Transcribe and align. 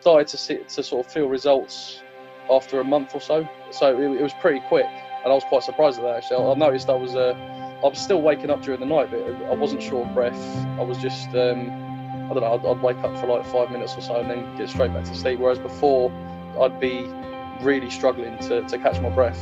Started 0.00 0.28
to 0.28 0.36
see, 0.36 0.58
to 0.66 0.82
sort 0.82 1.06
of 1.06 1.12
feel 1.12 1.28
results 1.28 2.02
after 2.50 2.80
a 2.80 2.84
month 2.84 3.14
or 3.14 3.20
so. 3.20 3.48
So 3.70 3.96
it, 3.96 4.20
it 4.20 4.22
was 4.22 4.32
pretty 4.40 4.60
quick, 4.68 4.86
and 4.86 5.26
I 5.26 5.34
was 5.34 5.44
quite 5.44 5.62
surprised 5.62 5.98
at 5.98 6.04
that. 6.04 6.16
Actually, 6.16 6.44
I, 6.44 6.52
I 6.52 6.54
noticed 6.54 6.88
I 6.88 6.94
was 6.94 7.14
uh, 7.14 7.34
I 7.84 7.86
was 7.86 7.98
still 7.98 8.22
waking 8.22 8.50
up 8.50 8.62
during 8.62 8.80
the 8.80 8.86
night, 8.86 9.10
but 9.10 9.20
I 9.20 9.54
wasn't 9.54 9.82
short 9.82 10.08
of 10.08 10.14
breath. 10.14 10.40
I 10.78 10.82
was 10.82 10.98
just 10.98 11.28
um, 11.30 11.70
I 12.30 12.34
don't 12.34 12.40
know. 12.40 12.54
I'd, 12.54 12.64
I'd 12.64 12.82
wake 12.82 12.98
up 12.98 13.18
for 13.18 13.26
like 13.26 13.44
five 13.46 13.70
minutes 13.70 13.94
or 13.96 14.00
so 14.00 14.16
and 14.16 14.30
then 14.30 14.56
get 14.56 14.68
straight 14.68 14.92
back 14.92 15.04
to 15.04 15.14
sleep. 15.14 15.38
Whereas 15.38 15.58
before, 15.58 16.10
I'd 16.60 16.80
be 16.80 17.06
really 17.60 17.90
struggling 17.90 18.38
to, 18.38 18.62
to 18.62 18.78
catch 18.78 19.00
my 19.00 19.10
breath. 19.10 19.40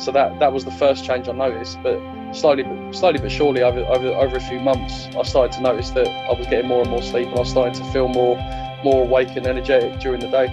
So 0.00 0.12
that 0.12 0.38
that 0.38 0.52
was 0.52 0.64
the 0.64 0.70
first 0.70 1.04
change 1.04 1.28
I 1.28 1.32
noticed. 1.32 1.82
But 1.82 2.00
slowly, 2.32 2.64
slowly 2.92 3.18
but 3.18 3.30
surely, 3.30 3.62
over, 3.62 3.80
over 3.80 4.08
over 4.08 4.36
a 4.36 4.40
few 4.40 4.60
months, 4.60 5.06
I 5.14 5.22
started 5.22 5.52
to 5.56 5.60
notice 5.60 5.90
that 5.90 6.08
I 6.08 6.32
was 6.32 6.46
getting 6.46 6.68
more 6.68 6.80
and 6.80 6.90
more 6.90 7.02
sleep, 7.02 7.28
and 7.28 7.36
I 7.36 7.40
was 7.40 7.50
starting 7.50 7.74
to 7.74 7.92
feel 7.92 8.08
more 8.08 8.36
more 8.84 9.02
awake 9.02 9.36
and 9.36 9.46
energetic 9.46 9.98
during 9.98 10.20
the 10.20 10.28
day. 10.28 10.46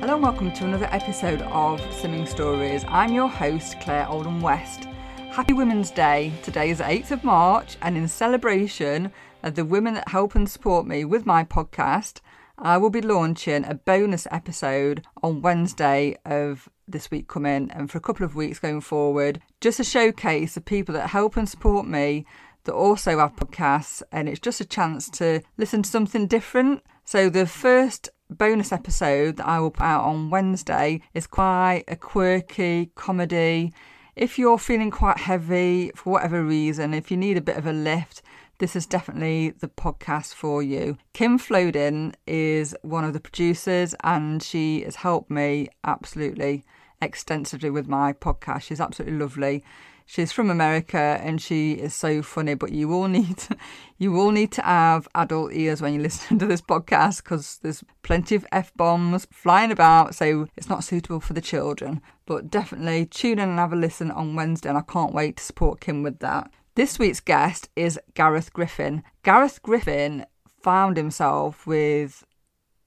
Hello 0.00 0.14
and 0.14 0.22
welcome 0.22 0.52
to 0.52 0.64
another 0.64 0.88
episode 0.90 1.40
of 1.42 1.80
Slimming 1.80 2.28
Stories. 2.28 2.84
I'm 2.88 3.12
your 3.12 3.28
host, 3.28 3.80
Claire 3.80 4.06
Oldham 4.08 4.40
West. 4.40 4.84
Happy 5.30 5.52
Women's 5.52 5.90
Day. 5.90 6.32
Today 6.42 6.70
is 6.70 6.78
the 6.78 6.84
8th 6.84 7.10
of 7.12 7.24
March, 7.24 7.78
and 7.80 7.96
in 7.96 8.06
celebration 8.08 9.12
of 9.42 9.54
the 9.54 9.64
women 9.64 9.94
that 9.94 10.08
help 10.08 10.34
and 10.34 10.48
support 10.48 10.86
me 10.86 11.04
with 11.04 11.24
my 11.24 11.44
podcast, 11.44 12.20
I 12.58 12.76
will 12.76 12.90
be 12.90 13.00
launching 13.00 13.64
a 13.64 13.74
bonus 13.74 14.26
episode 14.30 15.06
on 15.22 15.40
Wednesday 15.40 16.18
of 16.26 16.68
this 16.86 17.10
week 17.10 17.28
coming 17.28 17.70
and 17.70 17.90
for 17.90 17.96
a 17.96 18.02
couple 18.02 18.26
of 18.26 18.34
weeks 18.34 18.58
going 18.58 18.82
forward, 18.82 19.40
just 19.60 19.80
a 19.80 19.84
showcase 19.84 20.56
of 20.56 20.66
people 20.66 20.92
that 20.94 21.10
help 21.10 21.36
and 21.38 21.48
support 21.48 21.86
me 21.86 22.26
that 22.70 22.76
also 22.76 23.18
have 23.18 23.34
podcasts, 23.34 24.00
and 24.12 24.28
it's 24.28 24.38
just 24.38 24.60
a 24.60 24.64
chance 24.64 25.10
to 25.10 25.42
listen 25.56 25.82
to 25.82 25.90
something 25.90 26.28
different. 26.28 26.84
So, 27.04 27.28
the 27.28 27.44
first 27.44 28.08
bonus 28.30 28.70
episode 28.70 29.38
that 29.38 29.48
I 29.48 29.58
will 29.58 29.72
put 29.72 29.82
out 29.82 30.04
on 30.04 30.30
Wednesday 30.30 31.02
is 31.12 31.26
quite 31.26 31.82
a 31.88 31.96
quirky 31.96 32.92
comedy. 32.94 33.72
If 34.14 34.38
you're 34.38 34.56
feeling 34.56 34.92
quite 34.92 35.18
heavy 35.18 35.90
for 35.96 36.12
whatever 36.12 36.44
reason, 36.44 36.94
if 36.94 37.10
you 37.10 37.16
need 37.16 37.36
a 37.36 37.40
bit 37.40 37.56
of 37.56 37.66
a 37.66 37.72
lift, 37.72 38.22
this 38.58 38.76
is 38.76 38.86
definitely 38.86 39.50
the 39.50 39.66
podcast 39.66 40.34
for 40.34 40.62
you. 40.62 40.96
Kim 41.12 41.40
Flodin 41.40 42.14
is 42.24 42.76
one 42.82 43.02
of 43.02 43.14
the 43.14 43.20
producers 43.20 43.96
and 44.04 44.44
she 44.44 44.82
has 44.82 44.94
helped 44.96 45.28
me 45.28 45.66
absolutely 45.82 46.62
extensively 47.02 47.70
with 47.70 47.88
my 47.88 48.12
podcast. 48.12 48.62
She's 48.62 48.80
absolutely 48.80 49.18
lovely. 49.18 49.64
She's 50.10 50.32
from 50.32 50.50
America 50.50 51.20
and 51.22 51.40
she 51.40 51.74
is 51.74 51.94
so 51.94 52.20
funny, 52.20 52.54
but 52.54 52.72
you 52.72 52.92
all 52.92 53.06
need 53.06 53.44
you 53.98 54.18
all 54.18 54.32
need 54.32 54.50
to 54.50 54.62
have 54.62 55.06
adult 55.14 55.52
ears 55.52 55.80
when 55.80 55.94
you 55.94 56.00
listen 56.00 56.36
to 56.40 56.46
this 56.46 56.60
podcast 56.60 57.22
because 57.22 57.60
there's 57.62 57.84
plenty 58.02 58.34
of 58.34 58.44
f 58.50 58.72
bombs 58.74 59.28
flying 59.30 59.70
about, 59.70 60.16
so 60.16 60.48
it's 60.56 60.68
not 60.68 60.82
suitable 60.82 61.20
for 61.20 61.32
the 61.32 61.40
children. 61.40 62.02
But 62.26 62.50
definitely 62.50 63.06
tune 63.06 63.38
in 63.38 63.50
and 63.50 63.60
have 63.60 63.72
a 63.72 63.76
listen 63.76 64.10
on 64.10 64.34
Wednesday, 64.34 64.68
and 64.68 64.78
I 64.78 64.80
can't 64.80 65.14
wait 65.14 65.36
to 65.36 65.44
support 65.44 65.80
Kim 65.80 66.02
with 66.02 66.18
that. 66.18 66.50
This 66.74 66.98
week's 66.98 67.20
guest 67.20 67.68
is 67.76 67.96
Gareth 68.14 68.52
Griffin. 68.52 69.04
Gareth 69.22 69.62
Griffin 69.62 70.26
found 70.60 70.96
himself 70.96 71.68
with 71.68 72.24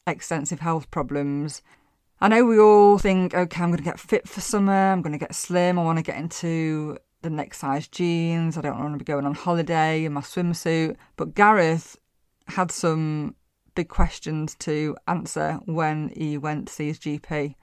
extensive 0.06 0.60
health 0.60 0.92
problems. 0.92 1.62
I 2.20 2.28
know 2.28 2.44
we 2.44 2.60
all 2.60 2.98
think, 2.98 3.34
okay, 3.34 3.64
I'm 3.64 3.70
going 3.70 3.78
to 3.78 3.84
get 3.84 3.98
fit 3.98 4.28
for 4.28 4.42
summer, 4.42 4.92
I'm 4.92 5.02
going 5.02 5.14
to 5.14 5.26
get 5.26 5.34
slim, 5.34 5.80
I 5.80 5.84
want 5.84 6.00
to 6.00 6.04
get 6.04 6.18
into 6.18 6.98
the 7.24 7.30
next 7.30 7.58
size 7.60 7.88
jeans, 7.88 8.58
I 8.58 8.62
don't 8.62 8.80
want 8.80 8.94
to 8.94 9.00
be 9.00 9.06
going 9.06 9.26
on 9.26 9.34
holiday 9.34 10.06
in 10.06 10.14
my 10.14 10.22
swimsuit. 10.22 10.96
But 11.16 11.34
Gareth 11.34 11.98
had 12.48 12.72
some 12.72 13.36
big 13.76 13.90
questions 13.90 14.56
to 14.60 14.96
answer 15.08 15.60
when 15.66 16.10
he 16.16 16.38
went 16.38 16.68
to 16.68 16.74
see 16.74 16.88
his 16.88 17.00
GP 17.00 17.56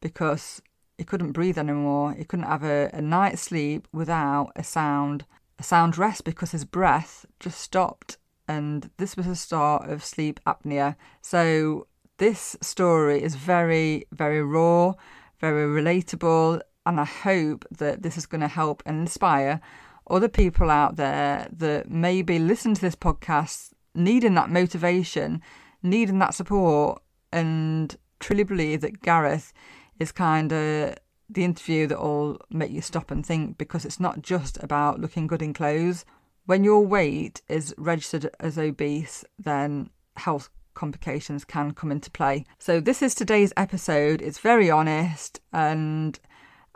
because 0.00 0.62
he 0.96 1.04
couldn't 1.04 1.32
breathe 1.32 1.58
anymore. 1.58 2.14
He 2.14 2.24
couldn't 2.24 2.46
have 2.46 2.62
a, 2.62 2.90
a 2.92 3.00
night's 3.00 3.42
sleep 3.42 3.88
without 3.92 4.52
a 4.54 4.62
sound 4.62 5.24
a 5.58 5.62
sound 5.64 5.98
rest 5.98 6.22
because 6.22 6.52
his 6.52 6.64
breath 6.64 7.26
just 7.40 7.60
stopped. 7.60 8.16
And 8.46 8.90
this 8.96 9.16
was 9.16 9.26
the 9.26 9.34
start 9.34 9.90
of 9.90 10.04
sleep 10.04 10.38
apnea. 10.46 10.94
So, 11.20 11.88
this 12.18 12.56
story 12.60 13.22
is 13.22 13.34
very, 13.34 14.04
very 14.12 14.42
raw, 14.42 14.94
very 15.40 15.66
relatable. 15.66 16.60
And 16.88 16.98
I 16.98 17.04
hope 17.04 17.66
that 17.70 18.02
this 18.02 18.16
is 18.16 18.24
going 18.24 18.40
to 18.40 18.48
help 18.48 18.82
and 18.86 18.98
inspire 18.98 19.60
other 20.08 20.26
people 20.26 20.70
out 20.70 20.96
there 20.96 21.46
that 21.52 21.90
maybe 21.90 22.38
listen 22.38 22.72
to 22.72 22.80
this 22.80 22.96
podcast 22.96 23.74
needing 23.94 24.32
that 24.36 24.48
motivation, 24.48 25.42
needing 25.82 26.18
that 26.20 26.32
support, 26.32 27.02
and 27.30 27.94
truly 28.20 28.42
believe 28.42 28.80
that 28.80 29.02
Gareth 29.02 29.52
is 29.98 30.12
kind 30.12 30.50
of 30.50 30.94
the 31.28 31.44
interview 31.44 31.86
that 31.88 32.00
will 32.00 32.40
make 32.48 32.70
you 32.70 32.80
stop 32.80 33.10
and 33.10 33.24
think 33.24 33.58
because 33.58 33.84
it's 33.84 34.00
not 34.00 34.22
just 34.22 34.56
about 34.62 34.98
looking 34.98 35.26
good 35.26 35.42
in 35.42 35.52
clothes. 35.52 36.06
When 36.46 36.64
your 36.64 36.86
weight 36.86 37.42
is 37.48 37.74
registered 37.76 38.30
as 38.40 38.56
obese, 38.56 39.26
then 39.38 39.90
health 40.16 40.48
complications 40.72 41.44
can 41.44 41.72
come 41.72 41.92
into 41.92 42.10
play. 42.10 42.46
So, 42.58 42.80
this 42.80 43.02
is 43.02 43.14
today's 43.14 43.52
episode. 43.58 44.22
It's 44.22 44.38
very 44.38 44.70
honest, 44.70 45.40
and 45.52 46.18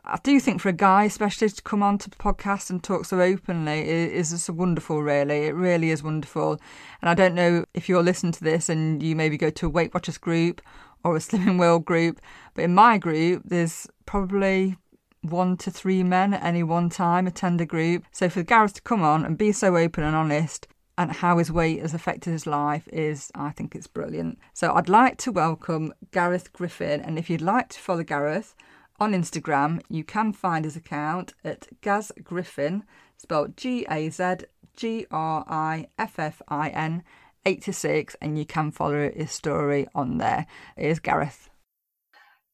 I 0.05 0.19
do 0.25 0.41
think 0.41 0.61
for 0.61 0.69
a 0.69 0.73
guy, 0.73 1.05
especially 1.05 1.49
to 1.49 1.63
come 1.63 1.83
on 1.83 1.97
to 1.99 2.11
the 2.11 2.17
podcast 2.17 2.71
and 2.71 2.83
talk 2.83 3.05
so 3.05 3.21
openly, 3.21 3.89
is 3.89 4.31
just 4.31 4.51
wonderful, 4.51 5.01
really. 5.01 5.47
It 5.47 5.55
really 5.55 5.91
is 5.91 6.03
wonderful. 6.03 6.61
And 7.01 7.09
I 7.09 7.15
don't 7.15 7.37
know 7.37 7.65
if 7.73 7.89
you're 7.89 8.03
listening 8.03 8.33
to 8.33 8.45
this 8.45 8.69
and 8.69 9.01
you 9.01 9.15
maybe 9.15 9.37
go 9.37 9.51
to 9.51 9.67
a 9.67 9.71
Weight 9.71 9.95
Watchers 9.95 10.19
group 10.19 10.61
or 11.05 11.17
a 11.17 11.19
Slimming 11.21 11.59
World 11.59 11.85
group. 11.85 12.21
But 12.55 12.65
in 12.65 12.75
my 12.75 12.99
group, 12.99 13.43
there's 13.45 13.87
probably 14.05 14.77
one 15.21 15.57
to 15.59 15.71
three 15.71 16.03
men 16.03 16.35
at 16.35 16.43
any 16.43 16.65
one 16.65 16.91
time 16.91 17.29
attend 17.29 17.61
a 17.61 17.67
group. 17.67 18.05
So 18.11 18.29
for 18.29 18.43
Gareth 18.43 18.75
to 18.75 18.83
come 18.83 19.03
on 19.03 19.25
and 19.25 19.39
be 19.39 19.53
so 19.53 19.77
open 19.77 20.03
and 20.03 20.17
honest 20.17 20.67
and 20.99 21.13
how 21.13 21.39
his 21.39 21.53
weight 21.53 21.81
has 21.81 21.95
affected 21.95 22.33
his 22.33 22.45
life 22.47 22.89
is, 22.89 23.31
I 23.37 23.51
think 23.51 23.77
it's 23.77 23.87
brilliant. 23.87 24.41
So 24.53 24.75
I'd 24.75 24.89
like 24.89 25.17
to 25.19 25.31
welcome 25.31 25.95
Gareth 26.11 26.53
Griffin. 26.53 27.01
And 27.01 27.21
if 27.21 27.31
you'd 27.31 27.41
like 27.41 27.69
to 27.69 27.79
follow 27.79 28.03
Gareth 28.03 28.57
on 29.01 29.13
Instagram, 29.13 29.83
you 29.89 30.05
can 30.05 30.33
find 30.33 30.65
his 30.65 30.77
account 30.77 31.35
at 31.45 31.69
Gaz 31.81 32.13
Griffin, 32.23 32.85
spelled 33.17 33.57
G 33.57 33.87
A 33.91 34.09
Z 34.11 34.47
G 34.77 35.07
R 35.11 35.45
I 35.49 35.89
F 35.99 36.19
F 36.19 36.43
I 36.49 36.69
N 36.69 37.03
86 37.45 38.17
and 38.21 38.39
you 38.39 38.45
can 38.45 38.71
follow 38.71 39.11
his 39.11 39.33
story 39.33 39.87
on 39.95 40.19
there. 40.19 40.47
Here's 40.77 41.01
Gareth. 41.01 41.51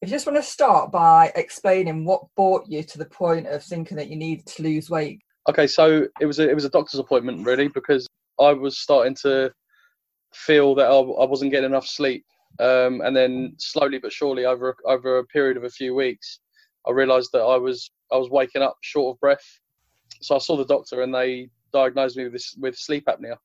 you 0.01 0.07
just 0.07 0.25
want 0.25 0.37
to 0.37 0.43
start 0.43 0.91
by 0.91 1.31
explaining 1.35 2.05
what 2.05 2.23
brought 2.35 2.67
you 2.67 2.83
to 2.83 2.97
the 2.97 3.05
point 3.05 3.47
of 3.47 3.63
thinking 3.63 3.97
that 3.97 4.09
you 4.09 4.15
needed 4.15 4.45
to 4.47 4.63
lose 4.63 4.89
weight. 4.89 5.21
Okay, 5.47 5.67
so 5.67 6.07
it 6.19 6.25
was 6.25 6.39
a, 6.39 6.49
it 6.49 6.55
was 6.55 6.65
a 6.65 6.69
doctor's 6.69 6.99
appointment 6.99 7.45
really 7.45 7.67
because 7.67 8.07
I 8.39 8.53
was 8.53 8.77
starting 8.77 9.15
to 9.21 9.51
feel 10.33 10.75
that 10.75 10.87
I, 10.87 10.95
I 10.95 11.25
wasn't 11.25 11.51
getting 11.51 11.69
enough 11.69 11.87
sleep, 11.87 12.25
um, 12.59 13.01
and 13.01 13.15
then 13.15 13.53
slowly 13.57 13.99
but 13.99 14.11
surely 14.11 14.45
over 14.45 14.75
over 14.85 15.19
a 15.19 15.25
period 15.25 15.57
of 15.57 15.63
a 15.63 15.69
few 15.69 15.95
weeks, 15.95 16.39
I 16.87 16.91
realised 16.91 17.31
that 17.33 17.41
I 17.41 17.57
was 17.57 17.91
I 18.11 18.17
was 18.17 18.29
waking 18.29 18.61
up 18.61 18.77
short 18.81 19.15
of 19.15 19.19
breath. 19.19 19.45
So 20.21 20.35
I 20.35 20.39
saw 20.39 20.57
the 20.57 20.65
doctor 20.65 21.01
and 21.01 21.13
they 21.13 21.49
diagnosed 21.71 22.17
me 22.17 22.23
with 22.25 22.33
this, 22.33 22.55
with 22.59 22.75
sleep 22.75 23.05
apnea 23.05 23.37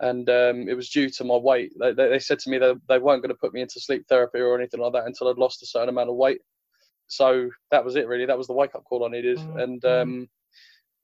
and 0.00 0.28
um, 0.30 0.68
it 0.68 0.74
was 0.74 0.88
due 0.88 1.10
to 1.10 1.24
my 1.24 1.36
weight. 1.36 1.72
They, 1.78 1.92
they, 1.92 2.08
they 2.08 2.18
said 2.18 2.38
to 2.40 2.50
me 2.50 2.58
that 2.58 2.80
they 2.88 2.98
weren't 2.98 3.22
going 3.22 3.34
to 3.34 3.40
put 3.40 3.52
me 3.52 3.60
into 3.60 3.80
sleep 3.80 4.06
therapy 4.08 4.38
or 4.40 4.58
anything 4.58 4.80
like 4.80 4.92
that 4.94 5.06
until 5.06 5.28
I'd 5.28 5.36
lost 5.36 5.62
a 5.62 5.66
certain 5.66 5.90
amount 5.90 6.08
of 6.08 6.16
weight. 6.16 6.40
So 7.08 7.50
that 7.70 7.84
was 7.84 7.96
it, 7.96 8.06
really. 8.06 8.24
That 8.24 8.38
was 8.38 8.46
the 8.46 8.54
wake 8.54 8.74
up 8.74 8.84
call 8.84 9.04
I 9.04 9.08
needed. 9.08 9.38
Mm-hmm. 9.38 9.58
And 9.58 9.84
um, 9.84 10.28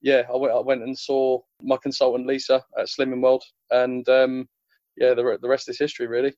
yeah, 0.01 0.23
I 0.33 0.37
went, 0.37 0.55
I 0.55 0.61
went 0.61 0.83
and 0.83 0.99
saw 0.99 1.41
my 1.63 1.77
consultant 1.77 2.27
Lisa 2.27 2.63
at 2.79 2.87
Slimming 2.87 3.21
World, 3.21 3.45
and 3.71 4.09
um, 4.09 4.49
yeah, 4.97 5.15
the 5.15 5.39
the 5.43 5.49
rest 5.49 5.69
is 5.69 5.79
history, 5.79 6.07
really. 6.07 6.33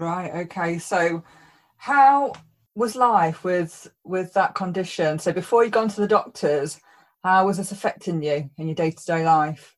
Right. 0.00 0.34
Okay. 0.46 0.78
So, 0.78 1.22
how 1.76 2.32
was 2.74 2.96
life 2.96 3.44
with 3.44 3.92
with 4.02 4.32
that 4.32 4.54
condition? 4.54 5.18
So 5.18 5.30
before 5.30 5.62
you'd 5.62 5.74
gone 5.74 5.88
to 5.88 6.00
the 6.00 6.08
doctors, 6.08 6.80
how 7.22 7.46
was 7.46 7.58
this 7.58 7.70
affecting 7.70 8.22
you 8.22 8.48
in 8.56 8.66
your 8.66 8.74
day 8.74 8.92
to 8.92 9.04
day 9.04 9.26
life? 9.26 9.76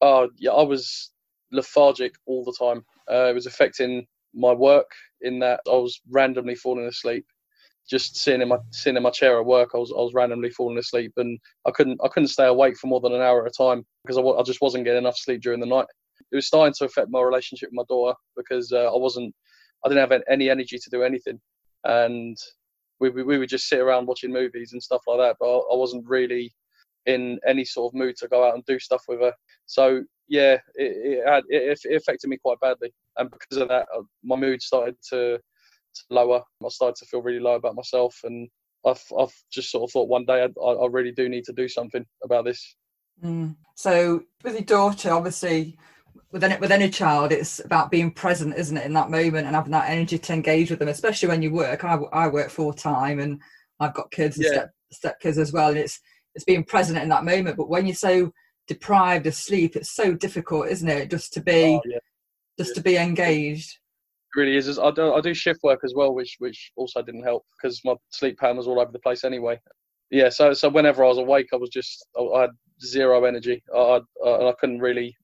Oh 0.00 0.30
yeah, 0.38 0.52
I 0.52 0.62
was 0.62 1.10
lethargic 1.52 2.14
all 2.24 2.44
the 2.44 2.56
time. 2.58 2.82
Uh, 3.10 3.28
it 3.28 3.34
was 3.34 3.44
affecting 3.44 4.06
my 4.34 4.52
work 4.54 4.90
in 5.20 5.38
that 5.40 5.60
I 5.66 5.76
was 5.76 6.00
randomly 6.08 6.54
falling 6.54 6.86
asleep. 6.86 7.26
Just 7.90 8.16
sitting 8.16 8.40
in 8.40 8.48
my 8.48 8.58
sitting 8.70 8.96
in 8.96 9.02
my 9.02 9.10
chair 9.10 9.38
at 9.38 9.44
work, 9.44 9.72
I 9.74 9.78
was 9.78 9.92
I 9.92 10.00
was 10.00 10.14
randomly 10.14 10.48
falling 10.48 10.78
asleep, 10.78 11.12
and 11.18 11.38
I 11.66 11.72
couldn't 11.72 12.00
I 12.02 12.08
couldn't 12.08 12.28
stay 12.28 12.46
awake 12.46 12.78
for 12.78 12.86
more 12.86 13.00
than 13.00 13.12
an 13.12 13.20
hour 13.20 13.44
at 13.44 13.50
a 13.50 13.54
time 13.54 13.84
because 14.02 14.16
I, 14.16 14.22
I 14.22 14.42
just 14.44 14.62
wasn't 14.62 14.84
getting 14.84 15.02
enough 15.02 15.18
sleep 15.18 15.42
during 15.42 15.60
the 15.60 15.66
night. 15.66 15.86
It 16.32 16.36
was 16.36 16.46
starting 16.46 16.74
to 16.78 16.86
affect 16.86 17.10
my 17.10 17.20
relationship 17.20 17.68
with 17.68 17.76
my 17.76 17.84
daughter 17.88 18.16
because 18.34 18.72
uh, 18.72 18.92
I 18.94 18.96
wasn't 18.96 19.34
I 19.84 19.88
didn't 19.88 20.10
have 20.10 20.22
any 20.28 20.50
energy 20.50 20.78
to 20.78 20.90
do 20.90 21.02
anything, 21.02 21.40
and 21.84 22.36
we, 23.00 23.10
we, 23.10 23.22
we 23.22 23.38
would 23.38 23.48
just 23.48 23.68
sit 23.68 23.80
around 23.80 24.06
watching 24.06 24.32
movies 24.32 24.72
and 24.72 24.82
stuff 24.82 25.02
like 25.06 25.18
that. 25.18 25.36
But 25.38 25.46
I, 25.46 25.58
I 25.58 25.76
wasn't 25.76 26.06
really 26.06 26.52
in 27.06 27.38
any 27.46 27.64
sort 27.64 27.90
of 27.90 27.98
mood 27.98 28.16
to 28.18 28.28
go 28.28 28.46
out 28.46 28.54
and 28.54 28.64
do 28.66 28.78
stuff 28.78 29.02
with 29.08 29.20
her. 29.20 29.32
So 29.66 30.02
yeah, 30.28 30.58
it 30.74 31.20
it, 31.20 31.26
had, 31.26 31.44
it, 31.48 31.78
it 31.84 31.96
affected 31.96 32.28
me 32.28 32.38
quite 32.38 32.60
badly, 32.60 32.92
and 33.16 33.30
because 33.30 33.62
of 33.62 33.68
that, 33.68 33.86
uh, 33.96 34.02
my 34.22 34.36
mood 34.36 34.62
started 34.62 34.96
to, 35.10 35.38
to 35.38 36.02
lower. 36.10 36.42
I 36.64 36.68
started 36.68 36.96
to 36.96 37.06
feel 37.06 37.22
really 37.22 37.40
low 37.40 37.54
about 37.54 37.76
myself, 37.76 38.18
and 38.24 38.48
I've 38.84 39.02
I've 39.18 39.34
just 39.50 39.70
sort 39.70 39.84
of 39.84 39.92
thought 39.92 40.08
one 40.08 40.24
day 40.24 40.42
I, 40.42 40.60
I 40.60 40.86
really 40.88 41.12
do 41.12 41.28
need 41.28 41.44
to 41.44 41.52
do 41.52 41.68
something 41.68 42.04
about 42.24 42.44
this. 42.44 42.76
Mm. 43.24 43.56
So 43.74 44.22
with 44.44 44.54
your 44.54 44.62
daughter, 44.62 45.10
obviously, 45.10 45.76
with 46.30 46.44
any 46.44 46.56
with 46.58 46.72
any 46.72 46.90
child, 46.90 47.32
it's 47.32 47.60
about 47.60 47.90
being 47.90 48.10
present, 48.10 48.56
isn't 48.56 48.76
it, 48.76 48.84
in 48.84 48.92
that 48.92 49.10
moment 49.10 49.46
and 49.46 49.56
having 49.56 49.72
that 49.72 49.88
energy 49.88 50.18
to 50.18 50.32
engage 50.32 50.70
with 50.70 50.78
them, 50.78 50.88
especially 50.88 51.28
when 51.28 51.42
you 51.42 51.52
work. 51.52 51.84
I, 51.84 51.94
I 52.12 52.28
work 52.28 52.50
full 52.50 52.72
time 52.72 53.18
and 53.18 53.40
I've 53.80 53.94
got 53.94 54.10
kids 54.10 54.36
and 54.36 54.44
yeah. 54.44 54.52
step 54.52 54.70
step 54.92 55.20
kids 55.20 55.38
as 55.38 55.52
well, 55.52 55.70
and 55.70 55.78
it's 55.78 56.00
it's 56.34 56.44
being 56.44 56.64
present 56.64 56.98
in 56.98 57.08
that 57.08 57.24
moment. 57.24 57.56
But 57.56 57.70
when 57.70 57.86
you're 57.86 57.94
so 57.94 58.32
deprived 58.66 59.26
of 59.26 59.34
sleep, 59.34 59.74
it's 59.74 59.94
so 59.94 60.12
difficult, 60.12 60.68
isn't 60.68 60.88
it, 60.88 61.10
just 61.10 61.32
to 61.34 61.40
be 61.40 61.76
oh, 61.76 61.82
yeah. 61.86 61.98
just 62.58 62.70
yeah. 62.70 62.74
to 62.74 62.80
be 62.82 62.96
engaged. 62.96 63.78
It 64.34 64.38
really 64.38 64.56
is. 64.56 64.78
I 64.78 64.90
do 64.90 65.14
I 65.14 65.22
do 65.22 65.32
shift 65.32 65.60
work 65.62 65.80
as 65.82 65.94
well, 65.94 66.14
which 66.14 66.36
which 66.40 66.72
also 66.76 67.00
didn't 67.00 67.24
help 67.24 67.46
because 67.56 67.80
my 67.84 67.94
sleep 68.10 68.38
pattern 68.38 68.58
was 68.58 68.66
all 68.66 68.80
over 68.80 68.92
the 68.92 68.98
place 68.98 69.24
anyway. 69.24 69.58
Yeah, 70.10 70.28
so 70.28 70.52
so 70.52 70.68
whenever 70.68 71.04
I 71.04 71.08
was 71.08 71.18
awake, 71.18 71.48
I 71.54 71.56
was 71.56 71.70
just 71.70 72.06
I 72.18 72.42
had 72.42 72.50
zero 72.82 73.24
energy. 73.24 73.62
I 73.74 74.00
I, 74.26 74.48
I 74.48 74.52
couldn't 74.60 74.80
really 74.80 75.16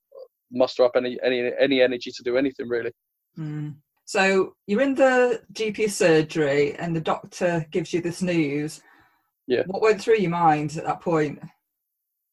muster 0.54 0.84
up 0.84 0.92
any 0.96 1.18
any 1.22 1.50
any 1.58 1.82
energy 1.82 2.10
to 2.10 2.22
do 2.22 2.36
anything 2.36 2.68
really. 2.68 2.92
Mm. 3.38 3.76
So 4.06 4.54
you're 4.66 4.82
in 4.82 4.94
the 4.94 5.42
GP 5.54 5.90
surgery, 5.90 6.74
and 6.76 6.94
the 6.94 7.00
doctor 7.00 7.66
gives 7.70 7.92
you 7.92 8.00
this 8.00 8.20
news. 8.22 8.82
Yeah. 9.46 9.62
What 9.66 9.82
went 9.82 10.00
through 10.00 10.18
your 10.18 10.30
mind 10.30 10.76
at 10.76 10.84
that 10.84 11.00
point? 11.00 11.40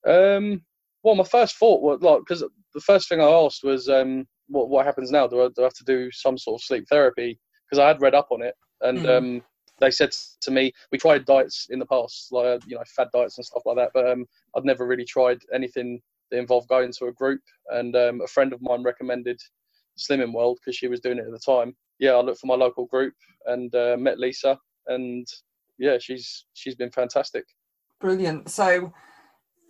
Um. 0.07 0.63
Well, 1.03 1.15
my 1.15 1.23
first 1.23 1.57
thought 1.57 1.81
was 1.81 2.01
like 2.01 2.19
because 2.19 2.43
the 2.73 2.81
first 2.81 3.09
thing 3.09 3.21
I 3.21 3.25
asked 3.25 3.63
was, 3.63 3.89
um, 3.89 4.27
what 4.47 4.69
what 4.69 4.85
happens 4.85 5.11
now? 5.11 5.27
Do 5.27 5.43
I, 5.43 5.47
do 5.47 5.61
I 5.61 5.63
have 5.63 5.73
to 5.73 5.83
do 5.83 6.09
some 6.11 6.37
sort 6.37 6.61
of 6.61 6.65
sleep 6.65 6.85
therapy? 6.89 7.39
Because 7.69 7.81
I 7.81 7.87
had 7.87 8.01
read 8.01 8.15
up 8.15 8.27
on 8.31 8.41
it, 8.41 8.53
and 8.81 8.99
mm. 8.99 9.17
um, 9.17 9.41
they 9.79 9.91
said 9.91 10.11
to 10.41 10.51
me, 10.51 10.71
we 10.91 10.97
tried 10.97 11.25
diets 11.25 11.67
in 11.69 11.79
the 11.79 11.85
past, 11.85 12.27
like 12.31 12.61
you 12.67 12.75
know, 12.75 12.83
fad 12.95 13.07
diets 13.13 13.37
and 13.37 13.45
stuff 13.45 13.63
like 13.65 13.77
that, 13.77 13.91
but 13.93 14.09
um, 14.09 14.25
I'd 14.55 14.65
never 14.65 14.85
really 14.85 15.05
tried 15.05 15.39
anything 15.53 16.01
that 16.31 16.39
involved 16.39 16.69
going 16.69 16.91
to 16.93 17.05
a 17.05 17.13
group. 17.13 17.41
And 17.69 17.95
um, 17.95 18.21
a 18.21 18.27
friend 18.27 18.53
of 18.53 18.61
mine 18.61 18.83
recommended 18.83 19.39
Slimming 19.97 20.33
World 20.33 20.59
because 20.59 20.75
she 20.75 20.87
was 20.87 20.99
doing 20.99 21.17
it 21.17 21.25
at 21.25 21.31
the 21.31 21.39
time. 21.39 21.75
Yeah, 21.99 22.13
I 22.13 22.21
looked 22.21 22.39
for 22.39 22.47
my 22.47 22.55
local 22.55 22.85
group 22.85 23.13
and 23.45 23.73
uh, 23.75 23.95
met 23.99 24.19
Lisa, 24.19 24.57
and 24.87 25.27
yeah, 25.77 25.97
she's 25.99 26.45
she's 26.53 26.75
been 26.75 26.91
fantastic. 26.91 27.45
Brilliant. 27.99 28.49
So 28.49 28.91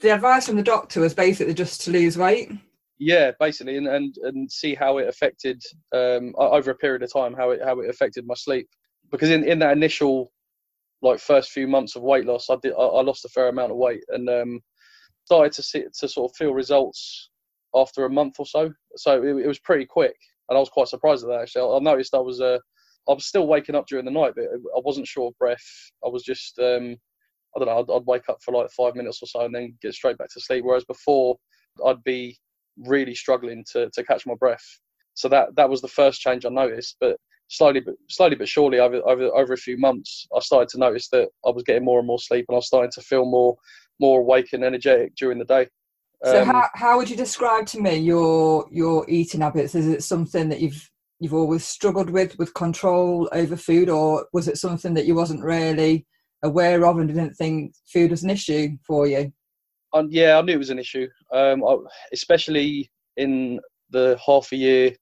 the 0.01 0.13
advice 0.13 0.47
from 0.47 0.55
the 0.55 0.63
doctor 0.63 1.01
was 1.01 1.13
basically 1.13 1.53
just 1.53 1.81
to 1.81 1.91
lose 1.91 2.17
weight. 2.17 2.51
Yeah, 2.99 3.31
basically, 3.39 3.77
and 3.77 3.87
and, 3.87 4.15
and 4.23 4.51
see 4.51 4.75
how 4.75 4.99
it 4.99 5.07
affected 5.07 5.61
um, 5.93 6.33
over 6.37 6.71
a 6.71 6.75
period 6.75 7.03
of 7.03 7.11
time 7.11 7.33
how 7.33 7.51
it 7.51 7.61
how 7.63 7.79
it 7.79 7.89
affected 7.89 8.25
my 8.25 8.35
sleep. 8.35 8.67
Because 9.11 9.29
in, 9.29 9.43
in 9.43 9.59
that 9.59 9.75
initial 9.75 10.31
like 11.01 11.19
first 11.19 11.51
few 11.51 11.67
months 11.67 11.95
of 11.95 12.03
weight 12.03 12.25
loss, 12.25 12.49
I 12.49 12.55
did 12.61 12.73
I, 12.73 12.83
I 12.83 13.01
lost 13.01 13.25
a 13.25 13.29
fair 13.29 13.49
amount 13.49 13.71
of 13.71 13.77
weight, 13.77 14.03
and 14.09 14.29
um, 14.29 14.61
started 15.25 15.53
to 15.53 15.63
see 15.63 15.83
to 16.00 16.07
sort 16.07 16.31
of 16.31 16.35
feel 16.35 16.53
results 16.53 17.29
after 17.75 18.06
a 18.06 18.09
month 18.09 18.35
or 18.39 18.45
so. 18.45 18.71
So 18.95 19.21
it, 19.21 19.44
it 19.44 19.47
was 19.47 19.59
pretty 19.59 19.85
quick, 19.85 20.15
and 20.50 20.57
I 20.57 20.59
was 20.59 20.69
quite 20.69 20.88
surprised 20.88 21.23
at 21.23 21.29
that. 21.29 21.41
Actually, 21.41 21.75
I, 21.75 21.79
noticed 21.79 22.13
I 22.13 22.19
was 22.19 22.41
uh, 22.41 22.59
I 23.09 23.13
was 23.13 23.25
still 23.25 23.47
waking 23.47 23.75
up 23.75 23.88
during 23.88 24.06
the 24.06 24.12
night, 24.12 24.33
but 24.35 24.45
I 24.45 24.81
wasn't 24.83 25.07
short 25.07 25.33
of 25.33 25.38
breath. 25.39 25.65
I 26.06 26.09
was 26.09 26.23
just 26.23 26.59
um, 26.59 26.95
I 27.56 27.59
don't 27.59 27.68
know. 27.68 27.79
I'd, 27.79 27.97
I'd, 27.97 28.06
wake 28.06 28.29
up 28.29 28.39
for 28.44 28.53
like 28.53 28.69
five 28.71 28.95
minutes 28.95 29.21
or 29.21 29.27
so 29.27 29.41
and 29.41 29.53
then 29.53 29.77
get 29.81 29.94
straight 29.94 30.18
back 30.18 30.29
to 30.33 30.41
sleep. 30.41 30.63
Whereas 30.63 30.85
before, 30.85 31.38
I'd 31.85 32.03
be 32.03 32.38
really 32.77 33.15
struggling 33.15 33.65
to, 33.73 33.89
to 33.94 34.03
catch 34.03 34.25
my 34.25 34.35
breath. 34.35 34.65
So 35.13 35.27
that 35.29 35.56
that 35.56 35.69
was 35.69 35.81
the 35.81 35.88
first 35.88 36.21
change 36.21 36.45
I 36.45 36.50
noticed. 36.50 36.97
But 37.00 37.18
slowly 37.50 37.81
but 37.81 37.95
slowly 38.09 38.35
but 38.35 38.47
surely 38.47 38.79
over, 38.79 39.01
over 39.07 39.23
over 39.35 39.53
a 39.53 39.57
few 39.57 39.77
months, 39.77 40.27
I 40.35 40.39
started 40.39 40.69
to 40.69 40.79
notice 40.79 41.09
that 41.09 41.29
I 41.45 41.50
was 41.50 41.63
getting 41.63 41.85
more 41.85 42.00
and 42.00 42.07
more 42.07 42.19
sleep, 42.19 42.45
and 42.47 42.56
I 42.56 42.57
was 42.57 42.68
starting 42.68 42.91
to 42.94 43.01
feel 43.01 43.25
more 43.25 43.56
more 44.01 44.19
awake 44.19 44.50
and 44.51 44.63
energetic 44.63 45.15
during 45.15 45.39
the 45.39 45.45
day. 45.45 45.68
So 46.24 46.42
um, 46.42 46.48
how 46.48 46.68
how 46.74 46.98
would 46.98 47.09
you 47.09 47.15
describe 47.15 47.65
to 47.68 47.80
me 47.80 47.95
your 47.95 48.65
your 48.71 49.09
eating 49.09 49.42
habits? 49.42 49.75
Is 49.75 49.88
it 49.88 50.03
something 50.03 50.50
that 50.50 50.59
you've 50.59 50.89
you've 51.19 51.33
always 51.33 51.65
struggled 51.65 52.09
with 52.09 52.38
with 52.38 52.53
control 52.53 53.30
over 53.31 53.56
food, 53.56 53.89
or 53.89 54.27
was 54.33 54.48
it 54.48 54.57
something 54.57 54.94
that 54.95 55.06
you 55.06 55.15
wasn't 55.15 55.44
really 55.44 56.06
aware 56.44 56.86
of 56.86 56.98
and 56.98 57.07
didn't 57.07 57.36
think 57.36 57.74
food 57.92 58.12
was 58.12 58.24
an 58.24 58.30
issue 58.30 58.69
for 58.86 59.07
you? 59.07 59.31
Um, 59.94 60.07
yeah, 60.12 60.38
I 60.38 60.42
knew 60.42 60.54
it 60.54 60.57
was 60.57 60.69
an 60.69 60.80
issue, 60.80 61.07
um, 61.33 61.63
I, 61.63 61.75
especially 62.13 62.89
in 63.18 63.59
the 63.89 64.18
half 64.25 64.51
a 64.51 64.56
year 64.56 64.95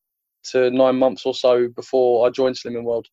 to 0.52 0.72
nine 0.72 0.96
months 0.96 1.26
or 1.26 1.36
so 1.36 1.68
before 1.76 2.26
I 2.26 2.32
joined 2.32 2.56
Slimming 2.56 2.84
World. 2.84 3.08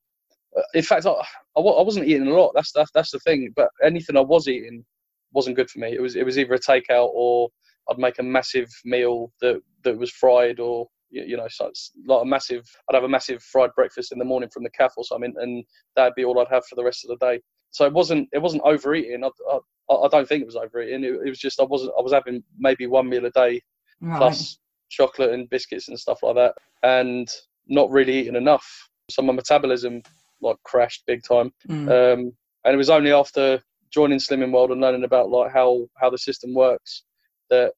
Uh, 0.56 0.62
in 0.74 0.82
fact, 0.82 1.06
I, 1.06 1.10
I, 1.10 1.60
I 1.60 1.82
wasn't 1.82 2.06
eating 2.06 2.28
a 2.28 2.34
lot. 2.34 2.52
That's, 2.54 2.72
that's 2.72 2.90
that's 2.94 3.10
the 3.10 3.18
thing. 3.20 3.52
But 3.54 3.68
anything 3.84 4.16
I 4.16 4.20
was 4.20 4.48
eating 4.48 4.84
wasn't 5.32 5.56
good 5.56 5.70
for 5.70 5.78
me. 5.78 5.94
It 5.94 6.00
was 6.00 6.16
it 6.16 6.24
was 6.24 6.38
either 6.38 6.54
a 6.54 6.58
takeout 6.58 7.10
or 7.12 7.48
I'd 7.88 7.98
make 7.98 8.18
a 8.18 8.22
massive 8.22 8.68
meal 8.84 9.32
that 9.40 9.60
that 9.84 9.98
was 9.98 10.10
fried 10.10 10.60
or 10.60 10.88
you 11.10 11.36
know, 11.36 11.46
so 11.48 11.66
it's 11.66 11.92
like 12.06 12.22
a 12.22 12.26
massive. 12.26 12.64
I'd 12.88 12.94
have 12.94 13.04
a 13.04 13.08
massive 13.08 13.42
fried 13.42 13.70
breakfast 13.76 14.12
in 14.12 14.18
the 14.18 14.24
morning 14.24 14.50
from 14.52 14.64
the 14.64 14.70
cafe 14.70 14.94
or 14.96 15.04
something, 15.04 15.34
and 15.38 15.64
that'd 15.94 16.14
be 16.14 16.24
all 16.24 16.38
I'd 16.40 16.52
have 16.52 16.66
for 16.66 16.74
the 16.74 16.84
rest 16.84 17.04
of 17.04 17.08
the 17.08 17.24
day. 17.24 17.40
So 17.70 17.86
it 17.86 17.92
wasn't 17.92 18.28
it 18.32 18.38
wasn't 18.38 18.62
overeating. 18.64 19.24
I, 19.24 19.28
I, 19.50 19.94
I 19.94 20.08
don't 20.08 20.28
think 20.28 20.42
it 20.42 20.46
was 20.46 20.56
overeating. 20.56 21.04
It, 21.04 21.14
it, 21.24 21.28
was 21.28 21.38
just 21.38 21.60
I 21.60 21.64
wasn't 21.64 21.92
I 21.98 22.02
was 22.02 22.12
having 22.12 22.42
maybe 22.58 22.86
one 22.86 23.08
meal 23.08 23.24
a 23.24 23.30
day 23.30 23.62
right. 24.00 24.18
plus 24.18 24.58
chocolate 24.88 25.32
and 25.32 25.48
biscuits 25.48 25.88
and 25.88 25.98
stuff 25.98 26.22
like 26.22 26.34
that, 26.34 26.54
and 26.82 27.28
not 27.68 27.90
really 27.90 28.20
eating 28.20 28.36
enough. 28.36 28.66
So 29.10 29.22
my 29.22 29.32
metabolism 29.32 30.02
like 30.40 30.56
crashed 30.64 31.04
big 31.06 31.22
time. 31.22 31.52
Mm. 31.68 31.88
Um, 31.88 32.32
and 32.64 32.74
it 32.74 32.76
was 32.76 32.90
only 32.90 33.12
after 33.12 33.62
joining 33.96 34.18
Slimming 34.18 34.52
World 34.52 34.72
and 34.72 34.80
learning 34.82 35.04
about 35.04 35.30
like 35.30 35.50
how 35.50 35.88
how 35.96 36.10
the 36.10 36.18
system 36.18 36.52
works 36.52 37.04
that 37.48 37.72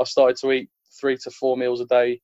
I 0.00 0.04
started 0.04 0.36
to 0.38 0.50
eat 0.50 0.68
three 1.00 1.16
to 1.18 1.30
four 1.30 1.56
meals 1.56 1.80
a 1.80 1.86
day, 1.86 2.20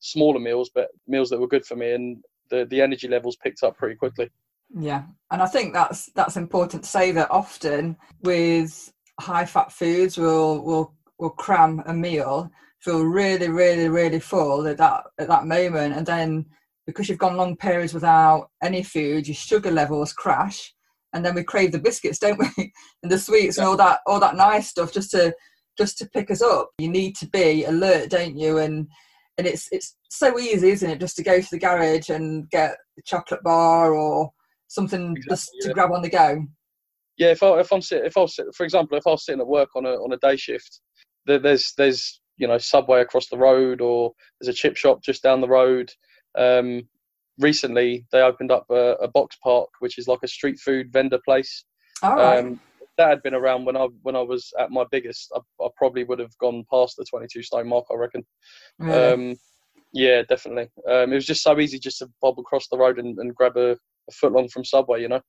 smaller 0.00 0.40
meals, 0.40 0.68
but 0.74 0.88
meals 1.06 1.30
that 1.30 1.38
were 1.38 1.46
good 1.46 1.64
for 1.64 1.76
me, 1.76 1.92
and 1.92 2.18
the 2.50 2.66
the 2.68 2.82
energy 2.82 3.06
levels 3.06 3.36
picked 3.36 3.62
up 3.62 3.76
pretty 3.78 3.94
quickly. 3.94 4.28
Yeah, 4.76 5.04
and 5.30 5.40
I 5.40 5.46
think 5.46 5.74
that's 5.74 6.10
that's 6.16 6.36
important 6.36 6.82
to 6.82 6.88
say 6.88 7.12
that 7.12 7.30
often 7.30 7.96
with 8.22 8.92
high 9.20 9.46
fat 9.46 9.70
foods, 9.70 10.18
we'll 10.18 10.64
we'll 10.64 10.92
we'll 11.20 11.30
cram 11.30 11.84
a 11.86 11.94
meal, 11.94 12.50
feel 12.80 13.04
really 13.04 13.48
really 13.48 13.88
really 13.88 14.20
full 14.20 14.66
at 14.66 14.78
that 14.78 15.04
at 15.20 15.28
that 15.28 15.46
moment, 15.46 15.94
and 15.94 16.04
then 16.04 16.46
because 16.84 17.08
you've 17.08 17.18
gone 17.18 17.36
long 17.36 17.54
periods 17.54 17.94
without 17.94 18.50
any 18.60 18.82
food, 18.82 19.28
your 19.28 19.36
sugar 19.36 19.70
levels 19.70 20.12
crash, 20.12 20.74
and 21.12 21.24
then 21.24 21.34
we 21.34 21.42
crave 21.42 21.72
the 21.72 21.78
biscuits, 21.78 22.18
don't 22.18 22.38
we, 22.38 22.72
and 23.02 23.10
the 23.10 23.18
sweets 23.18 23.56
yeah. 23.56 23.62
and 23.62 23.70
all 23.70 23.76
that 23.76 24.00
all 24.06 24.20
that 24.20 24.36
nice 24.36 24.68
stuff 24.68 24.92
just 24.92 25.10
to 25.12 25.34
just 25.76 25.98
to 25.98 26.08
pick 26.10 26.30
us 26.30 26.42
up. 26.42 26.70
You 26.78 26.88
need 26.88 27.16
to 27.16 27.28
be 27.28 27.64
alert, 27.64 28.10
don't 28.10 28.36
you? 28.36 28.58
And 28.58 28.88
and 29.38 29.46
it's 29.46 29.68
it's 29.72 29.96
so 30.10 30.38
easy, 30.38 30.70
isn't 30.70 30.90
it, 30.90 31.00
just 31.00 31.16
to 31.16 31.22
go 31.22 31.40
to 31.40 31.48
the 31.50 31.58
garage 31.58 32.10
and 32.10 32.50
get 32.50 32.76
a 32.98 33.02
chocolate 33.04 33.42
bar 33.42 33.94
or 33.94 34.30
something 34.66 35.12
exactly, 35.16 35.30
just 35.30 35.50
to 35.60 35.68
yeah. 35.68 35.74
grab 35.74 35.92
on 35.92 36.02
the 36.02 36.10
go. 36.10 36.44
Yeah, 37.16 37.30
if 37.30 37.42
I 37.42 37.60
if 37.60 37.72
I'm 37.72 37.82
sitting, 37.82 38.06
if 38.06 38.16
I 38.16 38.20
was 38.20 38.38
for 38.54 38.64
example, 38.64 38.98
if 38.98 39.06
I 39.06 39.10
was 39.10 39.24
sitting 39.24 39.40
at 39.40 39.46
work 39.46 39.70
on 39.76 39.86
a 39.86 39.90
on 39.90 40.12
a 40.12 40.18
day 40.18 40.36
shift, 40.36 40.80
there's 41.26 41.72
there's 41.76 42.20
you 42.36 42.46
know 42.46 42.58
subway 42.58 43.00
across 43.00 43.28
the 43.28 43.38
road 43.38 43.80
or 43.80 44.12
there's 44.40 44.54
a 44.54 44.58
chip 44.58 44.76
shop 44.76 45.02
just 45.02 45.22
down 45.22 45.40
the 45.40 45.48
road. 45.48 45.90
Um, 46.36 46.88
recently, 47.38 48.06
they 48.12 48.22
opened 48.22 48.50
up 48.50 48.66
a, 48.70 48.94
a, 49.00 49.08
box 49.08 49.36
park, 49.42 49.68
which 49.80 49.98
is 49.98 50.08
like 50.08 50.20
a 50.22 50.28
street 50.28 50.58
food 50.58 50.92
vendor 50.92 51.18
place. 51.24 51.64
Um, 52.02 52.60
that 52.96 53.08
had 53.08 53.22
been 53.22 53.34
around 53.34 53.64
when 53.64 53.76
I 53.76 53.86
when 54.02 54.16
I 54.16 54.20
was 54.20 54.52
at 54.58 54.70
my 54.70 54.84
biggest. 54.90 55.32
I, 55.34 55.64
I 55.64 55.68
probably 55.76 56.04
would 56.04 56.18
have 56.18 56.36
gone 56.38 56.64
past 56.70 56.96
the 56.96 57.04
22 57.08 57.42
stone 57.42 57.68
mark. 57.68 57.86
I 57.90 57.94
reckon. 57.94 58.26
Really? 58.78 59.32
Um, 59.32 59.36
yeah, 59.92 60.22
definitely. 60.28 60.68
Um, 60.88 61.12
it 61.12 61.14
was 61.14 61.26
just 61.26 61.42
so 61.42 61.58
easy 61.58 61.78
just 61.78 61.98
to 61.98 62.08
bob 62.20 62.38
across 62.38 62.68
the 62.68 62.76
road 62.76 62.98
and, 62.98 63.18
and 63.18 63.34
grab 63.34 63.56
a, 63.56 63.72
a 63.72 64.12
foot 64.12 64.32
long 64.32 64.48
from 64.48 64.64
Subway, 64.64 65.00
you 65.00 65.08
know, 65.08 65.20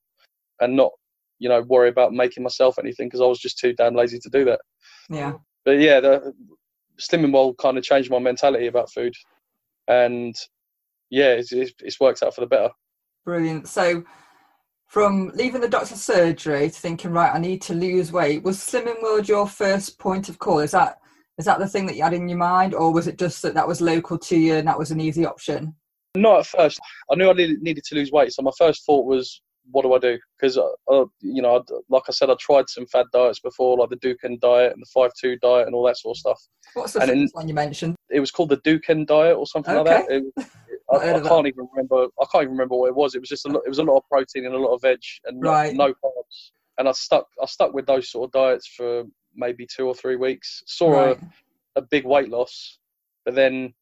and 0.60 0.76
not, 0.76 0.92
you 1.40 1.48
know, 1.48 1.62
worry 1.62 1.90
about 1.90 2.12
making 2.12 2.44
myself 2.44 2.78
anything 2.78 3.08
because 3.08 3.22
I 3.22 3.26
was 3.26 3.40
just 3.40 3.58
too 3.58 3.74
damn 3.74 3.96
lazy 3.96 4.20
to 4.20 4.30
do 4.30 4.44
that. 4.46 4.60
Yeah. 5.10 5.34
But 5.64 5.80
yeah, 5.80 6.00
the 6.02 6.34
Slimming 7.00 7.34
World 7.34 7.58
kind 7.58 7.78
of 7.78 7.84
changed 7.84 8.12
my 8.12 8.20
mentality 8.20 8.68
about 8.68 8.92
food, 8.92 9.14
and 9.88 10.36
yeah, 11.10 11.32
it's, 11.32 11.52
it's, 11.52 11.74
it's 11.80 12.00
worked 12.00 12.24
out 12.24 12.36
for 12.36 12.42
the 12.42 12.48
better. 12.48 12.70
Brilliant. 13.26 13.68
So, 13.68 14.04
from 14.88 15.32
leaving 15.36 15.62
the 15.62 15.70
doctor's 15.70 16.02
surgery 16.02 16.70
to 16.70 16.76
thinking, 16.76 17.12
right, 17.12 17.34
I 17.34 17.38
need 17.38 17.62
to 17.64 17.76
lose 17.76 18.12
weight, 18.12 18.44
was 18.44 18.58
Slimming 18.58 19.02
World 19.04 19.30
your 19.30 19.48
first 19.48 20.00
point 20.00 20.30
of 20.30 20.40
call? 20.40 20.60
Is 20.60 20.72
that 20.72 20.98
is 21.38 21.46
that 21.46 21.60
the 21.60 21.68
thing 21.68 21.86
that 21.86 21.96
you 21.96 22.04
had 22.04 22.14
in 22.14 22.28
your 22.28 22.38
mind, 22.38 22.74
or 22.74 22.92
was 22.92 23.08
it 23.08 23.18
just 23.18 23.42
that 23.44 23.54
that 23.54 23.68
was 23.68 23.80
local 23.80 24.18
to 24.18 24.38
you 24.38 24.56
and 24.56 24.68
that 24.68 24.78
was 24.78 24.92
an 24.92 25.00
easy 25.00 25.26
option? 25.26 25.74
Not 26.16 26.40
at 26.40 26.48
first. 26.48 26.80
I 27.10 27.16
knew 27.16 27.30
I 27.30 27.34
needed 27.34 27.84
to 27.84 27.96
lose 27.96 28.12
weight, 28.12 28.34
so 28.34 28.42
my 28.42 28.52
first 28.58 28.86
thought 28.86 29.06
was 29.06 29.42
what 29.72 29.84
do 29.84 29.94
I 29.94 30.00
do? 30.00 30.18
Because 30.38 30.58
uh, 30.58 30.68
uh, 30.90 31.06
you 31.22 31.42
know, 31.42 31.58
I'd, 31.58 31.74
like 31.90 32.04
I 32.10 32.12
said, 32.12 32.30
I 32.30 32.36
tried 32.40 32.68
some 32.68 32.88
fad 32.88 33.06
diets 33.14 33.40
before, 33.40 33.78
like 33.78 33.90
the 33.90 33.98
Dukan 33.98 34.40
diet 34.40 34.74
and 34.74 34.82
the 34.82 34.90
five 34.94 35.12
two 35.20 35.38
diet 35.38 35.68
and 35.68 35.76
all 35.76 35.86
that 35.86 35.98
sort 35.98 36.18
of 36.18 36.20
stuff. 36.20 36.42
What's 36.74 36.94
the 36.94 37.02
first 37.02 37.36
one 37.36 37.48
you 37.48 37.54
mentioned? 37.54 37.96
It 38.10 38.20
was 38.20 38.32
called 38.32 38.50
the 38.50 38.58
Dukan 38.58 39.06
diet 39.06 39.38
or 39.38 39.46
something 39.46 39.76
Okay. 39.76 39.92
like 39.94 40.08
that. 40.08 40.24
It, 40.38 40.50
I, 40.92 41.14
I 41.16 41.20
can't 41.22 41.48
even 41.48 41.68
remember. 41.74 42.08
I 42.22 42.26
can't 42.32 42.44
even 42.44 42.54
remember 42.54 42.76
what 42.76 42.88
it 42.88 42.96
was. 42.96 43.16
It 43.16 43.20
was 43.20 43.30
just 43.30 43.46
a 43.46 43.50
lot, 43.50 43.64
it 43.66 43.70
was 43.70 43.80
a 43.80 43.84
lot 43.84 43.98
of 43.98 44.04
protein 44.10 44.46
and 44.46 44.56
a 44.56 44.58
lot 44.58 44.74
of 44.74 44.82
veg 44.82 45.00
and 45.26 45.40
no- 45.40 45.50
Right. 45.50 45.76
no 45.76 45.90
carbs. 45.90 46.52
And 46.78 46.88
I 46.88 46.92
stuck 46.94 47.28
I 47.42 47.46
stuck 47.46 47.74
with 47.74 47.86
those 47.86 48.10
sort 48.10 48.28
of 48.28 48.32
diets 48.32 48.68
for 48.76 49.04
maybe 49.36 49.68
two 49.68 49.86
or 49.88 49.94
three 49.96 50.16
weeks. 50.16 50.64
Saw 50.66 50.90
Right. 50.92 51.20
a, 51.76 51.80
a 51.80 51.82
big 51.82 52.06
weight 52.06 52.30
loss, 52.30 52.80
but 53.26 53.36
then 53.36 53.74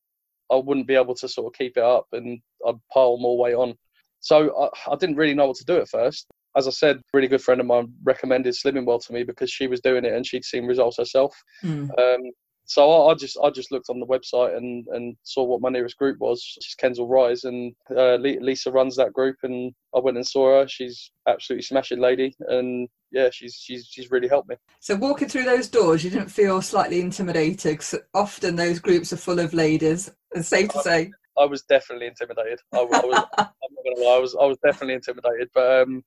I 0.51 0.55
wouldn't 0.55 0.87
be 0.87 0.95
able 0.95 1.15
to 1.15 1.27
sort 1.27 1.47
of 1.47 1.57
keep 1.57 1.77
it 1.77 1.83
up, 1.83 2.07
and 2.13 2.39
I'd 2.67 2.75
pile 2.93 3.17
more 3.17 3.37
weight 3.37 3.55
on. 3.55 3.75
So 4.19 4.69
I, 4.87 4.91
I 4.91 4.95
didn't 4.95 5.15
really 5.17 5.33
know 5.33 5.47
what 5.47 5.57
to 5.57 5.65
do 5.65 5.77
at 5.77 5.89
first. 5.89 6.25
As 6.55 6.67
I 6.67 6.71
said, 6.71 6.97
a 6.97 7.01
really 7.13 7.27
good 7.27 7.41
friend 7.41 7.61
of 7.61 7.67
mine 7.67 7.93
recommended 8.03 8.53
Slimming 8.55 8.85
World 8.85 9.03
to 9.03 9.13
me 9.13 9.23
because 9.23 9.51
she 9.51 9.67
was 9.67 9.79
doing 9.81 10.05
it 10.05 10.13
and 10.13 10.25
she'd 10.25 10.43
seen 10.43 10.65
results 10.65 10.97
herself. 10.97 11.35
Mm. 11.63 11.89
Um, 11.99 12.21
so 12.67 12.91
I, 12.91 13.11
I 13.11 13.15
just 13.15 13.37
I 13.43 13.49
just 13.49 13.71
looked 13.71 13.89
on 13.89 13.99
the 13.99 14.05
website 14.05 14.55
and, 14.57 14.85
and 14.89 15.15
saw 15.23 15.43
what 15.43 15.61
my 15.61 15.69
nearest 15.69 15.97
group 15.97 16.19
was, 16.19 16.45
which 16.57 16.67
is 16.67 16.75
Kensal 16.81 17.09
Rise, 17.09 17.45
and 17.45 17.73
uh, 17.95 18.15
Lisa 18.15 18.71
runs 18.71 18.95
that 18.97 19.13
group, 19.13 19.37
and 19.43 19.73
I 19.95 19.99
went 19.99 20.17
and 20.17 20.27
saw 20.27 20.59
her. 20.59 20.67
She's 20.67 21.11
absolutely 21.27 21.63
smashing 21.63 21.99
lady, 21.99 22.35
and 22.49 22.87
yeah, 23.11 23.29
she's 23.31 23.55
she's 23.55 23.87
she's 23.89 24.11
really 24.11 24.27
helped 24.27 24.49
me. 24.49 24.57
So 24.81 24.95
walking 24.95 25.29
through 25.29 25.45
those 25.45 25.69
doors, 25.69 26.03
you 26.03 26.09
didn't 26.09 26.29
feel 26.29 26.61
slightly 26.61 26.99
intimidated 26.99 27.79
'cause 27.79 27.95
often 28.13 28.55
those 28.57 28.79
groups 28.79 29.13
are 29.13 29.17
full 29.17 29.39
of 29.39 29.53
ladies. 29.53 30.11
It's 30.31 30.49
safe 30.49 30.69
to 30.69 30.79
say. 30.81 31.11
I 31.39 31.45
was 31.45 31.61
definitely 31.63 32.07
intimidated. 32.07 32.59
I, 32.73 32.81
was- 32.81 32.99
I 33.03 33.05
was, 33.05 33.23
I'm 33.37 33.45
not 33.71 33.83
gonna 33.95 34.05
lie, 34.07 34.15
I 34.15 34.19
was 34.19 34.35
I 34.41 34.45
was 34.45 34.57
definitely 34.63 34.95
intimidated. 34.95 35.49
But 35.53 35.83
um, 35.83 36.03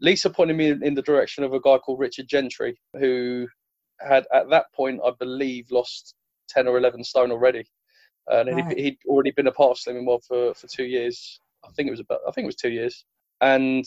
Lisa 0.00 0.28
pointed 0.30 0.56
me 0.56 0.70
in 0.70 0.94
the 0.94 1.02
direction 1.02 1.44
of 1.44 1.54
a 1.54 1.60
guy 1.60 1.78
called 1.78 1.98
Richard 1.98 2.28
Gentry, 2.28 2.78
who 2.98 3.46
had 4.00 4.26
at 4.32 4.50
that 4.50 4.66
point, 4.74 5.00
I 5.04 5.12
believe, 5.18 5.70
lost 5.70 6.14
ten 6.48 6.66
or 6.68 6.78
eleven 6.78 7.04
stone 7.04 7.30
already, 7.30 7.64
and 8.28 8.48
Right. 8.50 8.76
he'd, 8.76 8.78
he'd 8.78 8.98
already 9.06 9.30
been 9.32 9.46
a 9.48 9.52
part 9.52 9.72
of 9.72 9.78
Slimming 9.78 10.06
World 10.06 10.24
for, 10.26 10.54
for 10.54 10.66
two 10.68 10.84
years. 10.84 11.40
I 11.64 11.70
think 11.72 11.88
it 11.88 11.92
was 11.92 12.00
about 12.00 12.20
I 12.26 12.32
think 12.32 12.44
it 12.44 12.48
was 12.48 12.56
two 12.56 12.70
years, 12.70 13.04
and 13.40 13.84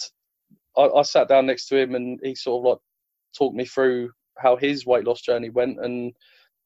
I, 0.78 0.84
I 0.84 1.02
sat 1.04 1.28
down 1.28 1.46
next 1.46 1.68
to 1.68 1.78
him, 1.78 1.96
and 1.96 2.20
he 2.24 2.36
sort 2.36 2.62
of 2.66 2.72
like 2.72 2.80
talked 3.38 3.56
me 3.56 3.66
through 3.66 4.12
how 4.38 4.56
his 4.56 4.86
weight 4.86 5.06
loss 5.06 5.22
journey 5.22 5.50
went, 5.50 5.84
and 5.84 6.14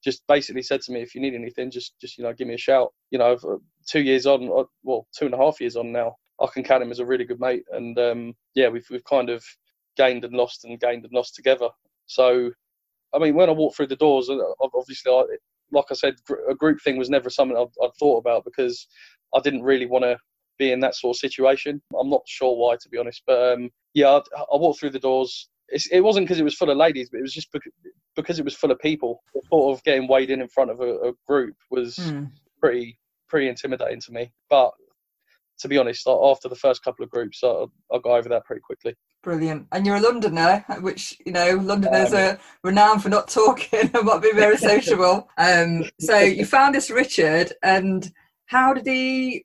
just 0.03 0.23
basically 0.27 0.61
said 0.61 0.81
to 0.81 0.91
me, 0.91 1.01
if 1.01 1.15
you 1.15 1.21
need 1.21 1.33
anything, 1.33 1.71
just 1.71 1.99
just 1.99 2.17
you 2.17 2.23
know 2.23 2.33
give 2.33 2.47
me 2.47 2.53
a 2.53 2.59
shout. 2.59 2.93
You 3.11 3.19
know, 3.19 3.37
two 3.87 4.01
years 4.01 4.25
on, 4.25 4.49
uh, 4.55 4.63
well, 4.83 5.07
two 5.17 5.25
and 5.25 5.33
a 5.33 5.37
half 5.37 5.59
years 5.59 5.75
on 5.75 5.91
now, 5.91 6.15
I 6.41 6.47
can 6.47 6.63
count 6.63 6.83
him 6.83 6.91
as 6.91 6.99
a 6.99 7.05
really 7.05 7.25
good 7.25 7.39
mate, 7.39 7.63
and 7.71 7.97
um, 7.99 8.33
yeah, 8.53 8.69
we've 8.69 8.87
we've 8.89 9.03
kind 9.03 9.29
of 9.29 9.43
gained 9.97 10.25
and 10.25 10.33
lost 10.33 10.65
and 10.65 10.79
gained 10.79 11.03
and 11.05 11.13
lost 11.13 11.35
together. 11.35 11.69
So, 12.05 12.51
I 13.15 13.19
mean, 13.19 13.35
when 13.35 13.49
I 13.49 13.53
walked 13.53 13.77
through 13.77 13.87
the 13.87 13.95
doors, 13.95 14.29
uh, 14.29 14.37
obviously, 14.61 15.11
I, 15.11 15.23
like 15.71 15.85
I 15.91 15.93
said, 15.95 16.15
a 16.49 16.55
group 16.55 16.81
thing 16.81 16.97
was 16.97 17.09
never 17.09 17.29
something 17.29 17.57
I'd, 17.57 17.83
I'd 17.83 17.95
thought 17.99 18.17
about 18.17 18.43
because 18.45 18.87
I 19.35 19.39
didn't 19.39 19.63
really 19.63 19.85
want 19.85 20.03
to 20.03 20.17
be 20.57 20.71
in 20.71 20.79
that 20.81 20.95
sort 20.95 21.15
of 21.15 21.19
situation. 21.19 21.81
I'm 21.99 22.09
not 22.09 22.21
sure 22.27 22.55
why, 22.55 22.75
to 22.81 22.89
be 22.89 22.97
honest, 22.97 23.23
but 23.27 23.53
um, 23.53 23.69
yeah, 23.93 24.09
I, 24.09 24.17
I 24.39 24.57
walked 24.57 24.79
through 24.79 24.91
the 24.91 24.99
doors. 24.99 25.49
It's, 25.69 25.87
it 25.87 26.01
wasn't 26.01 26.27
because 26.27 26.39
it 26.39 26.43
was 26.43 26.55
full 26.55 26.69
of 26.69 26.77
ladies, 26.77 27.09
but 27.09 27.17
it 27.17 27.23
was 27.23 27.33
just 27.33 27.51
because, 27.51 27.71
because 28.15 28.39
it 28.39 28.45
was 28.45 28.55
full 28.55 28.71
of 28.71 28.79
people. 28.79 29.21
The 29.33 29.41
thought 29.49 29.73
of 29.73 29.83
getting 29.83 30.07
weighed 30.07 30.29
in 30.29 30.41
in 30.41 30.47
front 30.47 30.71
of 30.71 30.79
a, 30.79 31.09
a 31.09 31.13
group 31.27 31.55
was 31.71 31.97
Mm. 31.97 32.31
pretty 32.61 32.97
pretty 33.27 33.47
intimidating 33.49 33.99
to 34.01 34.11
me. 34.11 34.31
But 34.49 34.71
to 35.59 35.67
be 35.67 35.77
honest, 35.77 36.07
after 36.07 36.47
the 36.47 36.55
first 36.55 36.83
couple 36.83 37.03
of 37.03 37.09
groups, 37.09 37.43
I, 37.43 37.65
I 37.91 37.97
got 38.03 38.17
over 38.17 38.29
that 38.29 38.45
pretty 38.45 38.61
quickly. 38.61 38.95
Brilliant. 39.25 39.65
And 39.71 39.87
you're 39.87 39.95
a 39.95 40.01
Londoner, 40.01 40.63
which, 40.81 41.17
you 41.25 41.31
know, 41.31 41.55
Londoners 41.55 42.13
are 42.13 42.39
renowned 42.63 43.01
for 43.01 43.09
not 43.09 43.27
talking 43.27 43.89
and 43.93 44.05
not 44.05 44.21
being 44.21 44.35
very 44.35 44.55
sociable. 44.55 45.27
Um, 45.39 45.83
so 45.99 46.19
you 46.19 46.45
found 46.45 46.75
this 46.75 46.91
Richard, 46.91 47.51
and 47.63 48.09
how 48.45 48.75
did 48.75 48.85
he 48.85 49.43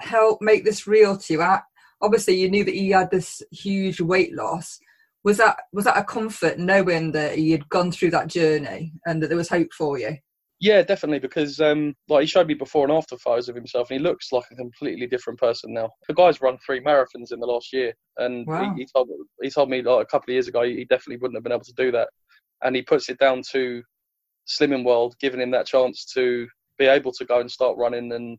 help 0.00 0.42
make 0.42 0.64
this 0.66 0.86
real 0.86 1.16
to 1.16 1.32
you? 1.32 1.40
I- 1.42 1.62
Obviously, 2.02 2.34
you 2.38 2.50
knew 2.50 2.62
that 2.62 2.74
he 2.74 2.90
had 2.90 3.10
this 3.10 3.40
huge 3.50 4.02
weight 4.02 4.34
loss. 4.34 4.78
Was 5.24 5.38
that 5.38 5.56
was 5.72 5.86
that 5.86 5.96
a 5.96 6.04
comfort 6.04 6.58
knowing 6.58 7.12
that 7.12 7.36
he 7.36 7.52
had 7.52 7.66
gone 7.70 7.90
through 7.90 8.10
that 8.10 8.26
journey 8.28 8.92
and 9.06 9.22
that 9.22 9.28
there 9.28 9.36
was 9.38 9.48
hope 9.48 9.72
for 9.72 9.98
you? 9.98 10.18
Yeah, 10.58 10.82
definitely, 10.82 11.18
because 11.18 11.60
um, 11.60 11.94
like 12.08 12.22
he 12.22 12.26
showed 12.26 12.46
me 12.46 12.54
before 12.54 12.84
and 12.86 12.92
after 12.96 13.18
photos 13.18 13.48
of 13.50 13.54
himself, 13.54 13.90
and 13.90 14.00
he 14.00 14.02
looks 14.02 14.32
like 14.32 14.44
a 14.50 14.56
completely 14.56 15.06
different 15.06 15.38
person 15.38 15.74
now. 15.74 15.90
The 16.08 16.14
guy's 16.14 16.40
run 16.40 16.56
three 16.64 16.80
marathons 16.80 17.30
in 17.32 17.40
the 17.40 17.46
last 17.46 17.72
year, 17.74 17.92
and 18.16 18.46
Wow. 18.46 18.74
he, 18.74 18.80
he 18.80 18.86
told 18.86 19.08
he 19.42 19.50
told 19.50 19.68
me 19.68 19.82
like 19.82 20.02
a 20.02 20.06
couple 20.06 20.30
of 20.30 20.34
years 20.34 20.48
ago 20.48 20.62
he 20.62 20.86
definitely 20.86 21.18
wouldn't 21.18 21.36
have 21.36 21.42
been 21.44 21.52
able 21.52 21.64
to 21.64 21.74
do 21.74 21.92
that, 21.92 22.08
and 22.62 22.74
he 22.74 22.80
puts 22.82 23.10
it 23.10 23.18
down 23.18 23.42
to 23.52 23.82
Slimming 24.48 24.84
World 24.84 25.14
giving 25.20 25.40
him 25.40 25.50
that 25.50 25.66
chance 25.66 26.06
to 26.14 26.46
be 26.78 26.86
able 26.86 27.12
to 27.12 27.24
go 27.26 27.40
and 27.40 27.50
start 27.50 27.76
running 27.76 28.12
and 28.12 28.38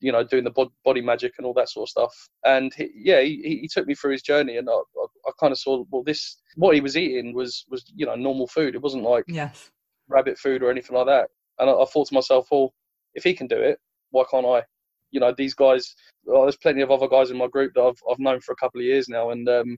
you 0.00 0.12
know 0.12 0.22
doing 0.22 0.44
the 0.44 0.50
bod- 0.50 0.72
body 0.84 1.00
magic 1.00 1.32
and 1.38 1.46
all 1.46 1.54
that 1.54 1.68
sort 1.68 1.86
of 1.88 1.90
stuff. 1.90 2.28
And 2.44 2.72
he, 2.74 2.90
yeah, 2.94 3.22
he, 3.22 3.58
he 3.62 3.68
took 3.68 3.88
me 3.88 3.94
through 3.96 4.12
his 4.12 4.22
journey, 4.22 4.58
and 4.58 4.68
I, 4.70 4.72
I, 4.72 5.06
I 5.26 5.30
kind 5.40 5.50
of 5.52 5.58
saw 5.58 5.84
well 5.90 6.04
this 6.04 6.40
what 6.54 6.76
he 6.76 6.80
was 6.80 6.96
eating 6.96 7.34
was 7.34 7.64
was 7.68 7.92
you 7.96 8.06
know 8.06 8.14
normal 8.14 8.46
food. 8.46 8.76
It 8.76 8.82
wasn't 8.82 9.02
like 9.02 9.24
Yes. 9.26 9.70
rabbit 10.08 10.38
food 10.38 10.62
or 10.62 10.70
anything 10.70 10.96
like 10.96 11.06
that. 11.06 11.28
And 11.58 11.70
I, 11.70 11.72
I 11.72 11.84
thought 11.86 12.08
to 12.08 12.14
myself, 12.14 12.48
well, 12.50 12.72
if 13.14 13.24
he 13.24 13.34
can 13.34 13.46
do 13.46 13.56
it, 13.56 13.78
why 14.10 14.24
can't 14.30 14.46
I? 14.46 14.62
You 15.10 15.20
know, 15.20 15.32
these 15.36 15.54
guys. 15.54 15.94
Well, 16.24 16.42
there's 16.42 16.56
plenty 16.56 16.82
of 16.82 16.90
other 16.90 17.08
guys 17.08 17.30
in 17.30 17.36
my 17.36 17.46
group 17.46 17.72
that 17.74 17.82
I've 17.82 18.00
I've 18.10 18.18
known 18.18 18.40
for 18.40 18.52
a 18.52 18.56
couple 18.56 18.80
of 18.80 18.86
years 18.86 19.08
now, 19.08 19.30
and 19.30 19.48
um, 19.48 19.76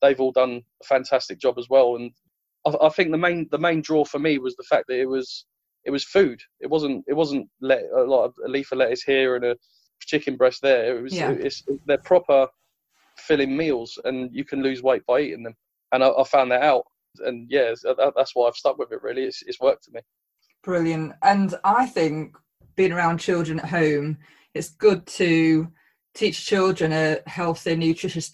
they've 0.00 0.20
all 0.20 0.32
done 0.32 0.62
a 0.82 0.84
fantastic 0.86 1.38
job 1.38 1.58
as 1.58 1.68
well. 1.68 1.96
And 1.96 2.10
I, 2.66 2.86
I 2.86 2.88
think 2.88 3.10
the 3.10 3.18
main 3.18 3.48
the 3.50 3.58
main 3.58 3.82
draw 3.82 4.04
for 4.04 4.18
me 4.18 4.38
was 4.38 4.56
the 4.56 4.64
fact 4.64 4.86
that 4.88 4.98
it 4.98 5.06
was 5.06 5.44
it 5.84 5.90
was 5.90 6.04
food. 6.04 6.40
It 6.60 6.68
wasn't 6.68 7.04
it 7.08 7.14
wasn't 7.14 7.48
let, 7.60 7.82
a 7.96 8.02
lot 8.02 8.24
of 8.24 8.34
a 8.44 8.48
leaf 8.48 8.72
of 8.72 8.78
lettuce 8.78 9.02
here 9.02 9.36
and 9.36 9.44
a 9.44 9.56
chicken 10.00 10.36
breast 10.36 10.62
there. 10.62 10.98
It 10.98 11.02
was 11.02 11.14
Yeah. 11.14 11.30
it's 11.32 11.62
they're 11.86 11.98
proper 11.98 12.48
filling 13.18 13.56
meals, 13.56 13.98
and 14.04 14.30
you 14.32 14.44
can 14.44 14.62
lose 14.62 14.82
weight 14.82 15.04
by 15.06 15.20
eating 15.20 15.42
them. 15.42 15.54
And 15.92 16.02
I, 16.02 16.10
I 16.10 16.24
found 16.24 16.50
that 16.52 16.62
out, 16.62 16.84
and 17.20 17.46
yeah, 17.50 17.74
that, 17.82 18.12
that's 18.16 18.34
why 18.34 18.48
I've 18.48 18.56
stuck 18.56 18.78
with 18.78 18.92
it. 18.92 19.02
Really, 19.02 19.24
it's 19.24 19.42
it's 19.42 19.60
worked 19.60 19.84
for 19.84 19.92
me. 19.92 20.00
Brilliant. 20.62 21.14
And 21.22 21.54
I 21.64 21.86
think 21.86 22.36
being 22.76 22.92
around 22.92 23.18
children 23.18 23.60
at 23.60 23.68
home, 23.68 24.18
it's 24.54 24.70
good 24.70 25.06
to 25.06 25.68
teach 26.14 26.44
children 26.44 26.92
a 26.92 27.18
healthy, 27.26 27.76
nutritious, 27.76 28.32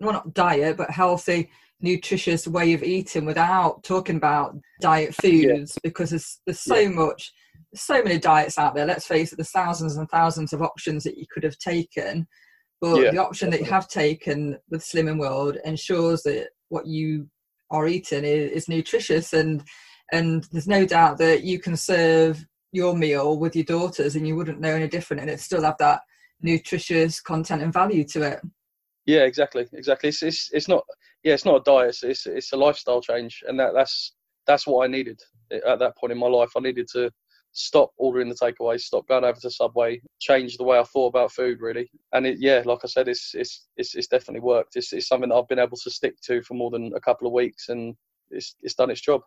well, 0.00 0.12
not 0.12 0.34
diet, 0.34 0.76
but 0.76 0.90
healthy, 0.90 1.50
nutritious 1.80 2.46
way 2.46 2.72
of 2.72 2.82
eating 2.82 3.24
without 3.24 3.82
talking 3.84 4.16
about 4.16 4.56
diet 4.80 5.14
foods 5.14 5.78
because 5.82 6.10
there's, 6.10 6.40
there's 6.46 6.60
so 6.60 6.88
much, 6.88 7.32
so 7.74 8.02
many 8.02 8.18
diets 8.18 8.58
out 8.58 8.74
there. 8.74 8.86
Let's 8.86 9.06
face 9.06 9.32
it, 9.32 9.36
there's 9.36 9.50
thousands 9.50 9.96
and 9.96 10.08
thousands 10.10 10.52
of 10.52 10.62
options 10.62 11.04
that 11.04 11.18
you 11.18 11.26
could 11.32 11.44
have 11.44 11.58
taken. 11.58 12.26
But 12.80 12.96
Yeah, 12.96 13.10
the 13.10 13.18
option 13.18 13.50
that 13.50 13.60
you 13.60 13.66
have 13.66 13.88
taken 13.88 14.58
with 14.70 14.82
Slimming 14.82 15.18
World 15.18 15.58
ensures 15.64 16.22
that 16.22 16.48
what 16.70 16.86
you 16.86 17.28
are 17.70 17.86
eating 17.86 18.24
is, 18.24 18.50
is 18.52 18.68
nutritious 18.68 19.32
and 19.34 19.62
and 20.12 20.44
there's 20.52 20.68
no 20.68 20.84
doubt 20.84 21.18
that 21.18 21.42
you 21.42 21.58
can 21.58 21.76
serve 21.76 22.44
your 22.72 22.96
meal 22.96 23.38
with 23.38 23.56
your 23.56 23.64
daughters 23.64 24.16
and 24.16 24.26
you 24.26 24.36
wouldn't 24.36 24.60
know 24.60 24.74
any 24.74 24.88
different 24.88 25.20
and 25.20 25.30
it 25.30 25.40
still 25.40 25.62
have 25.62 25.76
that 25.78 26.00
nutritious 26.42 27.20
content 27.20 27.62
and 27.62 27.72
value 27.72 28.04
to 28.04 28.22
it 28.22 28.40
Yeah, 29.06 29.20
exactly, 29.20 29.66
exactly. 29.72 30.08
It's 30.08 30.22
it's, 30.22 30.50
it's 30.52 30.68
not 30.68 30.84
yeah, 31.22 31.34
it's 31.34 31.44
not 31.44 31.56
a 31.56 31.64
diet. 31.64 31.96
It's, 32.02 32.26
it's 32.26 32.52
a 32.52 32.56
lifestyle 32.56 33.00
change, 33.00 33.42
and 33.46 33.58
that 33.60 33.72
that's 33.74 34.14
that's 34.46 34.66
what 34.66 34.84
I 34.84 34.88
needed 34.88 35.20
at 35.66 35.78
that 35.78 35.96
point 35.96 36.12
in 36.12 36.18
my 36.18 36.28
life. 36.28 36.50
I 36.56 36.60
needed 36.60 36.88
to 36.92 37.10
stop 37.52 37.90
ordering 37.98 38.28
the 38.28 38.34
takeaways, 38.34 38.82
stop 38.82 39.06
going 39.08 39.24
over 39.24 39.38
to 39.40 39.50
Subway, 39.50 40.00
change 40.20 40.56
the 40.56 40.64
way 40.64 40.78
I 40.78 40.84
thought 40.84 41.08
about 41.08 41.32
food 41.32 41.60
really. 41.60 41.90
And 42.12 42.26
it, 42.26 42.38
yeah, 42.40 42.62
like 42.64 42.80
I 42.84 42.86
said, 42.86 43.08
it's 43.08 43.32
it's 43.34 43.66
it's, 43.76 43.94
it's 43.94 44.06
definitely 44.06 44.40
worked. 44.40 44.76
It's, 44.76 44.92
it's 44.92 45.08
something 45.08 45.28
that 45.30 45.36
I've 45.36 45.48
been 45.48 45.58
able 45.58 45.76
to 45.76 45.90
stick 45.90 46.14
to 46.24 46.42
for 46.42 46.54
more 46.54 46.70
than 46.70 46.92
a 46.94 47.00
couple 47.00 47.26
of 47.26 47.32
weeks, 47.32 47.68
and 47.68 47.94
it's 48.30 48.56
it's 48.62 48.74
done 48.74 48.90
its 48.90 49.00
job. 49.00 49.22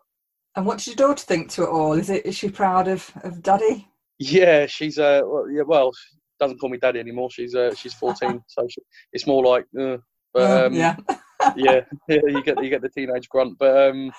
And 0.56 0.66
what 0.66 0.78
does 0.78 0.86
your 0.86 0.96
daughter 0.96 1.24
think 1.24 1.50
to 1.50 1.62
it 1.64 1.68
all? 1.68 1.94
Is 1.94 2.10
it 2.10 2.24
is 2.26 2.36
she 2.36 2.48
proud 2.48 2.88
of 2.88 3.10
of 3.22 3.42
daddy? 3.42 3.88
Yeah, 4.18 4.66
she's 4.66 4.98
uh, 4.98 5.22
well, 5.24 5.50
yeah, 5.50 5.62
well, 5.62 5.92
she 5.92 6.16
doesn't 6.38 6.58
call 6.58 6.70
me 6.70 6.78
daddy 6.78 7.00
anymore. 7.00 7.30
She's 7.30 7.54
uh, 7.54 7.74
she's 7.74 7.94
14, 7.94 8.42
so 8.46 8.66
she, 8.68 8.80
it's 9.12 9.26
more 9.26 9.44
like, 9.44 9.64
uh, 9.78 9.96
but 10.32 10.50
Oh, 10.50 10.66
um, 10.66 10.74
yeah. 10.74 10.96
yeah, 11.56 11.80
yeah, 12.08 12.20
you 12.26 12.42
get 12.42 12.62
you 12.62 12.70
get 12.70 12.82
the 12.82 12.88
teenage 12.88 13.28
grunt, 13.28 13.58
but 13.58 13.88
um, 13.90 14.12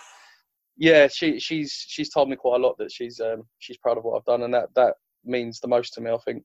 yeah, 0.78 1.08
she 1.08 1.40
she's 1.40 1.86
she's 1.88 2.10
told 2.10 2.30
me 2.30 2.36
quite 2.36 2.60
a 2.60 2.64
lot 2.64 2.78
that 2.78 2.92
she's 2.92 3.20
um 3.20 3.44
she's 3.60 3.78
proud 3.78 3.98
of 3.98 4.04
what 4.04 4.18
I've 4.18 4.26
done, 4.26 4.44
and 4.44 4.54
that 4.54 4.70
that 4.76 4.96
means 5.24 5.60
the 5.60 5.68
most 5.68 5.94
to 5.94 6.02
me. 6.02 6.12
I 6.12 6.18
think. 6.18 6.44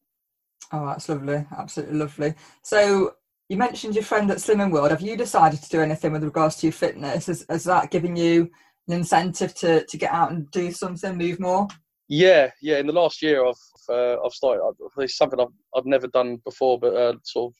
oh 0.73 0.87
that's 0.87 1.09
lovely. 1.09 1.44
Absolutely 1.56 1.99
lovely. 1.99 2.35
So 2.62 3.14
you 3.49 3.56
mentioned 3.56 3.97
your 3.97 4.04
friend 4.04 4.30
at 4.30 4.38
Slimming 4.38 4.70
World. 4.70 4.92
Have 4.92 5.00
you 5.00 5.16
decided 5.16 5.61
to 5.61 5.68
do 5.68 5.80
anything 5.80 6.12
with 6.12 6.23
regards 6.23 6.56
to 6.56 6.66
your 6.66 6.73
fitness? 6.73 7.26
Has, 7.26 7.44
has 7.49 7.64
that 7.64 7.90
given 7.90 8.14
you 8.14 8.49
an 8.90 8.99
incentive 8.99 9.54
to 9.54 9.85
to 9.87 9.97
get 9.97 10.12
out 10.12 10.30
and 10.30 10.50
do 10.50 10.73
something 10.73 11.16
move 11.16 11.40
more 11.40 11.66
Yeah, 12.09 12.50
yeah. 12.61 12.78
In 12.78 12.88
the 12.88 12.92
last 12.92 13.23
year, 13.23 13.47
I've 13.47 13.54
uh, 13.88 14.16
I've 14.25 14.32
started. 14.32 14.62
It's 14.99 15.16
something 15.16 15.38
I've 15.40 15.54
I've 15.76 15.87
never 15.87 16.09
done 16.09 16.38
before, 16.44 16.76
but 16.78 16.94
uh, 16.94 17.14
sort 17.23 17.52
of 17.52 17.54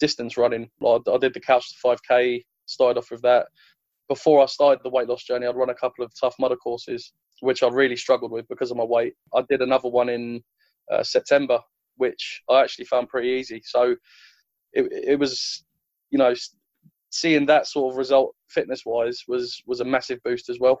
distance 0.00 0.36
running. 0.36 0.68
Like, 0.80 1.02
I 1.12 1.18
did 1.18 1.34
the 1.34 1.40
couch 1.40 1.64
to 1.70 1.88
5k, 1.88 2.42
started 2.66 2.98
off 2.98 3.12
with 3.12 3.22
that. 3.22 3.46
Before 4.08 4.42
I 4.42 4.46
started 4.46 4.80
the 4.82 4.90
weight 4.90 5.08
loss 5.08 5.22
journey, 5.22 5.46
I'd 5.46 5.56
run 5.56 5.70
a 5.70 5.74
couple 5.74 6.04
of 6.04 6.12
tough 6.20 6.34
mudder 6.38 6.56
courses, 6.56 7.12
which 7.40 7.62
I 7.62 7.68
really 7.68 7.96
struggled 7.96 8.32
with 8.32 8.46
because 8.48 8.70
of 8.70 8.76
my 8.76 8.84
weight. 8.84 9.14
I 9.34 9.42
did 9.48 9.62
another 9.62 9.88
one 9.88 10.08
in 10.08 10.42
uh, 10.92 11.02
September, 11.02 11.60
which 11.96 12.42
I 12.50 12.62
actually 12.62 12.86
found 12.86 13.08
pretty 13.08 13.28
easy. 13.28 13.62
So 13.64 13.96
it, 14.72 14.86
it 14.92 15.18
was, 15.18 15.64
you 16.10 16.18
know, 16.18 16.34
seeing 17.10 17.46
that 17.46 17.66
sort 17.66 17.92
of 17.92 17.98
result 17.98 18.34
fitness 18.48 18.82
wise 18.84 19.22
was 19.28 19.62
was 19.66 19.80
a 19.80 19.84
massive 19.84 20.18
boost 20.24 20.48
as 20.48 20.58
well. 20.60 20.80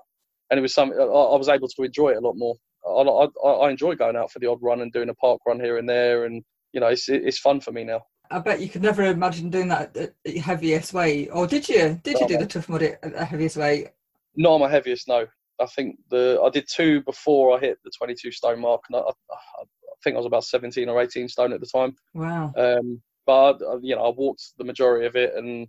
And 0.50 0.58
it 0.58 0.62
was 0.62 0.74
something 0.74 0.98
I, 0.98 1.02
I 1.02 1.36
was 1.36 1.48
able 1.48 1.68
to 1.68 1.82
enjoy 1.82 2.10
it 2.10 2.18
a 2.18 2.20
lot 2.20 2.34
more. 2.36 2.54
I, 2.86 3.48
I, 3.48 3.48
I 3.48 3.70
enjoy 3.70 3.94
going 3.94 4.16
out 4.16 4.30
for 4.30 4.38
the 4.38 4.48
odd 4.48 4.62
run 4.62 4.80
and 4.80 4.92
doing 4.92 5.08
a 5.08 5.14
park 5.14 5.40
run 5.46 5.60
here 5.60 5.78
and 5.78 5.88
there, 5.88 6.24
and 6.24 6.42
you 6.72 6.80
know, 6.80 6.88
it's 6.88 7.08
it's 7.08 7.38
fun 7.38 7.60
for 7.60 7.72
me 7.72 7.84
now. 7.84 8.02
I 8.30 8.38
bet 8.40 8.60
you 8.60 8.68
could 8.68 8.82
never 8.82 9.04
imagine 9.04 9.50
doing 9.50 9.68
that 9.68 9.96
at 9.96 10.14
your 10.24 10.42
heaviest 10.42 10.92
weight. 10.92 11.30
Or 11.32 11.46
did 11.46 11.68
you? 11.68 12.00
Did 12.02 12.20
you 12.20 12.28
do 12.28 12.38
the 12.38 12.46
tough 12.46 12.68
mud 12.68 12.82
at 12.82 13.00
the 13.02 13.24
heaviest 13.24 13.56
weight? 13.56 13.88
Not 14.36 14.58
my 14.58 14.68
heaviest, 14.68 15.08
no. 15.08 15.26
I 15.60 15.66
think 15.66 15.96
the 16.10 16.40
I 16.44 16.50
did 16.50 16.68
two 16.68 17.02
before 17.02 17.56
I 17.56 17.60
hit 17.60 17.78
the 17.84 17.90
22 17.96 18.30
stone 18.32 18.60
mark, 18.60 18.82
and 18.88 18.96
I, 18.96 19.00
I, 19.00 19.64
think 20.04 20.14
I 20.14 20.18
was 20.18 20.26
about 20.26 20.44
17 20.44 20.88
or 20.88 21.00
18 21.00 21.28
stone 21.28 21.52
at 21.52 21.60
the 21.60 21.66
time. 21.66 21.96
Wow. 22.14 22.52
Um, 22.56 23.00
but 23.26 23.58
you 23.82 23.96
know, 23.96 24.04
I 24.04 24.10
walked 24.10 24.52
the 24.58 24.64
majority 24.64 25.06
of 25.06 25.16
it 25.16 25.34
and 25.34 25.66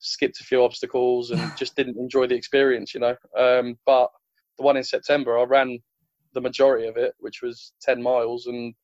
skipped 0.00 0.40
a 0.40 0.44
few 0.44 0.64
obstacles 0.64 1.30
and 1.30 1.40
just 1.56 1.76
didn't 1.76 1.98
enjoy 1.98 2.26
the 2.26 2.34
experience, 2.34 2.94
you 2.94 3.00
know. 3.00 3.16
Um, 3.38 3.78
but 3.86 4.10
the 4.58 4.64
one 4.64 4.76
in 4.76 4.84
September, 4.84 5.38
I 5.38 5.44
ran 5.44 5.78
the 6.34 6.40
majority 6.40 6.86
of 6.86 6.96
it, 6.96 7.14
which 7.18 7.42
was 7.42 7.72
10 7.82 8.02
miles, 8.02 8.46
and 8.46 8.74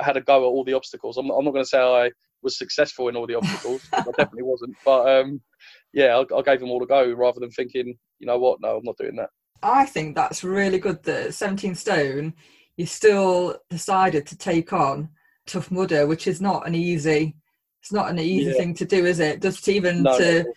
I 0.00 0.04
had 0.04 0.16
a 0.16 0.20
go 0.20 0.38
at 0.38 0.46
all 0.46 0.64
the 0.64 0.72
obstacles. 0.72 1.16
I'm, 1.16 1.30
I'm 1.30 1.44
not 1.44 1.52
going 1.52 1.64
to 1.64 1.68
say 1.68 1.80
I 1.80 2.10
was 2.42 2.58
successful 2.58 3.08
in 3.08 3.16
all 3.16 3.26
the 3.26 3.34
obstacles. 3.34 3.82
I 3.92 4.02
definitely 4.16 4.42
wasn't. 4.42 4.76
But 4.84 5.08
um, 5.08 5.40
yeah, 5.92 6.16
I, 6.16 6.36
I, 6.36 6.42
gave 6.42 6.60
them 6.60 6.70
all 6.70 6.82
a 6.82 6.86
go 6.86 7.12
rather 7.12 7.40
than 7.40 7.50
thinking, 7.50 7.96
you 8.18 8.26
know 8.26 8.38
what, 8.38 8.60
no, 8.60 8.76
I'm 8.76 8.84
not 8.84 8.96
doing 8.96 9.16
that. 9.16 9.30
I 9.62 9.84
think 9.84 10.14
that's 10.14 10.42
really 10.42 10.78
good 10.78 11.02
that 11.02 11.34
17 11.34 11.74
stone, 11.74 12.34
you 12.76 12.86
still 12.86 13.58
decided 13.68 14.26
to 14.26 14.38
take 14.38 14.72
on 14.72 15.10
Tough 15.46 15.70
Mudder, 15.70 16.06
which 16.06 16.26
is 16.26 16.40
not 16.40 16.66
an 16.66 16.74
easy, 16.74 17.36
it's 17.82 17.92
not 17.92 18.10
an 18.10 18.18
easy 18.18 18.50
yeah. 18.50 18.56
thing 18.56 18.74
to 18.74 18.84
do, 18.84 19.04
is 19.04 19.20
it? 19.20 19.42
Just 19.42 19.68
even 19.68 20.02
no, 20.02 20.16
to 20.16 20.42
no. 20.44 20.52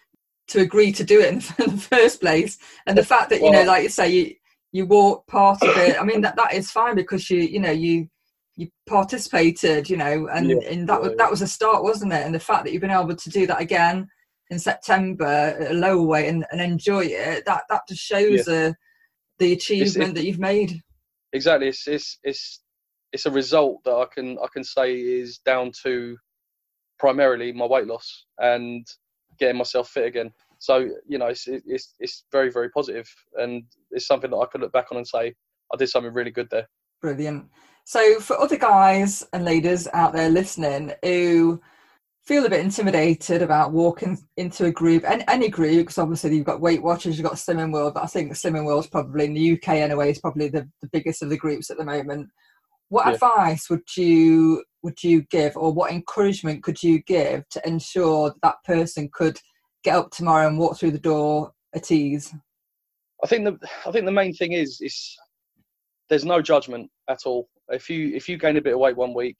To 0.47 0.59
agree 0.59 0.91
to 0.91 1.03
do 1.03 1.21
it 1.21 1.29
in 1.33 1.35
the 1.57 1.77
first 1.77 2.21
place, 2.21 2.57
and 2.85 2.97
the 2.97 3.05
fact 3.05 3.29
that 3.29 3.38
you 3.38 3.45
well, 3.45 3.53
know, 3.53 3.63
like 3.63 3.83
you 3.83 3.89
say, 3.89 4.09
you 4.09 4.35
you 4.71 4.85
walk 4.85 5.27
part 5.27 5.62
of 5.63 5.77
it. 5.77 6.00
I 6.00 6.03
mean, 6.03 6.21
that 6.21 6.35
that 6.35 6.53
is 6.53 6.71
fine 6.71 6.95
because 6.95 7.29
you 7.29 7.39
you 7.39 7.59
know 7.59 7.71
you 7.71 8.09
you 8.55 8.69
participated, 8.88 9.89
you 9.89 9.97
know, 9.97 10.27
and, 10.27 10.50
yeah, 10.50 10.69
and 10.69 10.88
that 10.88 11.01
yeah, 11.01 11.07
was 11.07 11.17
that 11.17 11.31
was 11.31 11.41
a 11.41 11.47
start, 11.47 11.83
wasn't 11.83 12.13
it? 12.13 12.25
And 12.25 12.35
the 12.35 12.39
fact 12.39 12.65
that 12.65 12.73
you've 12.73 12.81
been 12.81 12.91
able 12.91 13.15
to 13.15 13.29
do 13.29 13.47
that 13.47 13.62
again 13.62 14.07
in 14.50 14.59
September 14.59 15.25
at 15.25 15.71
a 15.71 15.73
lower 15.73 16.01
weight 16.01 16.27
and, 16.27 16.45
and 16.51 16.62
enjoy 16.62 17.05
it, 17.05 17.45
that 17.45 17.63
that 17.69 17.81
just 17.88 18.01
shows 18.01 18.47
yeah. 18.47 18.53
uh, 18.53 18.73
the 19.39 19.53
achievement 19.53 20.12
it's, 20.12 20.13
that 20.19 20.25
you've 20.25 20.39
made. 20.39 20.81
Exactly, 21.33 21.69
it's, 21.69 21.88
it's 21.88 22.19
it's 22.23 22.62
it's 23.12 23.25
a 23.25 23.31
result 23.31 23.83
that 23.85 23.95
I 23.95 24.05
can 24.13 24.38
I 24.39 24.47
can 24.53 24.63
say 24.63 24.95
is 24.95 25.39
down 25.39 25.71
to 25.83 26.17
primarily 27.00 27.51
my 27.51 27.65
weight 27.65 27.88
loss 27.88 28.25
and 28.38 28.85
getting 29.39 29.57
myself 29.57 29.89
fit 29.89 30.05
again. 30.05 30.31
So 30.59 30.89
you 31.07 31.17
know, 31.17 31.27
it's 31.27 31.47
it's 31.47 31.95
it's 31.99 32.25
very 32.31 32.51
very 32.51 32.69
positive, 32.69 33.07
and 33.35 33.63
it's 33.91 34.07
something 34.07 34.31
that 34.31 34.37
I 34.37 34.45
could 34.45 34.61
look 34.61 34.71
back 34.71 34.91
on 34.91 34.97
and 34.97 35.07
say 35.07 35.33
I 35.73 35.77
did 35.77 35.89
something 35.89 36.13
really 36.13 36.31
good 36.31 36.47
there. 36.49 36.67
Brilliant. 37.01 37.49
So, 37.85 38.19
for 38.19 38.39
other 38.39 38.57
guys 38.57 39.23
and 39.33 39.43
ladies 39.43 39.89
out 39.93 40.13
there 40.13 40.29
listening 40.29 40.93
who 41.03 41.61
feel 42.23 42.45
a 42.45 42.49
bit 42.49 42.61
intimidated 42.61 43.41
about 43.41 43.73
walking 43.73 44.17
into 44.37 44.65
a 44.65 44.71
group, 44.71 45.03
any, 45.05 45.25
any 45.27 45.49
group, 45.49 45.79
because 45.79 45.97
obviously 45.97 46.33
you've 46.35 46.45
got 46.45 46.61
Weight 46.61 46.81
Watchers, 46.81 47.17
you've 47.17 47.27
got 47.27 47.35
Slimming 47.35 47.73
World, 47.73 47.95
but 47.95 48.03
I 48.03 48.07
think 48.07 48.31
Slimming 48.31 48.63
World's 48.63 48.87
probably 48.87 49.25
in 49.25 49.33
the 49.33 49.53
UK 49.53 49.69
anyway, 49.69 50.11
is 50.11 50.19
probably 50.19 50.47
the, 50.47 50.69
the 50.81 50.87
biggest 50.93 51.21
of 51.21 51.29
the 51.29 51.35
groups 51.35 51.69
at 51.69 51.77
the 51.77 51.83
moment. 51.83 52.29
What 52.93 53.07
yeah. 53.07 53.13
advice 53.13 53.71
would 53.71 53.97
you 53.97 54.63
would 54.83 55.03
you 55.03 55.23
give, 55.23 55.57
or 55.57 55.73
what 55.73 55.91
encouragement 55.91 56.62
could 56.62 56.83
you 56.83 57.01
give 57.01 57.50
to 57.50 57.67
ensure 57.67 58.29
that, 58.29 58.41
that 58.43 58.55
person 58.65 59.09
could 59.11 59.39
get 59.83 59.96
up 59.96 60.11
tomorrow 60.11 60.48
and 60.48 60.59
walk 60.59 60.77
through 60.77 60.91
the 60.91 61.00
door 61.00 61.53
at 61.74 61.91
ease? 61.91 62.31
I 63.24 63.27
think 63.27 63.46
the 63.46 63.57
I 63.87 63.91
think 63.91 64.05
the 64.05 64.11
main 64.11 64.31
thing 64.35 64.51
is 64.51 64.79
is 64.79 65.18
there's 66.07 66.24
no 66.24 66.39
judgment 66.39 66.91
at 67.09 67.22
all. 67.25 67.50
If 67.70 67.89
you 67.89 68.15
if 68.15 68.29
you 68.29 68.37
gain 68.37 68.57
a 68.57 68.61
bit 68.61 68.74
of 68.75 68.79
weight 68.79 68.96
one 68.96 69.15
week, 69.15 69.37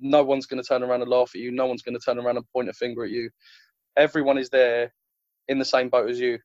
no 0.00 0.24
one's 0.24 0.46
going 0.46 0.62
to 0.62 0.66
turn 0.66 0.82
around 0.82 1.02
and 1.02 1.10
laugh 1.10 1.32
at 1.34 1.42
you. 1.42 1.50
No 1.50 1.66
one's 1.66 1.82
going 1.82 1.98
to 1.98 2.02
turn 2.02 2.18
around 2.18 2.38
and 2.38 2.50
point 2.50 2.70
a 2.70 2.72
finger 2.72 3.04
at 3.04 3.10
you. 3.10 3.28
Everyone 3.98 4.38
is 4.38 4.48
there 4.48 4.90
in 5.48 5.58
the 5.58 5.66
same 5.66 5.90
boat 5.90 6.08
as 6.08 6.18
you. 6.18 6.38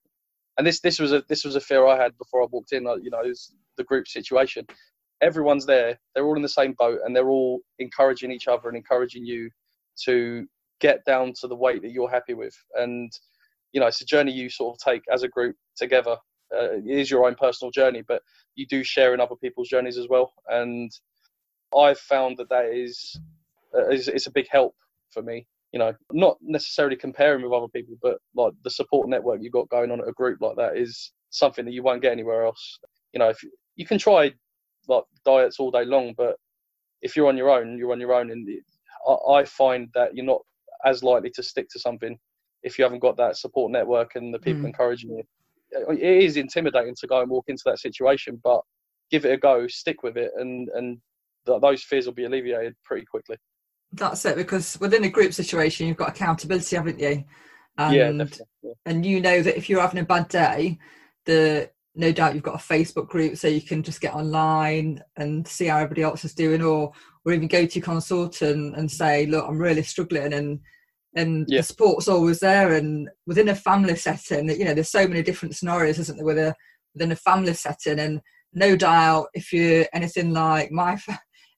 And 0.58 0.67
this 0.67 0.82
this 0.82 1.00
was 1.00 1.13
a 1.13 1.24
this 1.30 1.46
was 1.46 1.56
a 1.56 1.62
fear 1.62 1.88
I 1.88 1.96
had 1.96 2.17
before 2.17 2.44
I 2.44 2.48
walked 2.52 2.74
in. 2.74 2.84
You 3.02 3.10
know, 3.10 3.24
the 3.78 3.86
group 3.86 4.06
situation. 4.06 4.65
Everyone's 5.22 5.66
there. 5.66 6.00
They're 6.14 6.26
all 6.26 6.36
in 6.36 6.42
the 6.42 6.50
same 6.50 6.74
boat, 6.74 7.00
and 7.04 7.16
they're 7.16 7.30
all 7.30 7.60
encouraging 7.80 8.32
each 8.32 8.48
other 8.48 8.68
and 8.68 8.78
encouraging 8.78 9.26
you 9.26 9.50
to 10.04 10.48
get 10.80 11.04
down 11.06 11.34
to 11.42 11.48
the 11.48 11.56
weight 11.56 11.82
that 11.82 11.92
you're 11.92 12.10
happy 12.10 12.34
with. 12.34 12.56
And 12.76 13.12
you 13.74 13.80
know, 13.80 13.88
it's 13.88 14.02
a 14.02 14.06
journey 14.06 14.32
you 14.32 14.50
sort 14.50 14.76
of 14.76 14.80
take 14.80 15.04
as 15.12 15.24
a 15.24 15.28
group 15.28 15.56
together. 15.76 16.18
Uh, 16.54 16.74
it 16.74 16.88
is 16.88 17.12
your 17.12 17.28
own 17.28 17.36
personal 17.36 17.72
journey, 17.72 18.02
but 18.08 18.22
you 18.56 18.66
do 18.66 18.84
share 18.84 19.14
in 19.14 19.20
other 19.20 19.36
people's 19.36 19.70
journeys 19.70 19.98
as 19.98 20.08
well. 20.10 20.34
And 20.48 20.92
I've 21.78 22.00
found 22.00 22.38
that 22.38 22.50
that 22.50 22.66
is, 22.66 23.20
uh, 23.76 23.88
is 23.90 24.08
it's 24.08 24.28
a 24.28 24.32
big 24.32 24.48
help 24.50 24.76
for 25.12 25.22
me. 25.22 25.46
You 25.72 25.78
know, 25.78 25.94
not 26.12 26.38
necessarily 26.42 26.96
comparing 26.96 27.44
with 27.44 27.54
other 27.54 27.68
people, 27.68 27.96
but 28.02 28.18
like 28.36 28.54
the 28.64 28.72
support 28.72 29.08
network 29.08 29.40
you've 29.42 29.54
got 29.54 29.70
going 29.70 29.92
on 29.92 30.02
at 30.02 30.08
a 30.08 30.14
group 30.14 30.42
like 30.42 30.56
that 30.56 30.76
is 30.76 31.12
something 31.30 31.64
that 31.66 31.74
you 31.74 31.84
won't 31.84 32.02
get 32.02 32.12
anywhere 32.12 32.44
else. 32.44 32.80
You 33.14 33.20
know, 33.20 33.30
if 33.30 33.44
you, 33.44 33.52
you 33.76 33.86
can 33.86 34.00
try 34.00 34.34
like 34.89 35.04
diets 35.25 35.60
all 35.60 35.71
day 35.71 35.86
long, 35.86 36.13
but 36.17 36.36
if 37.02 37.15
you're 37.15 37.30
on 37.30 37.38
your 37.38 37.49
own, 37.49 37.78
you're 37.78 37.93
on 37.93 37.99
your 38.02 38.13
own, 38.13 38.32
and 38.32 38.47
I, 39.08 39.39
I 39.39 39.45
find 39.45 39.88
that 39.93 40.15
you're 40.15 40.25
not 40.25 40.41
as 40.86 41.04
likely 41.04 41.30
to 41.32 41.43
stick 41.43 41.67
to 41.69 41.80
something 41.80 42.17
if 42.63 42.78
you 42.78 42.84
haven't 42.84 42.99
got 42.99 43.15
that 43.17 43.38
support 43.38 43.71
network 43.71 44.15
and 44.15 44.34
the 44.34 44.39
people 44.39 44.63
mm. 44.63 44.67
encouraging 44.67 45.12
you. 45.12 45.23
It 45.91 46.23
is 46.23 46.36
intimidating 46.36 46.95
to 46.99 47.08
go 47.08 47.21
and 47.21 47.30
walk 47.30 47.45
into 47.47 47.63
that 47.65 47.80
situation, 47.80 48.41
but 48.43 48.62
give 49.12 49.25
it 49.25 49.32
a 49.32 49.38
go, 49.38 49.67
stick 49.67 50.04
with 50.04 50.17
it, 50.17 50.32
and 50.38 50.67
and 50.75 50.97
th- 51.45 51.62
those 51.62 51.84
fears 51.84 52.06
will 52.06 52.13
be 52.13 52.25
alleviated 52.25 52.75
pretty 52.84 53.06
quickly. 53.06 53.38
That's 53.93 54.25
it, 54.25 54.36
because 54.36 54.80
within 54.80 55.04
a 55.04 55.10
group 55.10 55.34
situation, 55.34 55.88
you've 55.88 55.97
got 55.97 56.10
accountability, 56.10 56.75
haven't 56.75 56.99
you? 56.99 57.23
And, 57.78 57.95
yeah, 57.95 58.12
definitely. 58.12 58.45
Yeah. 58.62 58.73
And 58.86 59.06
you 59.06 59.21
know 59.21 59.41
that 59.41 59.58
if 59.58 59.69
you're 59.69 59.82
having 59.82 60.02
a 60.02 60.06
bad 60.06 60.28
day, 60.28 60.78
the 61.25 61.69
no 62.00 62.14
doubt 62.14 62.34
you've 62.34 62.44
got 62.44 62.56
a 62.56 62.74
Facebook 62.74 63.10
group 63.10 63.36
so 63.36 63.50
you 63.50 63.62
can 63.62 63.84
just 63.84 64.00
get 64.00 64.14
online 64.16 65.04
and 65.18 65.46
see 65.46 65.66
how 65.66 65.78
everybody 65.78 66.02
else 66.02 66.24
is 66.24 66.34
doing, 66.34 66.62
or 66.62 66.94
or 67.26 67.34
even 67.34 67.48
go 67.48 67.66
to 67.66 67.76
your 67.76 67.84
consultant 67.84 68.78
and 68.78 68.90
say, 68.90 69.26
look, 69.26 69.46
I'm 69.46 69.60
really 69.60 69.84
struggling, 69.84 70.34
and 70.34 70.60
and 71.16 71.46
yeah. 71.50 71.60
the 71.60 71.64
support's 71.64 72.08
always 72.08 72.40
there. 72.40 72.74
And 72.74 73.10
within 73.28 73.50
a 73.50 73.56
family 73.56 73.96
setting, 73.96 74.50
you 74.50 74.64
know, 74.64 74.74
there's 74.74 74.90
so 74.90 75.08
many 75.08 75.22
different 75.22 75.56
scenarios, 75.56 76.00
isn't 76.00 76.16
there, 76.16 76.26
with 76.26 76.38
a 76.38 76.56
within 76.94 77.12
a 77.12 77.18
family 77.18 77.54
setting, 77.54 78.00
and 78.00 78.22
no 78.54 78.76
doubt 78.76 79.28
if 79.34 79.52
you're 79.52 79.86
anything 79.94 80.32
like 80.32 80.72
my 80.72 80.98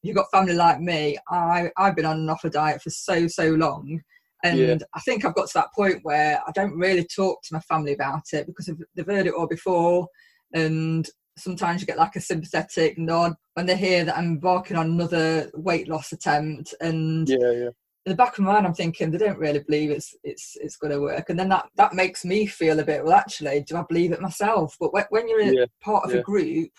you've 0.03 0.15
got 0.15 0.31
family 0.31 0.53
like 0.53 0.79
me 0.79 1.17
i 1.29 1.69
i've 1.77 1.95
been 1.95 2.05
on 2.05 2.17
and 2.17 2.29
off 2.29 2.43
a 2.43 2.49
diet 2.49 2.81
for 2.81 2.89
so 2.89 3.27
so 3.27 3.51
long 3.51 4.01
and 4.43 4.59
yeah. 4.59 4.75
i 4.93 4.99
think 5.01 5.23
i've 5.23 5.35
got 5.35 5.47
to 5.47 5.53
that 5.53 5.71
point 5.73 5.99
where 6.03 6.41
i 6.47 6.51
don't 6.51 6.77
really 6.77 7.05
talk 7.05 7.41
to 7.43 7.53
my 7.53 7.59
family 7.61 7.93
about 7.93 8.23
it 8.33 8.45
because 8.45 8.69
they've 8.95 9.05
heard 9.05 9.27
it 9.27 9.33
all 9.33 9.47
before 9.47 10.07
and 10.53 11.09
sometimes 11.37 11.81
you 11.81 11.87
get 11.87 11.97
like 11.97 12.15
a 12.15 12.21
sympathetic 12.21 12.97
nod 12.97 13.33
when 13.53 13.65
they 13.65 13.75
hear 13.75 14.03
that 14.03 14.17
i'm 14.17 14.25
embarking 14.25 14.77
on 14.77 14.87
another 14.87 15.49
weight 15.55 15.87
loss 15.87 16.11
attempt 16.11 16.73
and 16.81 17.29
yeah 17.29 17.51
yeah 17.51 17.69
in 18.03 18.09
the 18.09 18.15
back 18.15 18.37
of 18.37 18.43
my 18.43 18.53
mind 18.53 18.65
i'm 18.65 18.73
thinking 18.73 19.11
they 19.11 19.17
don't 19.17 19.39
really 19.39 19.59
believe 19.59 19.91
it's 19.91 20.15
it's 20.23 20.57
it's 20.59 20.75
going 20.75 20.91
to 20.91 20.99
work 20.99 21.29
and 21.29 21.39
then 21.39 21.49
that 21.49 21.67
that 21.75 21.93
makes 21.93 22.25
me 22.25 22.45
feel 22.45 22.79
a 22.79 22.83
bit 22.83 23.03
well 23.03 23.13
actually 23.13 23.61
do 23.61 23.77
i 23.77 23.83
believe 23.87 24.11
it 24.11 24.21
myself 24.21 24.75
but 24.79 24.91
when, 24.91 25.27
you're 25.27 25.41
yeah. 25.41 25.65
part 25.81 26.03
of 26.03 26.13
a 26.13 26.21
group 26.21 26.71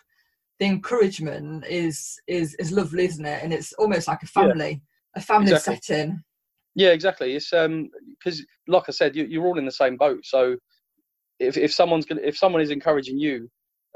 the 0.62 0.68
encouragement 0.68 1.64
is 1.66 2.20
is 2.28 2.54
is 2.54 2.70
lovely, 2.70 3.04
isn't 3.04 3.26
it? 3.26 3.42
And 3.42 3.52
it's 3.52 3.72
almost 3.74 4.06
like 4.06 4.22
a 4.22 4.26
family, 4.26 4.80
a 5.16 5.20
family 5.20 5.50
exactly. 5.50 5.80
setting. 5.82 6.22
Yeah, 6.76 6.90
exactly. 6.90 7.34
It's 7.34 7.52
um 7.52 7.90
because, 8.16 8.46
like 8.68 8.84
I 8.86 8.92
said, 8.92 9.16
you, 9.16 9.24
you're 9.24 9.44
all 9.44 9.58
in 9.58 9.64
the 9.64 9.72
same 9.72 9.96
boat. 9.96 10.24
So 10.24 10.56
if 11.40 11.56
if 11.56 11.72
someone's 11.72 12.06
gonna 12.06 12.20
if 12.22 12.36
someone 12.36 12.62
is 12.62 12.70
encouraging 12.70 13.18
you, 13.18 13.50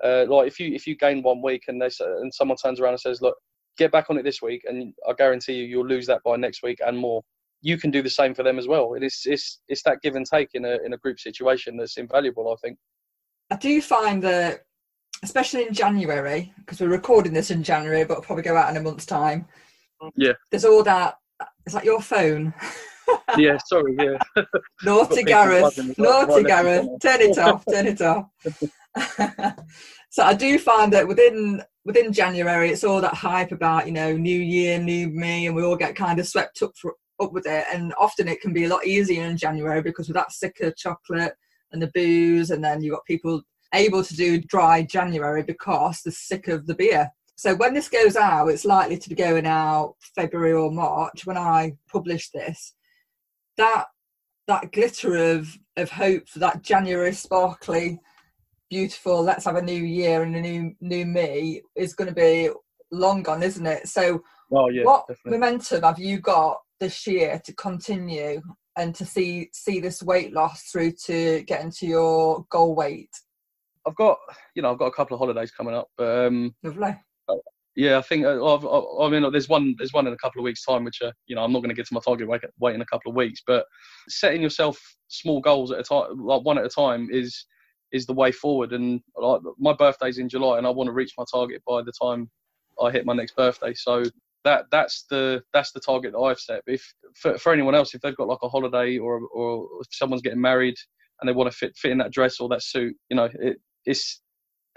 uh, 0.05 0.27
like 0.29 0.47
if 0.49 0.61
you 0.61 0.75
if 0.75 0.87
you 0.87 0.97
gain 0.97 1.23
one 1.23 1.43
week 1.43 1.65
and 1.69 1.81
they 1.81 1.89
and 2.01 2.33
someone 2.33 2.57
turns 2.57 2.81
around 2.81 2.93
and 2.93 3.01
says, 3.01 3.23
look, 3.23 3.37
get 3.79 3.93
back 3.93 4.07
on 4.11 4.19
it 4.19 4.25
this 4.25 4.43
week, 4.43 4.63
and 4.67 4.93
I 5.09 5.13
guarantee 5.15 5.55
you 5.55 5.65
you'll 5.65 5.87
lose 5.87 6.07
that 6.07 6.23
by 6.25 6.37
next 6.37 6.63
week 6.63 6.79
and 6.85 6.99
more. 6.99 7.23
You 7.63 7.79
can 7.79 7.91
do 7.91 8.03
the 8.03 8.11
same 8.11 8.35
for 8.35 8.43
them 8.43 8.59
as 8.59 8.69
well. 8.69 8.95
It 8.95 9.03
is 9.03 9.23
it's 9.25 9.61
it's 9.69 9.83
that 9.85 10.03
give 10.03 10.15
and 10.15 10.27
take 10.27 10.51
in 10.55 10.65
a 10.65 10.79
in 10.85 10.93
a 10.93 10.99
group 10.99 11.19
situation 11.19 11.77
that's 11.77 11.97
invaluable. 11.97 12.53
I 12.53 12.57
think. 12.67 12.79
I 13.51 13.57
do 13.57 13.81
find 13.81 14.23
that 14.25 14.63
especially 15.23 15.67
in 15.67 15.73
January, 15.73 16.53
because 16.59 16.81
we're 16.81 16.89
recording 16.89 17.33
this 17.33 17.51
in 17.51 17.63
January, 17.63 18.05
but 18.05 18.15
it'll 18.15 18.25
probably 18.25 18.43
go 18.43 18.57
out 18.57 18.71
in 18.71 18.77
a 18.77 18.81
month's 18.81 19.07
time. 19.07 19.47
Yeah. 20.15 20.33
There's 20.51 20.65
all 20.65 20.83
that. 20.85 21.19
It's 21.65 21.75
like 21.75 21.85
your 21.85 22.01
phone. 22.01 22.55
yeah, 23.37 23.59
sorry, 23.67 23.97
yeah. 23.99 24.19
Naughty 24.85 25.23
Gareth, 25.23 25.99
naughty 25.99 26.43
Gareth, 26.43 26.87
turn 27.01 27.21
it 27.21 27.39
off, 27.39 27.65
turn 27.71 27.87
it 27.87 28.01
off. 28.01 28.27
so 30.11 30.23
I 30.23 30.35
do 30.35 30.59
find 30.59 30.93
that 30.93 31.07
within 31.07 31.63
within 31.85 32.13
January, 32.13 32.71
it's 32.71 32.85
all 32.85 33.01
that 33.01 33.15
hype 33.15 33.53
about 33.53 33.87
you 33.87 33.93
know 33.93 34.17
new 34.17 34.39
year, 34.39 34.79
new 34.79 35.09
me, 35.09 35.47
and 35.47 35.55
we 35.55 35.63
all 35.63 35.77
get 35.77 35.97
kind 35.97 36.19
of 36.19 36.27
swept 36.27 36.63
up 36.63 36.73
for, 36.77 36.95
up 37.21 37.33
with 37.33 37.47
it. 37.47 37.65
And 37.73 37.95
often 37.99 38.29
it 38.29 38.41
can 38.41 38.53
be 38.53 38.65
a 38.65 38.69
lot 38.69 38.87
easier 38.87 39.25
in 39.25 39.37
January 39.37 39.83
because 39.83 40.09
we're 40.09 40.15
that 40.15 40.33
sick 40.33 40.61
of 40.61 40.77
chocolate 40.77 41.35
and 41.73 41.83
the 41.83 41.91
booze, 41.95 42.51
and 42.51 42.65
then 42.65 42.83
you've 42.83 42.95
got 42.95 43.05
people 43.05 43.43
able 43.75 44.03
to 44.03 44.17
do 44.17 44.41
dry 44.41 44.83
January 44.83 45.43
because 45.43 46.03
they're 46.03 46.13
sick 46.13 46.49
of 46.49 46.67
the 46.67 46.75
beer. 46.75 47.11
So 47.37 47.55
when 47.55 47.75
this 47.75 47.91
goes 47.91 48.17
out, 48.17 48.49
it's 48.49 48.65
likely 48.65 48.97
to 48.97 49.09
be 49.11 49.15
going 49.15 49.47
out 49.47 49.97
February 50.15 50.55
or 50.55 50.71
March 50.71 51.27
when 51.27 51.37
I 51.37 51.73
publish 51.91 52.31
this. 52.31 52.75
That 53.57 53.87
that 54.49 54.73
glitter 54.73 55.17
of 55.17 55.57
of 55.77 55.91
hope 55.91 56.29
for 56.29 56.39
that 56.39 56.63
January 56.63 57.13
sparkly, 57.13 58.01
beautiful, 58.71 59.23
let's 59.23 59.45
have 59.45 59.57
a 59.57 59.63
new 59.63 59.73
year 59.73 60.23
and 60.23 60.35
a 60.37 60.41
new 60.41 60.75
new 60.81 61.05
me 61.05 61.63
is 61.75 61.95
going 61.95 62.09
to 62.09 62.15
be 62.15 62.51
long 62.93 63.23
gone, 63.23 63.43
isn't 63.43 63.67
it? 63.67 63.89
So 63.89 64.23
well, 64.51 64.71
yeah, 64.71 64.85
what 64.85 65.07
definitely. 65.09 65.39
momentum 65.39 65.83
have 65.83 65.99
you 65.99 66.21
got 66.21 66.59
this 66.81 67.07
year 67.07 67.41
to 67.45 67.55
continue 67.55 68.41
and 68.77 68.95
to 68.95 69.05
see 69.05 69.49
see 69.53 69.81
this 69.81 70.03
weight 70.03 70.33
loss 70.33 70.63
through 70.71 70.93
to 71.07 71.43
getting 71.43 71.71
to 71.73 71.87
your 71.87 72.45
goal 72.51 72.75
weight? 72.75 73.11
I've 73.87 73.97
got, 73.97 74.19
you 74.55 74.63
know, 74.63 74.73
I've 74.73 74.79
got 74.79 74.87
a 74.87 74.93
couple 74.93 75.15
of 75.15 75.21
holidays 75.21 75.53
coming 75.53 75.75
up. 75.75 75.89
Um, 75.99 76.55
Lovely. 76.63 76.97
Yeah, 77.77 77.99
I 77.99 78.03
think 78.03 78.25
uh, 78.25 78.43
I've, 78.43 78.65
I 78.65 79.11
mean, 79.11 79.31
there's 79.31 79.51
one, 79.51 79.75
there's 79.77 79.93
one 79.93 80.07
in 80.07 80.13
a 80.15 80.17
couple 80.17 80.41
of 80.41 80.45
weeks' 80.45 80.65
time, 80.65 80.83
which, 80.83 81.03
uh, 81.03 81.13
you 81.27 81.37
know, 81.37 81.45
I'm 81.45 81.53
not 81.53 81.61
going 81.61 81.69
to 81.69 81.75
get 81.75 81.87
to 81.87 81.95
my 81.95 82.01
target 82.01 82.27
weight, 82.27 82.75
in 82.75 82.81
a 82.81 82.87
couple 82.87 83.11
of 83.11 83.17
weeks. 83.17 83.43
But 83.47 83.67
setting 84.09 84.41
yourself 84.41 84.81
small 85.09 85.41
goals 85.43 85.71
at 85.71 85.79
a 85.79 85.83
time, 85.83 86.19
like 86.19 86.43
one 86.43 86.59
at 86.59 86.65
a 86.65 86.71
time, 86.71 87.09
is 87.11 87.45
is 87.93 88.07
the 88.07 88.15
way 88.15 88.33
forward. 88.33 88.73
And 88.73 89.01
like, 89.17 89.43
my 89.59 89.75
birthday's 89.75 90.19
in 90.19 90.29
July, 90.29 90.57
and 90.57 90.67
I 90.67 90.71
want 90.71 90.89
to 90.89 90.93
reach 90.93 91.13
my 91.19 91.25
target 91.31 91.63
by 91.67 91.83
the 91.83 91.93
time 92.03 92.31
I 92.83 92.91
hit 92.91 93.05
my 93.05 93.13
next 93.13 93.37
birthday. 93.37 93.75
So 93.75 94.05
that 94.45 94.65
that's 94.71 95.05
the 95.11 95.43
that's 95.53 95.73
the 95.73 95.81
target 95.81 96.13
that 96.13 96.19
I've 96.19 96.41
set. 96.41 96.63
If 96.67 96.83
for, 97.15 97.37
for 97.37 97.53
anyone 97.53 97.75
else, 97.75 97.95
if 97.95 98.01
they've 98.01 98.17
got 98.17 98.29
like 98.29 98.43
a 98.43 98.49
holiday 98.49 98.97
or 98.97 99.21
or 99.35 99.69
if 99.83 99.89
someone's 99.91 100.23
getting 100.23 100.41
married 100.41 100.77
and 101.21 101.29
they 101.29 101.35
want 101.35 101.51
to 101.51 101.57
fit 101.57 101.77
fit 101.77 101.91
in 101.91 101.99
that 101.99 102.13
dress 102.13 102.41
or 102.41 102.49
that 102.49 102.63
suit, 102.63 102.97
you 103.11 103.17
know, 103.17 103.29
it, 103.35 103.59
it's 103.85 104.23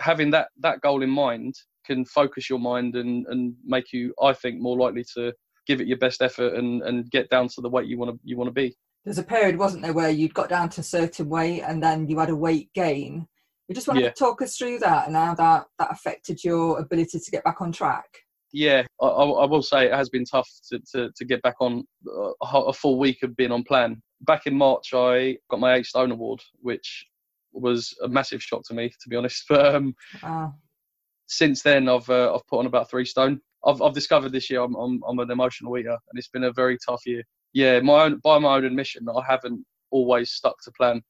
having 0.02 0.32
that 0.32 0.50
that 0.60 0.82
goal 0.82 1.02
in 1.02 1.10
mind 1.10 1.56
can 1.90 2.06
focus 2.06 2.50
your 2.50 2.60
mind 2.60 2.96
and 2.96 3.26
and 3.28 3.54
make 3.66 3.92
you 3.92 4.14
i 4.22 4.32
think 4.34 4.62
more 4.62 4.78
likely 4.78 5.04
to 5.16 5.34
give 5.70 5.80
it 5.80 5.88
your 5.88 6.00
best 6.00 6.22
effort 6.22 6.56
and 6.56 6.82
and 6.82 7.10
get 7.12 7.30
down 7.30 7.48
to 7.48 7.62
the 7.62 7.70
weight 7.70 7.88
you 7.88 7.98
want 7.98 8.12
to 8.12 8.20
you 8.24 8.36
want 8.36 8.48
to 8.48 8.62
be. 8.64 8.76
There's 9.06 9.20
a 9.20 9.24
period 9.24 9.58
wasn't 9.58 9.84
there 9.84 9.94
where 9.94 10.10
you'd 10.10 10.34
got 10.34 10.50
down 10.50 10.70
to 10.70 10.82
a 10.82 10.84
certain 10.84 11.30
weight 11.30 11.62
and 11.62 11.82
then 11.82 12.08
you 12.08 12.18
had 12.20 12.32
a 12.32 12.36
weight 12.36 12.70
gain. 12.74 13.28
You 13.68 13.76
just 13.76 13.88
want 13.88 14.00
Yeah. 14.00 14.10
to 14.10 14.16
talk 14.16 14.42
us 14.42 14.58
through 14.58 14.80
that 14.80 15.08
and 15.08 15.16
how 15.16 15.36
that 15.36 15.68
that 15.78 15.92
affected 15.92 16.44
your 16.44 16.80
ability 16.80 17.20
to 17.20 17.32
get 17.32 17.44
back 17.44 17.62
on 17.62 17.72
track. 17.72 18.10
Yeah 18.52 18.82
i, 19.00 19.06
I 19.06 19.46
will 19.46 19.62
say 19.62 19.86
it 19.86 19.94
has 19.94 20.10
been 20.10 20.26
tough 20.26 20.50
to, 20.70 20.80
to, 20.92 21.12
to 21.16 21.26
get 21.26 21.42
back 21.44 21.58
on 21.62 21.84
uh, 22.08 22.32
a, 22.42 22.60
a 22.72 22.74
full 22.74 22.98
week 22.98 23.22
of 23.22 23.36
being 23.36 23.52
on 23.52 23.64
plan. 23.64 24.02
Back 24.22 24.48
in 24.48 24.56
march 24.58 24.88
i 24.94 25.38
got 25.52 25.60
my 25.60 25.76
eight 25.76 25.86
stone 25.86 26.12
award 26.12 26.42
which 26.62 27.06
was 27.52 27.94
a 28.04 28.08
massive 28.08 28.42
shock 28.42 28.64
to 28.66 28.74
me 28.74 28.90
to 28.90 29.10
be 29.10 29.16
honest. 29.16 29.44
But 29.50 29.76
um, 29.76 29.94
wow 30.24 30.56
since 31.30 31.62
then 31.62 31.88
I've 31.88 32.10
uh, 32.10 32.34
I've 32.34 32.46
put 32.48 32.60
on 32.60 32.66
about 32.66 32.90
three 32.90 33.06
stone. 33.06 33.40
I've 33.66 33.82
I've 33.82 33.94
discovered 33.94 34.32
this 34.32 34.50
year 34.50 34.62
I'm 34.62 34.76
I'm, 34.76 35.02
I'm 35.08 35.20
an 35.20 35.32
emotional 35.32 35.78
eater, 35.78 35.92
and 35.92 36.18
it's 36.20 36.28
been 36.28 36.44
a 36.44 36.52
very 36.52 36.78
tough 36.86 37.06
year. 37.06 37.24
Yeah, 37.54 37.80
my 37.80 38.04
own 38.04 38.18
by 38.20 38.38
my 38.40 38.56
own 38.56 38.66
admission, 38.66 39.08
I 39.10 39.22
haven't 39.26 39.64
always 39.92 40.32
stuck 40.32 40.62
to 40.64 40.72
plan. 40.72 41.02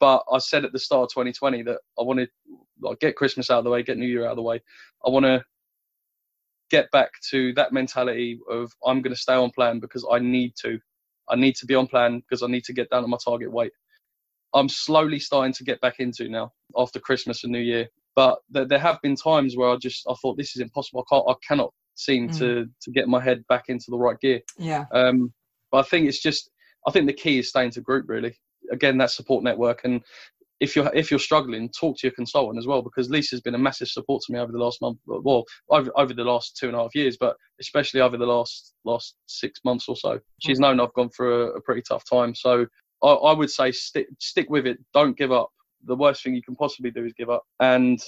But 0.00 0.22
I 0.30 0.38
said 0.38 0.64
at 0.64 0.72
the 0.72 0.78
start 0.78 1.04
of 1.04 1.10
2020 1.10 1.62
that 1.62 1.78
I 1.98 2.02
wanted 2.02 2.28
like 2.80 3.00
get 3.00 3.16
Christmas 3.16 3.50
out 3.50 3.58
of 3.58 3.64
the 3.64 3.70
way, 3.70 3.82
get 3.82 3.96
New 3.96 4.06
Year 4.06 4.26
out 4.26 4.32
of 4.32 4.36
the 4.36 4.42
way. 4.42 4.62
I 5.04 5.08
want 5.08 5.24
to 5.24 5.42
get 6.70 6.90
back 6.90 7.10
to 7.30 7.52
that 7.54 7.72
mentality 7.72 8.38
of 8.50 8.70
I'm 8.84 9.00
going 9.00 9.14
to 9.14 9.20
stay 9.20 9.34
on 9.34 9.50
plan 9.50 9.80
because 9.80 10.06
I 10.10 10.18
need 10.18 10.54
to. 10.62 10.78
I 11.30 11.36
need 11.36 11.56
to 11.56 11.66
be 11.66 11.74
on 11.74 11.86
plan 11.86 12.20
because 12.20 12.42
I 12.42 12.48
need 12.48 12.64
to 12.64 12.74
get 12.74 12.90
down 12.90 13.00
to 13.00 13.08
my 13.08 13.16
target 13.24 13.50
weight. 13.50 13.72
I'm 14.52 14.68
slowly 14.68 15.18
starting 15.18 15.54
to 15.54 15.64
get 15.64 15.80
back 15.80 16.00
into 16.00 16.28
now 16.28 16.52
after 16.76 17.00
Christmas 17.00 17.44
and 17.44 17.52
New 17.52 17.60
Year 17.60 17.88
but 18.14 18.38
there, 18.50 18.66
there 18.66 18.78
have 18.78 19.00
been 19.02 19.16
times 19.16 19.56
where 19.56 19.70
I 19.70 19.76
just 19.76 20.04
I 20.08 20.14
thought 20.20 20.36
this 20.36 20.54
is 20.56 20.62
impossible. 20.62 21.04
I 21.10 21.14
can't, 21.14 21.24
I 21.28 21.34
cannot 21.46 21.72
seem 21.96 22.28
to 22.38 22.66
to 22.82 22.90
get 22.90 23.08
my 23.08 23.20
head 23.20 23.44
back 23.48 23.64
into 23.68 23.86
the 23.88 23.98
right 23.98 24.18
gear. 24.20 24.40
yeah 24.58 24.84
Um, 24.92 25.32
but 25.70 25.78
I 25.78 25.82
think 25.88 26.08
it's 26.08 26.22
just 26.22 26.50
I 26.86 26.90
think 26.90 27.06
the 27.06 27.12
key 27.12 27.38
is 27.38 27.48
staying 27.48 27.70
to 27.72 27.80
group 27.80 28.06
really. 28.08 28.36
Again, 28.72 28.96
that 28.98 29.10
support 29.10 29.44
network, 29.44 29.84
and 29.84 30.02
if 30.60 30.74
you're 30.74 30.90
if 30.94 31.10
you're 31.10 31.20
struggling, 31.20 31.68
talk 31.68 31.98
to 31.98 32.06
your 32.06 32.14
consultant 32.14 32.58
as 32.58 32.66
well 32.66 32.80
because 32.80 33.10
Lisa's 33.10 33.40
been 33.40 33.54
a 33.54 33.58
massive 33.58 33.88
support 33.88 34.22
to 34.22 34.32
me 34.32 34.38
over 34.38 34.52
the 34.52 34.58
last 34.58 34.80
month. 34.80 34.98
Well, 35.06 35.44
over 35.70 35.90
over 35.96 36.14
the 36.14 36.24
last 36.24 36.56
two 36.56 36.68
and 36.68 36.76
a 36.76 36.80
half 36.80 36.94
years, 36.94 37.16
but 37.18 37.36
especially 37.60 38.00
over 38.00 38.16
the 38.16 38.26
last 38.26 38.72
last 38.84 39.16
six 39.26 39.60
months 39.64 39.88
or 39.88 39.96
so. 39.96 40.18
She's 40.40 40.60
known 40.60 40.80
I've 40.80 40.94
gone 40.94 41.10
through 41.10 41.42
a, 41.42 41.46
a 41.56 41.60
pretty 41.60 41.82
tough 41.86 42.04
time, 42.08 42.34
so 42.34 42.66
I, 43.02 43.08
I 43.08 43.32
would 43.32 43.50
say 43.50 43.72
stick 43.72 44.06
stick 44.18 44.48
with 44.48 44.66
it. 44.66 44.78
Don't 44.94 45.16
give 45.16 45.32
up. 45.32 45.50
The 45.86 45.96
worst 45.96 46.22
thing 46.22 46.34
you 46.34 46.42
can 46.42 46.56
possibly 46.56 46.90
do 46.90 47.04
is 47.04 47.12
give 47.12 47.30
up, 47.30 47.42
and 47.60 48.00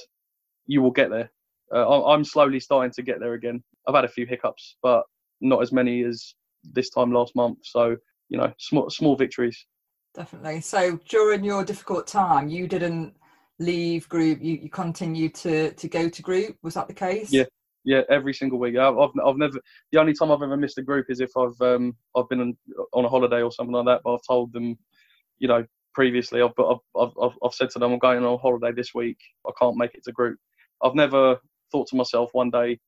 you 0.67 0.83
will 0.83 0.91
get 0.91 1.11
there. 1.11 1.31
Uh, 1.75 1.89
I- 1.89 2.15
I'm 2.15 2.25
slowly 2.25 2.61
starting 2.61 2.93
to 2.93 3.03
get 3.03 3.21
there 3.21 3.35
again. 3.35 3.63
I've 3.87 3.95
had 3.95 4.05
a 4.05 4.09
few 4.09 4.27
hiccups, 4.27 4.77
but 4.83 5.05
not 5.41 5.63
as 5.63 5.73
many 5.73 6.03
as 6.05 6.35
this 6.65 6.91
time 6.91 7.13
last 7.13 7.35
month. 7.37 7.59
So 7.63 7.97
you 8.29 8.39
know, 8.39 8.53
small 8.59 8.91
small 8.91 9.17
victories. 9.17 9.67
definitely 10.15 10.61
so 10.61 10.99
during 11.09 11.45
your 11.45 11.63
difficult 11.63 12.07
time 12.07 12.49
you 12.49 12.67
didn't 12.67 13.15
leave 13.59 14.09
group 14.09 14.43
you, 14.43 14.55
you 14.57 14.71
continued 14.71 15.35
to 15.35 15.73
to 15.75 15.89
go 15.89 16.09
to 16.09 16.23
group 16.23 16.57
was 16.63 16.75
that 16.75 16.89
the 16.89 16.95
case 16.95 17.31
Yeah. 17.33 17.45
Yeah, 17.85 18.01
every 18.11 18.35
single 18.35 18.59
week. 18.59 18.77
I've, 18.77 18.99
I've, 18.99 19.11
I've 19.25 19.37
never. 19.37 19.61
The 19.93 20.01
only 20.01 20.13
time 20.13 20.33
I've 20.33 20.43
ever 20.43 20.57
missed 20.57 20.77
a 20.79 20.83
group 20.83 21.07
is 21.09 21.21
if 21.21 21.31
I've 21.37 21.61
um 21.61 21.95
I've 22.17 22.29
been 22.29 22.41
on, 22.41 22.57
on 22.93 23.05
a 23.05 23.09
holiday 23.09 23.43
or 23.43 23.53
something 23.53 23.73
like 23.73 23.87
that. 23.87 24.01
But 24.03 24.15
I've 24.15 24.27
told 24.27 24.53
them, 24.53 24.77
you 25.39 25.47
know, 25.47 25.65
previously. 25.97 26.43
I've 26.43 26.53
I've, 26.61 26.85
I've 27.01 27.13
I've 27.21 27.39
I've 27.43 27.55
said 27.55 27.71
to 27.71 27.81
them, 27.81 27.93
I'm 27.95 27.99
going 27.99 28.25
on 28.25 28.39
holiday 28.39 28.71
this 28.73 28.95
week. 28.95 29.19
I 29.49 29.53
can't 29.59 29.79
make 29.79 29.95
it 29.95 30.05
to 30.05 30.13
group. 30.13 30.39
I've 30.85 30.95
never 30.95 31.39
thought 31.73 31.89
to 31.89 31.97
myself 31.97 32.31
one 32.35 32.51
day, 32.51 32.79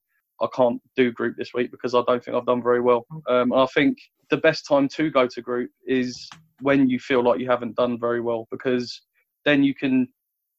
I 0.43 0.47
can't 0.55 0.81
do 0.95 1.11
group 1.11 1.37
this 1.39 1.55
week 1.55 1.71
because 1.73 1.95
I 1.95 2.03
don't 2.07 2.23
think 2.23 2.37
I've 2.37 2.47
done 2.47 2.63
very 2.63 2.83
well. 2.83 3.07
Um, 3.29 3.53
and 3.53 3.63
I 3.63 3.67
think 3.75 3.97
the 4.31 4.37
best 4.37 4.67
time 4.69 4.89
to 4.91 5.11
go 5.11 5.27
to 5.27 5.43
group 5.43 5.71
is 5.87 6.29
when 6.61 6.91
you 6.91 7.01
feel 7.01 7.25
like 7.25 7.41
you 7.41 7.49
haven't 7.49 7.77
done 7.77 7.99
very 7.99 8.21
well 8.21 8.47
because 8.51 9.01
then 9.47 9.63
you 9.65 9.75
can 9.75 10.07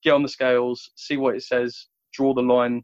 get 0.03 0.13
on 0.13 0.23
the 0.23 0.29
scales, 0.29 0.89
see 0.95 1.17
what 1.17 1.35
it 1.35 1.43
says, 1.43 1.85
draw 2.13 2.33
the 2.33 2.41
line, 2.41 2.81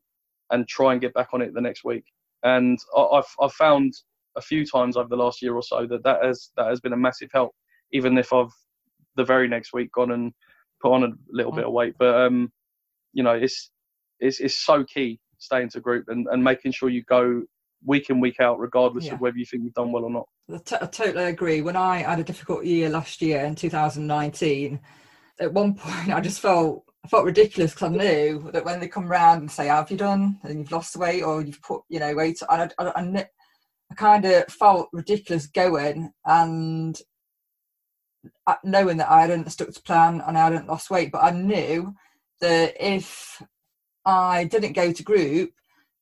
and 0.52 0.68
try 0.68 0.92
and 0.92 1.02
get 1.02 1.14
back 1.16 1.30
on 1.34 1.42
it 1.42 1.56
the 1.56 1.62
next 1.62 1.84
week. 1.84 2.06
And 2.44 2.78
I- 2.96 3.12
I've 3.18 3.32
I've 3.42 3.54
found 3.54 3.94
a 4.38 4.42
few 4.42 4.64
times 4.66 4.96
over 4.96 5.10
the 5.10 5.18
last 5.26 5.42
year 5.42 5.56
or 5.56 5.64
so 5.64 5.88
that 5.88 6.04
that 6.04 6.24
has 6.24 6.52
that 6.56 6.68
has 6.68 6.80
been 6.80 6.94
a 6.94 6.98
massive 7.08 7.32
help. 7.34 7.56
Even 7.92 8.18
if 8.20 8.32
I've 8.32 8.54
the 9.16 9.24
very 9.24 9.48
next 9.48 9.74
week 9.74 9.92
gone 9.92 10.12
and 10.12 10.34
put 10.82 10.92
on 10.94 11.04
a 11.04 11.10
little 11.30 11.52
bit 11.52 11.66
of 11.66 11.72
weight, 11.74 11.96
but 11.98 12.16
um, 12.16 12.52
you 13.14 13.24
know, 13.24 13.34
it's 13.34 13.72
it's 14.20 14.40
it's 14.40 14.58
so 14.66 14.84
key 14.84 15.20
staying 15.38 15.70
to 15.70 15.80
group 15.80 16.06
and, 16.08 16.28
and 16.32 16.44
making 16.44 16.72
sure 16.72 16.90
you 16.90 17.04
go 17.04 17.44
week 17.86 18.10
in 18.10 18.20
week 18.20 18.40
out, 18.40 18.60
regardless 18.60 19.06
Yeah. 19.06 19.14
of 19.14 19.22
whether 19.22 19.38
you 19.38 19.46
think 19.46 19.64
you've 19.64 19.74
done 19.74 19.92
well 19.92 20.06
or 20.06 20.10
not. 20.10 20.28
I 20.54 20.58
t- 20.58 20.78
I 20.82 20.86
totally 20.86 21.26
agree. 21.26 21.62
When 21.62 21.76
I 21.76 21.98
had 21.98 22.20
a 22.20 22.24
difficult 22.24 22.66
year 22.66 22.90
last 22.90 23.22
year 23.22 23.44
in 23.46 23.56
2019, 23.56 24.80
at 25.40 25.54
one 25.54 25.74
point 25.76 26.14
I 26.14 26.22
just 26.22 26.40
felt 26.40 26.84
I 27.04 27.08
felt 27.08 27.26
ridiculous 27.26 27.74
because 27.74 27.92
I 27.94 27.96
knew 27.96 28.50
that 28.52 28.66
when 28.66 28.80
they 28.80 28.88
come 28.88 29.08
round 29.08 29.42
and 29.42 29.52
say, 29.52 29.68
"Have 29.68 29.92
you 29.92 29.98
done?" 29.98 30.40
and 30.44 30.60
you've 30.60 30.72
lost 30.72 30.96
weight 30.96 31.22
or 31.24 31.42
you've 31.42 31.62
put, 31.62 31.82
you 31.90 32.00
know, 32.00 32.16
weight, 32.16 32.42
I, 32.50 32.70
I, 32.80 32.86
I, 32.86 33.28
I 33.92 33.96
kind 33.96 34.26
of 34.26 34.46
felt 34.48 34.90
ridiculous 34.92 35.46
going 35.48 36.12
and 36.26 37.00
Uh, 38.48 38.56
knowing 38.64 38.98
that 38.98 39.10
I 39.10 39.22
hadn't 39.22 39.52
stuck 39.52 39.72
to 39.72 39.82
plan 39.82 40.22
and 40.26 40.38
I 40.38 40.44
hadn't 40.44 40.68
lost 40.68 40.90
weight, 40.90 41.12
but 41.12 41.24
I 41.24 41.32
knew 41.32 41.96
that 42.42 42.76
if 42.80 43.42
I 44.06 44.44
didn't 44.46 44.74
go 44.74 44.92
to 44.92 45.04
group, 45.04 45.52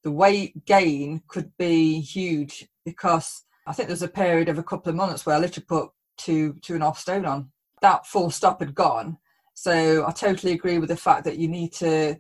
the 0.04 0.12
weight 0.12 0.66
gain 0.66 1.22
could 1.28 1.52
be 1.58 2.02
huge 2.02 2.68
because 2.86 3.44
I 3.66 3.74
think 3.74 3.88
there's 3.88 4.02
a 4.02 4.10
period 4.10 4.50
of 4.50 4.58
a 4.58 4.64
couple 4.64 4.90
of 4.90 4.96
months 4.96 5.26
where 5.26 5.36
I 5.36 5.40
literally 5.40 5.66
put 5.66 5.90
two 6.18 6.54
two 6.62 6.74
and 6.74 6.84
a 6.84 6.88
half 6.88 7.00
stone 7.00 7.26
on. 7.26 7.50
That 7.82 8.06
full 8.06 8.30
stop 8.30 8.60
had 8.60 8.76
gone. 8.76 9.18
So 9.54 10.06
I 10.06 10.12
totally 10.12 10.54
agree 10.54 10.80
with 10.80 10.90
the 10.90 10.98
fact 10.98 11.24
that 11.26 11.38
you 11.38 11.48
need 11.48 11.74
to 11.74 12.18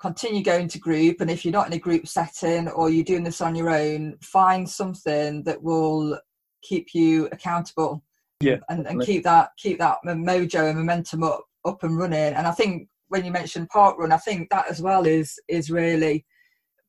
continue 0.00 0.42
going 0.42 0.68
to 0.68 0.78
group 0.78 1.20
and 1.20 1.30
if 1.30 1.44
you're 1.44 1.52
not 1.52 1.66
in 1.66 1.72
a 1.72 1.78
group 1.78 2.06
setting 2.06 2.68
or 2.68 2.90
you're 2.90 3.04
doing 3.04 3.24
this 3.24 3.40
on 3.40 3.54
your 3.54 3.70
own, 3.70 4.16
find 4.20 4.68
something 4.68 5.42
that 5.44 5.62
will 5.62 6.18
keep 6.62 6.94
you 6.94 7.28
accountable. 7.32 8.02
Yeah, 8.40 8.58
And, 8.68 8.86
and 8.86 9.00
keep 9.00 9.24
that 9.24 9.50
keep 9.56 9.78
that 9.78 9.98
mojo 10.04 10.68
and 10.68 10.78
momentum 10.78 11.22
up 11.22 11.44
up 11.64 11.82
and 11.82 11.96
running. 11.98 12.34
And 12.34 12.46
I 12.46 12.52
think 12.52 12.88
when 13.08 13.24
you 13.24 13.30
mentioned 13.30 13.68
park 13.70 13.96
run, 13.98 14.12
I 14.12 14.18
think 14.18 14.50
that 14.50 14.70
as 14.70 14.82
well 14.82 15.06
is 15.06 15.38
is 15.48 15.70
really 15.70 16.24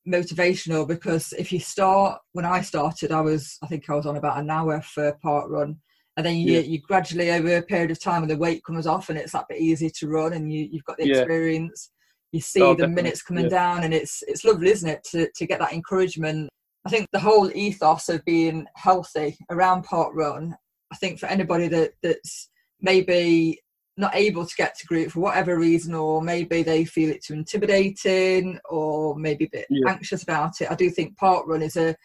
motivational 0.07 0.87
because 0.87 1.33
if 1.37 1.51
you 1.51 1.59
start 1.59 2.19
when 2.33 2.45
I 2.45 2.61
started, 2.61 3.11
I 3.11 3.21
was 3.21 3.57
I 3.63 3.67
think 3.67 3.89
I 3.89 3.95
was 3.95 4.05
on 4.05 4.17
about 4.17 4.39
an 4.39 4.49
hour 4.49 4.81
for 4.81 5.13
park 5.21 5.45
run, 5.49 5.77
and 6.17 6.25
then 6.25 6.35
you, 6.35 6.53
Yeah. 6.55 6.59
you 6.61 6.79
gradually 6.81 7.31
over 7.31 7.57
a 7.57 7.61
period 7.61 7.91
of 7.91 7.99
time 8.01 8.21
when 8.21 8.29
the 8.29 8.37
weight 8.37 8.63
comes 8.65 8.87
off 8.87 9.09
and 9.09 9.17
it's 9.17 9.31
that 9.31 9.47
bit 9.47 9.59
easier 9.61 9.89
to 9.99 10.07
run 10.09 10.33
and 10.33 10.51
you, 10.51 10.67
you've 10.71 10.83
got 10.85 10.97
the 10.97 11.07
Yeah. 11.07 11.19
experience 11.19 11.91
you 12.33 12.41
see 12.41 12.61
Oh, 12.61 12.71
the 12.71 12.75
definitely, 12.79 13.03
minutes 13.03 13.21
coming 13.21 13.43
yeah. 13.45 13.49
down 13.49 13.83
and 13.85 13.93
it's 13.93 14.21
it's 14.27 14.43
lovely 14.43 14.69
isn't 14.69 14.89
it 14.89 15.01
to, 15.11 15.29
to 15.33 15.45
get 15.45 15.59
that 15.59 15.71
encouragement 15.71 16.49
i 16.85 16.89
think 16.89 17.07
the 17.13 17.19
whole 17.19 17.49
ethos 17.55 18.09
of 18.09 18.23
being 18.25 18.65
healthy 18.75 19.37
around 19.49 19.83
park 19.83 20.11
run 20.13 20.53
i 20.91 20.95
think 20.95 21.19
for 21.19 21.27
anybody 21.27 21.67
that 21.67 21.91
that's 22.01 22.49
maybe 22.81 23.59
not 23.99 24.15
able 24.15 24.45
to 24.45 24.55
get 24.55 24.77
to 24.77 24.85
group 24.85 25.11
for 25.11 25.21
whatever 25.21 25.57
reason 25.57 25.93
or 25.93 26.21
maybe 26.21 26.61
they 26.61 26.85
feel 26.85 27.09
it 27.09 27.23
too 27.23 27.33
intimidating 27.33 28.59
or 28.69 29.15
maybe 29.15 29.45
a 29.45 29.49
bit 29.51 29.65
Yeah. 29.69 29.91
anxious 29.91 30.23
about 30.23 30.61
it 30.61 30.71
i 30.71 30.75
do 30.75 30.89
think 30.89 31.17
park 31.17 31.45
run 31.47 31.61
is 31.61 31.77
a 31.77 31.95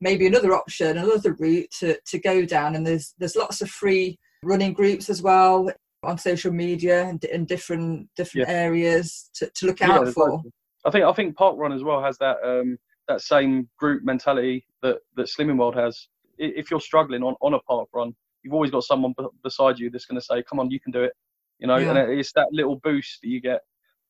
maybe 0.00 0.26
another 0.26 0.54
option 0.54 0.98
another 0.98 1.34
route 1.38 1.70
to, 1.78 1.98
to 2.06 2.18
go 2.18 2.44
down 2.44 2.76
and 2.76 2.86
there's 2.86 3.14
there's 3.18 3.36
lots 3.36 3.60
of 3.62 3.70
free 3.70 4.18
running 4.42 4.72
groups 4.72 5.08
as 5.08 5.22
well 5.22 5.70
on 6.04 6.16
social 6.16 6.52
media 6.52 7.04
and 7.04 7.24
in 7.24 7.44
different 7.44 8.08
different 8.16 8.48
areas 8.48 9.30
to, 9.34 9.50
to 9.54 9.66
look 9.66 9.80
Yeah, 9.80 9.96
out 9.96 10.08
for 10.08 10.42
I 10.84 10.90
think 10.90 11.04
I 11.04 11.12
think 11.12 11.36
Park 11.36 11.56
Run 11.58 11.72
as 11.72 11.82
well 11.82 12.02
has 12.02 12.18
that 12.18 12.36
um, 12.44 12.78
that 13.08 13.20
same 13.20 13.68
group 13.78 14.04
mentality 14.04 14.64
that 14.82 14.98
that 15.16 15.26
Slimming 15.26 15.58
World 15.58 15.74
has. 15.76 16.08
If 16.38 16.70
you're 16.70 16.80
struggling 16.80 17.22
on, 17.24 17.34
on 17.40 17.54
a 17.54 17.58
park 17.60 17.88
run, 17.92 18.14
you've 18.48 18.54
always 18.54 18.70
got 18.70 18.84
someone 18.84 19.14
b- 19.18 19.26
beside 19.42 19.78
you 19.78 19.90
that's 19.90 20.06
going 20.06 20.18
to 20.18 20.24
say, 20.24 20.42
"Come 20.42 20.58
on, 20.58 20.70
you 20.70 20.80
can 20.80 20.90
do 20.90 21.02
it." 21.02 21.12
You 21.58 21.66
know, 21.66 21.76
Yeah. 21.76 21.94
and 21.94 22.12
it's 22.12 22.32
that 22.32 22.48
little 22.50 22.76
boost 22.76 23.20
that 23.22 23.28
you 23.28 23.40
get 23.42 23.60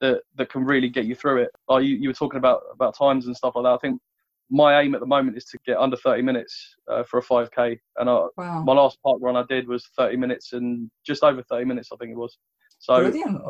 that 0.00 0.22
that 0.36 0.48
can 0.48 0.64
really 0.64 0.88
get 0.88 1.06
you 1.06 1.16
through 1.16 1.42
it. 1.42 1.50
Like 1.68 1.84
you, 1.84 1.96
you 1.96 2.08
were 2.08 2.14
talking 2.14 2.38
about 2.38 2.62
about 2.72 2.96
times 2.96 3.26
and 3.26 3.36
stuff 3.36 3.54
like 3.56 3.64
that. 3.64 3.72
I 3.74 3.78
think 3.78 4.00
my 4.48 4.80
aim 4.80 4.94
at 4.94 5.00
the 5.00 5.06
moment 5.06 5.36
is 5.36 5.44
to 5.46 5.58
get 5.66 5.76
under 5.76 5.96
30 5.96 6.22
minutes 6.22 6.76
uh, 6.88 7.02
for 7.02 7.18
a 7.18 7.22
5k, 7.22 7.78
and 7.96 8.08
I, 8.08 8.26
wow 8.36 8.62
my 8.62 8.74
last 8.74 8.98
park 9.02 9.18
run 9.20 9.36
I 9.36 9.44
did 9.48 9.66
was 9.66 9.86
30 9.96 10.16
minutes 10.16 10.52
and 10.52 10.88
just 11.04 11.24
over 11.24 11.42
30 11.42 11.64
minutes, 11.64 11.90
I 11.92 11.96
think 11.96 12.12
it 12.12 12.16
was. 12.16 12.38
So 12.78 13.02
brilliant 13.02 13.40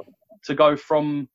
to 0.45 0.55
go 0.55 0.75
from 0.75 1.29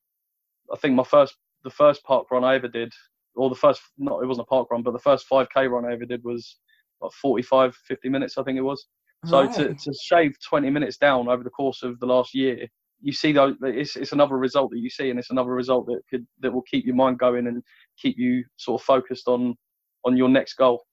I 0.72 0.76
think 0.78 0.94
my 0.94 1.04
first 1.04 1.36
the 1.62 1.70
first 1.70 2.02
park 2.02 2.30
run 2.30 2.44
I 2.44 2.56
ever 2.56 2.68
did 2.68 2.92
or 3.36 3.48
the 3.48 3.54
first 3.54 3.80
not 3.98 4.22
it 4.22 4.26
wasn't 4.26 4.46
a 4.46 4.50
park 4.50 4.68
run 4.70 4.82
but 4.82 4.92
the 4.92 4.98
first 4.98 5.26
5k 5.28 5.70
run 5.70 5.84
I 5.84 5.92
ever 5.92 6.04
did 6.04 6.24
was 6.24 6.58
like 7.00 7.12
45 7.12 7.74
50 7.74 8.08
minutes 8.08 8.38
I 8.38 8.42
think 8.42 8.58
it 8.58 8.62
was 8.62 8.86
so 9.24 9.46
to, 9.46 9.68
Right. 9.68 9.78
to 9.78 9.92
shave 10.02 10.34
20 10.48 10.70
minutes 10.70 10.96
down 10.96 11.28
over 11.28 11.42
the 11.42 11.50
course 11.50 11.82
of 11.82 11.98
the 12.00 12.06
last 12.06 12.34
year 12.34 12.66
you 13.00 13.12
see 13.12 13.32
though 13.32 13.54
it's, 13.62 13.96
it's 13.96 14.12
another 14.12 14.36
result 14.36 14.70
that 14.70 14.78
you 14.78 14.90
see 14.90 15.10
and 15.10 15.18
it's 15.18 15.30
another 15.30 15.52
result 15.52 15.86
that 15.86 16.00
could 16.08 16.26
that 16.40 16.52
will 16.52 16.62
keep 16.62 16.84
your 16.86 16.94
mind 16.94 17.18
going 17.18 17.46
and 17.46 17.62
keep 18.00 18.16
you 18.18 18.44
sort 18.56 18.80
of 18.80 18.84
focused 18.84 19.28
on 19.28 19.54
on 20.04 20.16
your 20.16 20.28
next 20.28 20.54
goal 20.54 20.84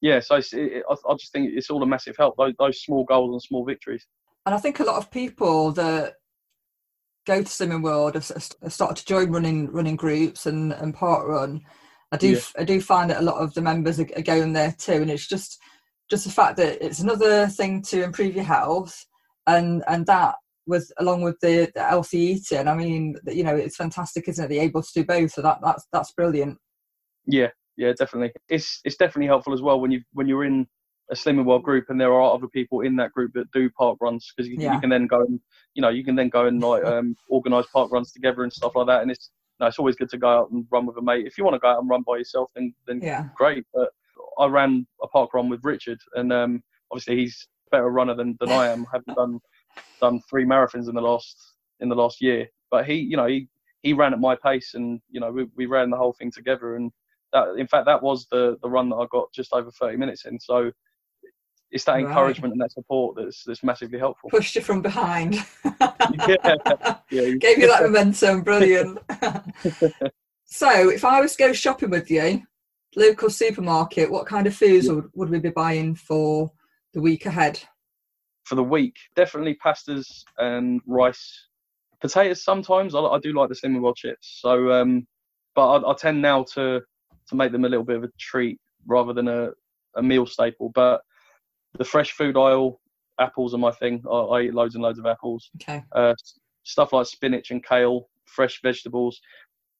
yeah 0.00 0.20
so 0.20 0.36
it's, 0.36 0.52
it, 0.52 0.82
I, 0.88 0.94
I 1.08 1.14
just 1.14 1.32
think 1.32 1.50
it's 1.52 1.70
all 1.70 1.82
a 1.82 1.86
massive 1.86 2.16
help 2.18 2.36
those, 2.36 2.54
those 2.58 2.82
small 2.82 3.04
goals 3.04 3.32
and 3.32 3.42
small 3.42 3.64
victories 3.64 4.06
And 4.46 4.54
I 4.54 4.58
think 4.58 4.80
a 4.80 4.84
lot 4.84 4.96
of 4.96 5.10
people 5.10 5.72
that 5.72 6.14
go 7.26 7.42
to 7.42 7.48
Slimming 7.48 7.82
World 7.82 8.14
have, 8.14 8.24
started 8.24 8.96
to 8.96 9.06
join 9.06 9.30
running 9.30 9.70
running 9.72 9.96
groups 9.96 10.46
and, 10.46 10.72
and 10.72 10.94
park 10.94 11.26
run. 11.26 11.62
I 12.12 12.16
do 12.16 12.32
Yeah. 12.32 12.40
I 12.58 12.64
do 12.64 12.80
find 12.80 13.10
that 13.10 13.20
a 13.20 13.24
lot 13.24 13.42
of 13.42 13.54
the 13.54 13.62
members 13.62 13.98
are 13.98 14.04
going 14.04 14.52
there 14.52 14.74
too, 14.78 14.92
and 15.02 15.10
it's 15.10 15.26
just 15.26 15.60
just 16.10 16.24
the 16.24 16.32
fact 16.32 16.56
that 16.58 16.84
it's 16.84 17.00
another 17.00 17.46
thing 17.48 17.82
to 17.82 18.02
improve 18.02 18.34
your 18.34 18.44
health, 18.44 19.04
and 19.46 19.82
and 19.88 20.06
that 20.06 20.36
with 20.66 20.90
along 20.98 21.22
with 21.22 21.38
the, 21.40 21.70
the 21.74 21.82
healthy 21.82 22.18
eating. 22.18 22.68
I 22.68 22.74
mean, 22.74 23.16
you 23.26 23.44
know, 23.44 23.54
it's 23.56 23.76
fantastic, 23.76 24.28
isn't 24.28 24.50
it? 24.50 24.54
You're 24.54 24.64
able 24.64 24.82
to 24.82 24.92
do 24.94 25.04
both, 25.04 25.32
so 25.32 25.42
that 25.42 25.58
that's 25.62 25.86
that's 25.92 26.12
brilliant. 26.12 26.58
Yeah, 27.26 27.48
yeah, 27.76 27.92
definitely. 27.98 28.32
It's 28.48 28.80
it's 28.84 28.96
definitely 28.96 29.26
helpful 29.26 29.52
as 29.54 29.62
well 29.62 29.80
when 29.80 29.90
you 29.90 30.02
when 30.12 30.28
you're 30.28 30.44
in 30.44 30.66
a 31.10 31.14
Slimming 31.14 31.44
World 31.44 31.62
group 31.62 31.86
and 31.90 32.00
there 32.00 32.14
are 32.14 32.34
other 32.34 32.48
people 32.48 32.80
in 32.80 32.96
that 32.96 33.12
group 33.12 33.32
that 33.34 33.50
do 33.52 33.68
park 33.70 33.98
runs 34.00 34.32
because 34.34 34.48
you, 34.48 34.56
Yeah. 34.58 34.72
you 34.74 34.80
can 34.80 34.88
then 34.88 35.06
go 35.06 35.20
and 35.20 35.38
you 35.74 35.82
know 35.82 35.90
you 35.90 36.02
can 36.04 36.16
then 36.16 36.30
go 36.30 36.46
and 36.46 36.60
like 36.62 36.84
um, 36.92 37.14
organise 37.28 37.66
park 37.72 37.92
runs 37.92 38.12
together 38.12 38.42
and 38.42 38.52
stuff 38.52 38.74
like 38.74 38.86
that. 38.86 39.02
And 39.02 39.10
it's 39.10 39.30
no, 39.60 39.66
it's 39.66 39.78
always 39.78 39.96
good 39.96 40.08
to 40.10 40.18
go 40.18 40.28
out 40.28 40.50
and 40.50 40.66
run 40.70 40.86
with 40.86 40.96
a 40.96 41.02
mate. 41.02 41.26
If 41.26 41.38
you 41.38 41.44
want 41.44 41.54
to 41.54 41.60
go 41.60 41.68
out 41.68 41.80
and 41.80 41.88
run 41.88 42.02
by 42.06 42.16
yourself, 42.16 42.50
then 42.54 42.74
then 42.86 43.00
Yeah, 43.02 43.28
great. 43.36 43.64
But 43.74 43.90
I 44.38 44.46
ran 44.46 44.86
a 45.02 45.08
park 45.08 45.34
run 45.34 45.48
with 45.48 45.64
Richard, 45.64 45.98
and 46.14 46.32
um, 46.32 46.62
obviously 46.90 47.16
he's 47.16 47.46
a 47.68 47.76
better 47.76 47.90
runner 47.90 48.14
than, 48.14 48.36
than 48.40 48.50
I 48.50 48.70
am. 48.70 48.84
Having 48.92 49.14
done 49.16 49.40
done 50.00 50.20
three 50.28 50.44
marathons 50.44 50.88
in 50.88 50.94
the 50.94 51.00
last 51.00 51.36
in 51.80 51.88
the 51.88 51.94
last 51.94 52.20
year, 52.20 52.46
but 52.70 52.86
he 52.86 52.94
you 52.94 53.16
know 53.16 53.26
he 53.26 53.48
he 53.82 53.92
ran 53.92 54.12
at 54.12 54.20
my 54.20 54.36
pace, 54.36 54.74
and 54.74 55.00
you 55.10 55.20
know 55.20 55.30
we, 55.30 55.46
we 55.56 55.66
ran 55.66 55.90
the 55.90 55.96
whole 55.96 56.14
thing 56.14 56.30
together. 56.30 56.76
And 56.76 56.90
that 57.32 57.56
in 57.58 57.66
fact 57.66 57.86
that 57.86 58.02
was 58.02 58.26
the 58.30 58.56
the 58.62 58.68
run 58.68 58.88
that 58.90 58.96
I 58.96 59.06
got 59.10 59.32
just 59.32 59.52
over 59.52 59.70
30 59.70 59.96
minutes 59.96 60.24
in. 60.24 60.38
So 60.40 60.70
it's 61.70 61.84
that 61.84 61.96
Right. 61.96 62.06
encouragement 62.06 62.52
and 62.52 62.60
that 62.60 62.72
support 62.72 63.16
that's 63.16 63.42
that's 63.44 63.64
massively 63.64 63.98
helpful. 63.98 64.30
pushed 64.30 64.54
you 64.54 64.62
from 64.62 64.80
behind. 64.80 65.34
yeah, 66.28 66.36
yeah, 67.10 67.30
Gave 67.38 67.58
you 67.58 67.66
that 67.66 67.82
momentum, 67.82 68.42
brilliant. 68.42 68.98
so, 70.44 70.90
if 70.90 71.04
I 71.04 71.20
was 71.20 71.32
to 71.32 71.38
go 71.38 71.52
shopping 71.52 71.90
with 71.90 72.10
you, 72.10 72.42
local 72.96 73.30
supermarket, 73.30 74.10
what 74.10 74.26
kind 74.26 74.46
of 74.46 74.54
foods 74.54 74.88
would, 74.88 75.08
would 75.14 75.30
we 75.30 75.38
be 75.38 75.50
buying 75.50 75.94
for 75.94 76.50
the 76.92 77.00
week 77.00 77.26
ahead? 77.26 77.60
for 78.44 78.54
the 78.54 78.62
week. 78.62 78.96
Definitely 79.16 79.56
pastas 79.64 80.22
and 80.38 80.80
rice, 80.86 81.48
potatoes. 82.00 82.44
Sometimes 82.44 82.94
I, 82.94 83.00
I 83.00 83.18
do 83.18 83.32
like 83.32 83.48
the 83.48 83.54
Slimming 83.54 83.80
World 83.80 83.96
chips. 83.96 84.38
So, 84.40 84.70
um, 84.70 85.06
but 85.54 85.66
I, 85.66 85.90
I 85.90 85.94
tend 85.94 86.22
now 86.22 86.44
to 86.54 86.80
to 87.28 87.34
make 87.34 87.52
them 87.52 87.64
a 87.64 87.68
little 87.68 87.84
bit 87.84 87.96
of 87.96 88.04
a 88.04 88.10
treat 88.20 88.60
rather 88.86 89.14
than 89.14 89.28
a, 89.28 89.48
a 89.96 90.02
meal 90.02 90.26
staple. 90.26 90.70
But 90.74 91.00
the 91.78 91.84
fresh 91.84 92.12
food 92.12 92.36
aisle, 92.36 92.80
apples 93.18 93.54
are 93.54 93.58
my 93.58 93.72
thing. 93.72 94.02
I, 94.10 94.14
I 94.14 94.40
eat 94.42 94.54
loads 94.54 94.74
and 94.74 94.84
loads 94.84 94.98
of 94.98 95.06
apples. 95.06 95.50
Okay, 95.62 95.82
Uh, 95.92 96.14
stuff 96.64 96.92
like 96.92 97.06
spinach 97.06 97.50
and 97.50 97.64
kale, 97.64 98.08
fresh 98.26 98.60
vegetables. 98.62 99.20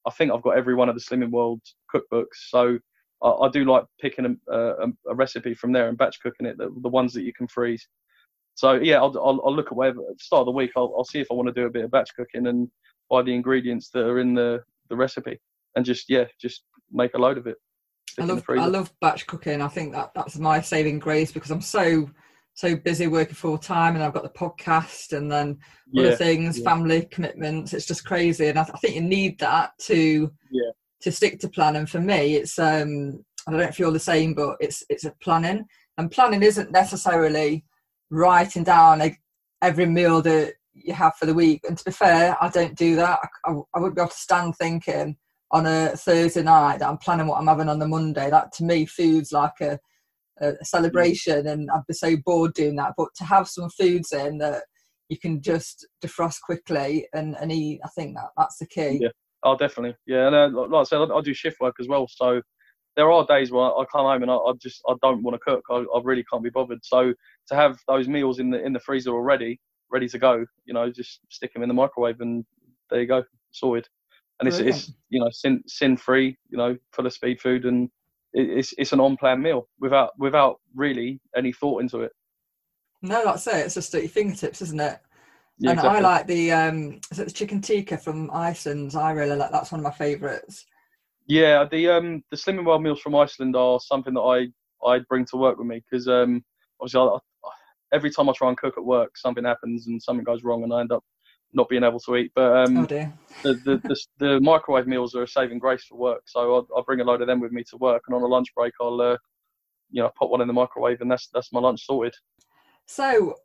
I 0.06 0.10
think 0.10 0.32
I've 0.32 0.42
got 0.42 0.56
every 0.56 0.74
one 0.74 0.88
of 0.88 0.94
the 0.94 1.02
Slimming 1.02 1.30
World 1.30 1.60
cookbooks. 1.94 2.48
So. 2.48 2.78
I, 3.24 3.30
I 3.46 3.48
do 3.48 3.64
like 3.64 3.84
picking 4.00 4.38
a, 4.48 4.54
a, 4.54 4.86
a 5.08 5.14
recipe 5.14 5.54
from 5.54 5.72
there 5.72 5.88
and 5.88 5.98
batch 5.98 6.20
cooking 6.20 6.46
it, 6.46 6.58
the, 6.58 6.70
the 6.82 6.88
ones 6.88 7.12
that 7.14 7.22
you 7.22 7.32
can 7.32 7.48
freeze. 7.48 7.88
So 8.54 8.74
yeah, 8.74 8.98
I'll, 8.98 9.16
I'll, 9.18 9.40
I'll 9.44 9.56
look 9.56 9.66
at 9.66 9.76
whatever 9.76 10.00
at 10.00 10.18
the 10.18 10.24
start 10.24 10.40
of 10.40 10.46
the 10.46 10.52
week. 10.52 10.70
I'll, 10.76 10.94
I'll 10.96 11.04
see 11.04 11.20
if 11.20 11.26
I 11.30 11.34
want 11.34 11.48
to 11.48 11.60
do 11.60 11.66
a 11.66 11.70
bit 11.70 11.84
of 11.84 11.90
batch 11.90 12.10
cooking 12.14 12.46
and 12.46 12.68
buy 13.10 13.22
the 13.22 13.34
ingredients 13.34 13.90
that 13.90 14.06
are 14.06 14.20
in 14.20 14.34
the, 14.34 14.62
the 14.88 14.96
recipe 14.96 15.40
and 15.74 15.84
just 15.84 16.08
yeah, 16.08 16.24
just 16.40 16.64
make 16.92 17.14
a 17.14 17.18
load 17.18 17.38
of 17.38 17.46
it. 17.46 17.56
I 18.18 18.22
stick 18.22 18.22
in 18.22 18.26
the 18.28 18.34
love. 18.34 18.44
I 18.58 18.66
love 18.66 18.92
batch 19.00 19.26
cooking. 19.26 19.60
I 19.60 19.68
think 19.68 19.92
that 19.92 20.12
that's 20.14 20.38
my 20.38 20.60
saving 20.60 21.00
grace 21.00 21.32
because 21.32 21.50
I'm 21.50 21.60
so 21.60 22.08
so 22.56 22.76
busy 22.76 23.08
working 23.08 23.34
full 23.34 23.58
time, 23.58 23.94
and 23.94 24.04
I've 24.04 24.14
got 24.14 24.22
the 24.22 24.28
podcast 24.28 25.16
and 25.16 25.30
then 25.30 25.58
other 25.98 26.10
yeah, 26.10 26.16
things, 26.16 26.58
yeah. 26.58 26.64
family 26.64 27.08
commitments. 27.10 27.72
It's 27.72 27.86
just 27.86 28.04
crazy, 28.04 28.46
and 28.46 28.58
I, 28.58 28.62
I 28.62 28.78
think 28.78 28.94
you 28.94 29.00
need 29.00 29.40
that 29.40 29.72
to 29.80 30.30
Yeah. 30.50 30.70
To 31.04 31.12
stick 31.12 31.38
to 31.40 31.48
plan. 31.48 31.76
And 31.76 31.88
for 31.88 32.00
me, 32.00 32.34
it's 32.34 32.58
um 32.58 33.24
I 33.46 33.50
don't 33.50 33.60
know 33.60 33.66
if 33.66 33.78
you're 33.78 33.92
the 33.92 34.00
same, 34.00 34.34
but 34.34 34.56
it's 34.60 34.82
it's 34.88 35.04
a 35.04 35.14
planning, 35.22 35.64
and 35.96 36.10
planning 36.10 36.42
isn't 36.42 36.72
necessarily 36.72 37.64
writing 38.10 38.64
down 38.64 38.98
like, 38.98 39.18
every 39.62 39.86
meal 39.86 40.20
that 40.22 40.54
you 40.74 40.92
have 40.92 41.14
for 41.16 41.26
the 41.26 41.34
week. 41.34 41.60
And 41.66 41.78
to 41.78 41.84
be 41.84 41.90
fair, 41.90 42.36
I 42.40 42.48
don't 42.48 42.76
do 42.76 42.96
that. 42.96 43.18
I, 43.22 43.50
I, 43.50 43.54
I 43.74 43.78
wouldn't 43.78 43.96
be 43.96 44.02
able 44.02 44.10
to 44.10 44.16
stand 44.16 44.56
thinking 44.56 45.16
on 45.50 45.66
a 45.66 45.96
Thursday 45.96 46.42
night 46.42 46.78
that 46.78 46.88
I'm 46.88 46.98
planning 46.98 47.26
what 47.26 47.38
I'm 47.38 47.46
having 47.46 47.68
on 47.68 47.78
the 47.78 47.88
Monday. 47.88 48.28
That 48.28 48.52
to 48.54 48.64
me, 48.64 48.84
food's 48.86 49.32
like 49.32 49.60
a, 49.60 49.78
a 50.40 50.64
celebration, 50.64 51.46
and 51.46 51.70
I'd 51.70 51.86
be 51.86 51.94
so 51.94 52.16
bored 52.26 52.54
doing 52.54 52.76
that. 52.76 52.94
But 52.96 53.08
to 53.16 53.24
have 53.24 53.48
some 53.48 53.70
foods 53.70 54.12
in 54.12 54.38
that 54.38 54.64
you 55.08 55.18
can 55.18 55.40
just 55.40 55.86
defrost 56.04 56.40
quickly 56.44 57.06
and, 57.14 57.36
and 57.40 57.52
eat, 57.52 57.80
I 57.84 57.88
think 57.88 58.16
that 58.16 58.30
that's 58.36 58.58
the 58.58 58.66
key. 58.66 58.98
Yeah. 59.02 59.08
Oh, 59.44 59.56
definitely. 59.56 59.94
Yeah, 60.06 60.26
and 60.26 60.34
uh, 60.34 60.66
like 60.68 60.80
I 60.80 60.84
said, 60.84 60.98
I, 60.98 61.04
I 61.04 61.20
do 61.20 61.34
shift 61.34 61.60
work 61.60 61.76
as 61.78 61.86
well. 61.86 62.08
So 62.08 62.40
there 62.96 63.10
are 63.10 63.26
days 63.26 63.50
where 63.50 63.64
I 63.64 63.84
come 63.92 64.06
home 64.06 64.22
and 64.22 64.30
I, 64.30 64.36
I 64.36 64.52
just 64.60 64.80
I 64.88 64.94
don't 65.02 65.22
want 65.22 65.34
to 65.34 65.38
cook. 65.38 65.64
I, 65.70 65.84
I 65.94 66.00
really 66.02 66.24
can't 66.30 66.42
be 66.42 66.50
bothered. 66.50 66.80
So 66.82 67.12
to 67.48 67.54
have 67.54 67.78
those 67.86 68.08
meals 68.08 68.38
in 68.38 68.50
the 68.50 68.64
in 68.64 68.72
the 68.72 68.80
freezer 68.80 69.10
already, 69.10 69.60
ready 69.90 70.08
to 70.08 70.18
go, 70.18 70.44
you 70.64 70.74
know, 70.74 70.90
just 70.90 71.20
stick 71.28 71.52
them 71.52 71.62
in 71.62 71.68
the 71.68 71.74
microwave 71.74 72.20
and 72.20 72.44
there 72.90 73.00
you 73.00 73.06
go, 73.06 73.22
sorted. 73.52 73.86
And 74.40 74.48
it's 74.48 74.58
it's 74.58 74.92
you 75.10 75.20
know 75.20 75.28
sin 75.30 75.62
sin 75.66 75.96
free, 75.96 76.36
you 76.48 76.58
know, 76.58 76.76
full 76.92 77.06
of 77.06 77.12
speed 77.12 77.40
food, 77.40 77.66
and 77.66 77.88
it, 78.32 78.48
it's 78.50 78.74
it's 78.78 78.92
an 78.92 79.00
on 79.00 79.16
plan 79.16 79.40
meal 79.42 79.68
without 79.78 80.10
without 80.18 80.60
really 80.74 81.20
any 81.36 81.52
thought 81.52 81.82
into 81.82 82.00
it. 82.00 82.12
No, 83.02 83.24
that's 83.24 83.46
it. 83.46 83.66
It's 83.66 83.74
just 83.74 83.94
at 83.94 84.02
your 84.02 84.10
fingertips, 84.10 84.62
isn't 84.62 84.80
it? 84.80 84.98
Yeah, 85.58 85.70
and 85.70 85.80
exactly. 85.80 86.04
I 86.04 86.08
like 86.08 86.26
the 86.26 86.52
um, 86.52 87.00
is 87.10 87.18
it 87.18 87.26
the 87.26 87.32
chicken 87.32 87.60
tikka 87.60 87.98
from 87.98 88.30
Iceland? 88.32 88.94
I 88.94 89.12
really 89.12 89.36
like. 89.36 89.50
That's 89.50 89.70
one 89.72 89.80
of 89.80 89.84
my 89.84 89.90
favourites. 89.92 90.64
Yeah, 91.26 91.64
the 91.70 91.88
um 91.88 92.22
the 92.30 92.36
Slimming 92.36 92.64
World 92.66 92.82
meals 92.82 93.00
from 93.00 93.14
Iceland 93.14 93.56
are 93.56 93.80
something 93.80 94.14
that 94.14 94.20
I 94.20 94.48
I 94.86 94.98
bring 95.08 95.24
to 95.26 95.36
work 95.36 95.58
with 95.58 95.66
me 95.66 95.82
because 95.88 96.08
um 96.08 96.44
obviously 96.80 97.00
I, 97.00 97.04
I- 97.14 97.18
every 97.92 98.10
time 98.10 98.28
I 98.28 98.32
try 98.32 98.48
and 98.48 98.58
cook 98.58 98.74
at 98.76 98.84
work 98.84 99.16
something 99.16 99.44
happens 99.44 99.86
and 99.86 100.02
something 100.02 100.24
goes 100.24 100.42
wrong 100.42 100.64
and 100.64 100.72
I 100.74 100.80
end 100.80 100.90
up 100.92 101.04
not 101.52 101.68
being 101.68 101.84
able 101.84 102.00
to 102.00 102.16
eat. 102.16 102.32
But 102.34 102.56
um 102.56 102.76
oh 102.78 102.86
the, 103.44 103.54
the, 103.64 103.82
the 103.88 103.96
the 104.18 104.40
microwave 104.40 104.86
meals 104.86 105.14
are 105.14 105.22
a 105.22 105.28
saving 105.28 105.58
grace 105.60 105.84
for 105.84 105.96
work, 105.96 106.22
so 106.26 106.66
I 106.76 106.78
I 106.78 106.82
bring 106.84 107.00
a 107.00 107.04
load 107.04 107.20
of 107.20 107.26
them 107.28 107.40
with 107.40 107.52
me 107.52 107.62
to 107.70 107.76
work 107.76 108.02
and 108.06 108.16
on 108.16 108.22
a 108.22 108.26
lunch 108.26 108.48
break 108.56 108.72
I'll 108.80 109.00
uh, 109.00 109.16
you 109.90 110.02
know 110.02 110.10
pop 110.18 110.30
one 110.30 110.40
in 110.40 110.48
the 110.48 110.52
microwave 110.54 111.00
and 111.00 111.10
that's 111.10 111.28
that's 111.32 111.52
my 111.52 111.60
lunch 111.60 111.86
sorted. 111.86 112.14
So, 112.86 113.36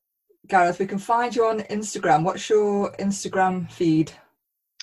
Gareth, 0.50 0.80
we 0.80 0.88
can 0.88 0.98
find 0.98 1.34
you 1.36 1.46
on 1.46 1.60
Instagram. 1.62 2.24
What's 2.24 2.50
your 2.50 2.92
Instagram 2.94 3.72
feed? 3.72 4.12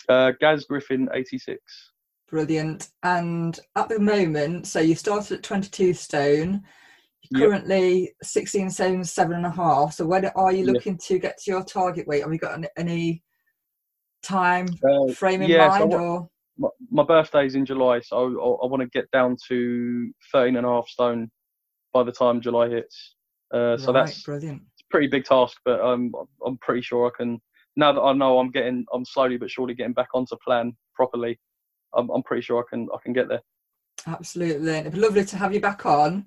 Uh, 0.09 0.33
Gaz 0.41 0.65
Griffin 0.65 1.09
eighty 1.13 1.39
six. 1.39 1.61
Brilliant. 2.31 2.89
And 3.03 3.59
at 3.77 3.89
the 3.89 3.99
moment, 3.99 4.67
so 4.67 4.81
you 4.81 4.95
started 4.97 5.39
at 5.39 5.43
22 5.45 5.93
stone. 5.95 6.63
You're 7.31 7.41
Yep. 7.41 7.51
currently 7.51 8.15
16 8.23 8.71
stone, 8.71 9.05
seven 9.05 9.37
and 9.37 9.47
a 9.47 9.51
half. 9.51 9.95
So 9.95 10.07
when 10.07 10.25
are 10.27 10.53
you 10.53 10.65
looking 10.65 10.99
to 11.07 11.19
get 11.21 11.39
to 11.39 11.51
your 11.53 11.63
target 11.65 12.07
weight? 12.09 12.23
Have 12.25 12.33
you 12.33 12.39
got 12.41 12.55
any, 12.59 12.69
any 12.77 13.23
time 14.25 14.67
Uh, 14.85 15.13
frame 15.13 15.43
in 15.43 15.51
yeah, 15.51 15.69
mind 15.69 15.91
what- 15.93 16.01
or? 16.01 16.29
my, 16.59 16.69
my 16.91 17.03
birthday's 17.05 17.55
in 17.55 17.65
July, 17.67 18.01
so 18.01 18.17
I, 18.17 18.65
I 18.65 18.69
want 18.69 18.81
to 18.83 18.89
get 18.89 19.09
down 19.13 19.37
to 19.49 20.13
13 20.33 20.57
and 20.57 20.67
a 20.67 20.69
half 20.69 20.89
stone 20.89 21.31
by 21.93 22.03
the 22.03 22.13
time 22.13 22.41
July 22.41 22.69
hits. 22.69 23.15
Uh, 23.53 23.77
so 23.77 23.93
Right, 23.93 24.05
that's 24.07 24.23
brilliant. 24.25 24.63
Pretty 24.91 25.07
big 25.09 25.25
task, 25.25 25.59
but 25.65 25.81
I'm 25.81 26.13
I'm 26.45 26.59
pretty 26.59 26.83
sure 26.83 27.07
I 27.07 27.11
can. 27.17 27.41
Now 27.77 27.93
that 27.93 28.01
I 28.01 28.13
know 28.13 28.39
I'm 28.39 28.51
getting, 28.51 28.85
I'm 28.93 29.05
slowly 29.05 29.37
but 29.37 29.51
surely 29.51 29.75
getting 29.75 29.93
back 29.93 30.09
onto 30.15 30.37
plan 30.45 30.75
properly. 30.95 31.39
I'm, 31.95 32.09
I'm 32.11 32.23
pretty 32.23 32.43
sure 32.43 32.61
I 32.61 32.65
can, 32.69 32.89
I 32.95 32.97
can 33.03 33.13
get 33.13 33.29
there. 33.29 33.43
Absolutely. 34.07 34.73
It'd 34.73 34.93
be 34.93 34.99
lovely 34.99 35.25
to 35.25 35.37
have 35.37 35.53
you 35.53 35.61
back 35.61 35.85
on 35.87 36.27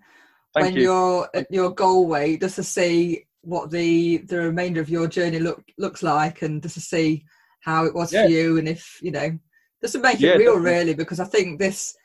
Thank 0.54 0.74
when 0.74 0.78
you. 0.78 0.84
you're 0.84 1.30
at 1.34 1.52
your 1.52 1.72
goal 1.72 2.08
weight 2.08 2.42
just 2.42 2.56
to 2.56 2.64
see 2.64 3.26
what 3.42 3.72
the 3.72 4.18
the 4.18 4.38
remainder 4.40 4.82
of 4.82 4.90
your 4.90 5.08
journey 5.08 5.40
look 5.40 5.64
looks 5.78 6.04
like 6.04 6.42
and 6.42 6.62
just 6.62 6.76
to 6.76 6.82
see 6.82 7.24
how 7.62 7.86
it 7.86 7.94
was 7.96 8.12
Yeah. 8.12 8.24
for 8.24 8.30
you 8.30 8.58
and 8.58 8.68
if 8.68 9.00
you 9.02 9.12
know 9.12 9.38
just 9.82 9.94
to 9.94 10.00
make 10.00 10.20
Yeah, 10.20 10.32
it 10.32 10.38
real 10.38 10.56
definitely. 10.56 10.72
really 10.72 10.94
because 10.94 11.20
i 11.22 11.26
think 11.26 11.58
this 11.58 11.96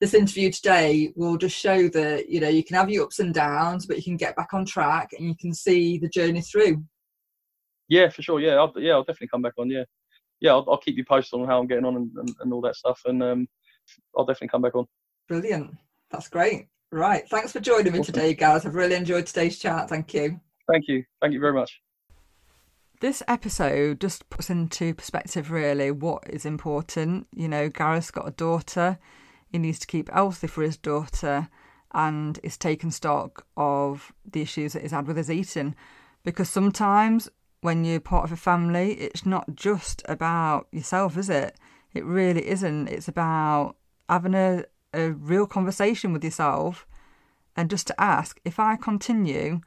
this 0.00 0.14
interview 0.14 0.50
today 0.50 1.12
will 1.14 1.36
just 1.36 1.56
show 1.56 1.88
that 1.88 2.28
you 2.28 2.40
know 2.40 2.48
you 2.48 2.64
can 2.64 2.76
have 2.76 2.90
your 2.90 3.04
ups 3.04 3.18
and 3.18 3.34
downs 3.34 3.86
but 3.86 3.96
you 3.96 4.02
can 4.02 4.16
get 4.16 4.36
back 4.36 4.54
on 4.54 4.64
track 4.64 5.10
and 5.18 5.26
you 5.28 5.34
can 5.38 5.52
see 5.52 5.98
the 5.98 6.08
journey 6.08 6.40
through 6.40 6.82
Yeah, 7.88 8.08
for 8.08 8.22
sure. 8.22 8.40
Yeah, 8.40 8.54
I'll, 8.54 8.72
yeah, 8.76 8.92
I'll 8.92 9.04
definitely 9.04 9.28
come 9.28 9.42
back 9.42 9.54
on. 9.58 9.68
Yeah, 9.70 9.84
yeah, 10.40 10.52
I'll, 10.52 10.64
I'll 10.68 10.78
keep 10.78 10.96
you 10.96 11.04
posted 11.04 11.40
on 11.40 11.46
how 11.46 11.58
I'm 11.58 11.66
getting 11.66 11.84
on 11.84 11.96
and, 11.96 12.10
and, 12.16 12.30
and 12.40 12.52
all 12.52 12.60
that 12.62 12.76
stuff, 12.76 13.00
and 13.04 13.22
um, 13.22 13.48
I'll 14.16 14.24
definitely 14.24 14.48
come 14.48 14.62
back 14.62 14.74
on. 14.74 14.86
brilliant 15.28 15.76
that's 16.10 16.28
great 16.28 16.66
right 16.92 17.28
thanks 17.28 17.52
for 17.52 17.60
joining 17.60 17.92
me 17.92 18.00
Awesome. 18.00 18.14
today 18.14 18.34
guys 18.34 18.66
i've 18.66 18.74
really 18.74 18.96
enjoyed 18.96 19.26
today's 19.26 19.58
chat 19.58 19.88
thank 19.88 20.12
you 20.14 20.40
Thank 20.70 20.86
you, 20.86 21.04
thank 21.20 21.32
you 21.32 21.40
very 21.40 21.52
much. 21.52 21.80
This 23.00 23.22
episode 23.26 24.00
just 24.00 24.28
puts 24.30 24.50
into 24.50 24.94
perspective 24.94 25.50
really 25.50 25.90
what 25.90 26.22
is 26.28 26.44
important. 26.44 27.26
You 27.34 27.48
know, 27.48 27.68
Gareth's 27.68 28.10
got 28.10 28.28
a 28.28 28.30
daughter, 28.30 28.98
he 29.50 29.58
needs 29.58 29.78
to 29.80 29.86
keep 29.86 30.10
healthy 30.10 30.46
for 30.46 30.62
his 30.62 30.76
daughter 30.76 31.48
and 31.92 32.38
is 32.42 32.56
taking 32.56 32.90
stock 32.90 33.46
of 33.56 34.12
the 34.30 34.42
issues 34.42 34.72
that 34.72 34.82
he's 34.82 34.92
had 34.92 35.06
with 35.06 35.16
his 35.16 35.30
eating. 35.30 35.74
Because 36.22 36.48
sometimes 36.48 37.28
when 37.60 37.84
you're 37.84 38.00
part 38.00 38.24
of 38.24 38.32
a 38.32 38.36
family, 38.36 38.92
it's 38.92 39.26
not 39.26 39.56
just 39.56 40.02
about 40.08 40.68
yourself, 40.70 41.16
is 41.16 41.28
it? 41.28 41.56
It 41.92 42.04
really 42.04 42.48
isn't. 42.48 42.88
It's 42.88 43.08
about 43.08 43.76
having 44.08 44.34
a, 44.34 44.64
a 44.94 45.10
real 45.10 45.46
conversation 45.46 46.12
with 46.12 46.24
yourself 46.24 46.86
and 47.56 47.68
just 47.68 47.88
to 47.88 48.00
ask 48.00 48.40
if 48.44 48.58
I 48.58 48.76
continue 48.76 49.60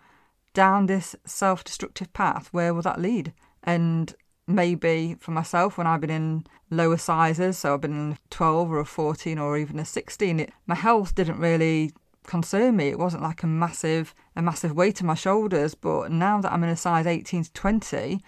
down 0.54 0.86
this 0.86 1.16
self 1.26 1.64
destructive 1.64 2.14
path, 2.14 2.50
where 2.52 2.74
will 2.74 2.82
that 2.84 3.02
lead? 3.02 3.34
And 3.64 4.16
maybe 4.48 5.16
for 5.20 5.32
myself, 5.32 5.78
when 5.78 5.88
I've 5.88 6.02
been 6.02 6.10
in 6.10 6.46
lower 6.70 6.98
sizes, 6.98 7.58
so 7.58 7.74
I've 7.74 7.82
been 7.82 7.94
in 7.94 8.12
a 8.14 8.18
12 8.30 8.72
or 8.72 8.80
a 8.80 8.86
14 8.86 9.38
or 9.38 9.58
even 9.58 9.80
a 9.80 9.86
16, 9.86 10.40
it, 10.40 10.54
my 10.68 10.76
health 10.76 11.16
didn't 11.16 11.40
really 11.40 11.92
concern 12.24 12.78
me. 12.78 12.88
It 12.88 13.00
wasn't 13.00 13.24
like 13.24 13.44
a 13.44 13.48
massive, 13.48 14.14
a 14.36 14.42
massive 14.42 14.76
weight 14.76 15.02
on 15.02 15.08
my 15.08 15.16
shoulders. 15.16 15.76
But 15.76 16.12
now 16.12 16.42
that 16.42 16.52
I'm 16.52 16.64
in 16.64 16.70
a 16.70 16.76
size 16.76 17.06
18 17.06 17.44
to 17.44 17.54
20, 17.54 18.20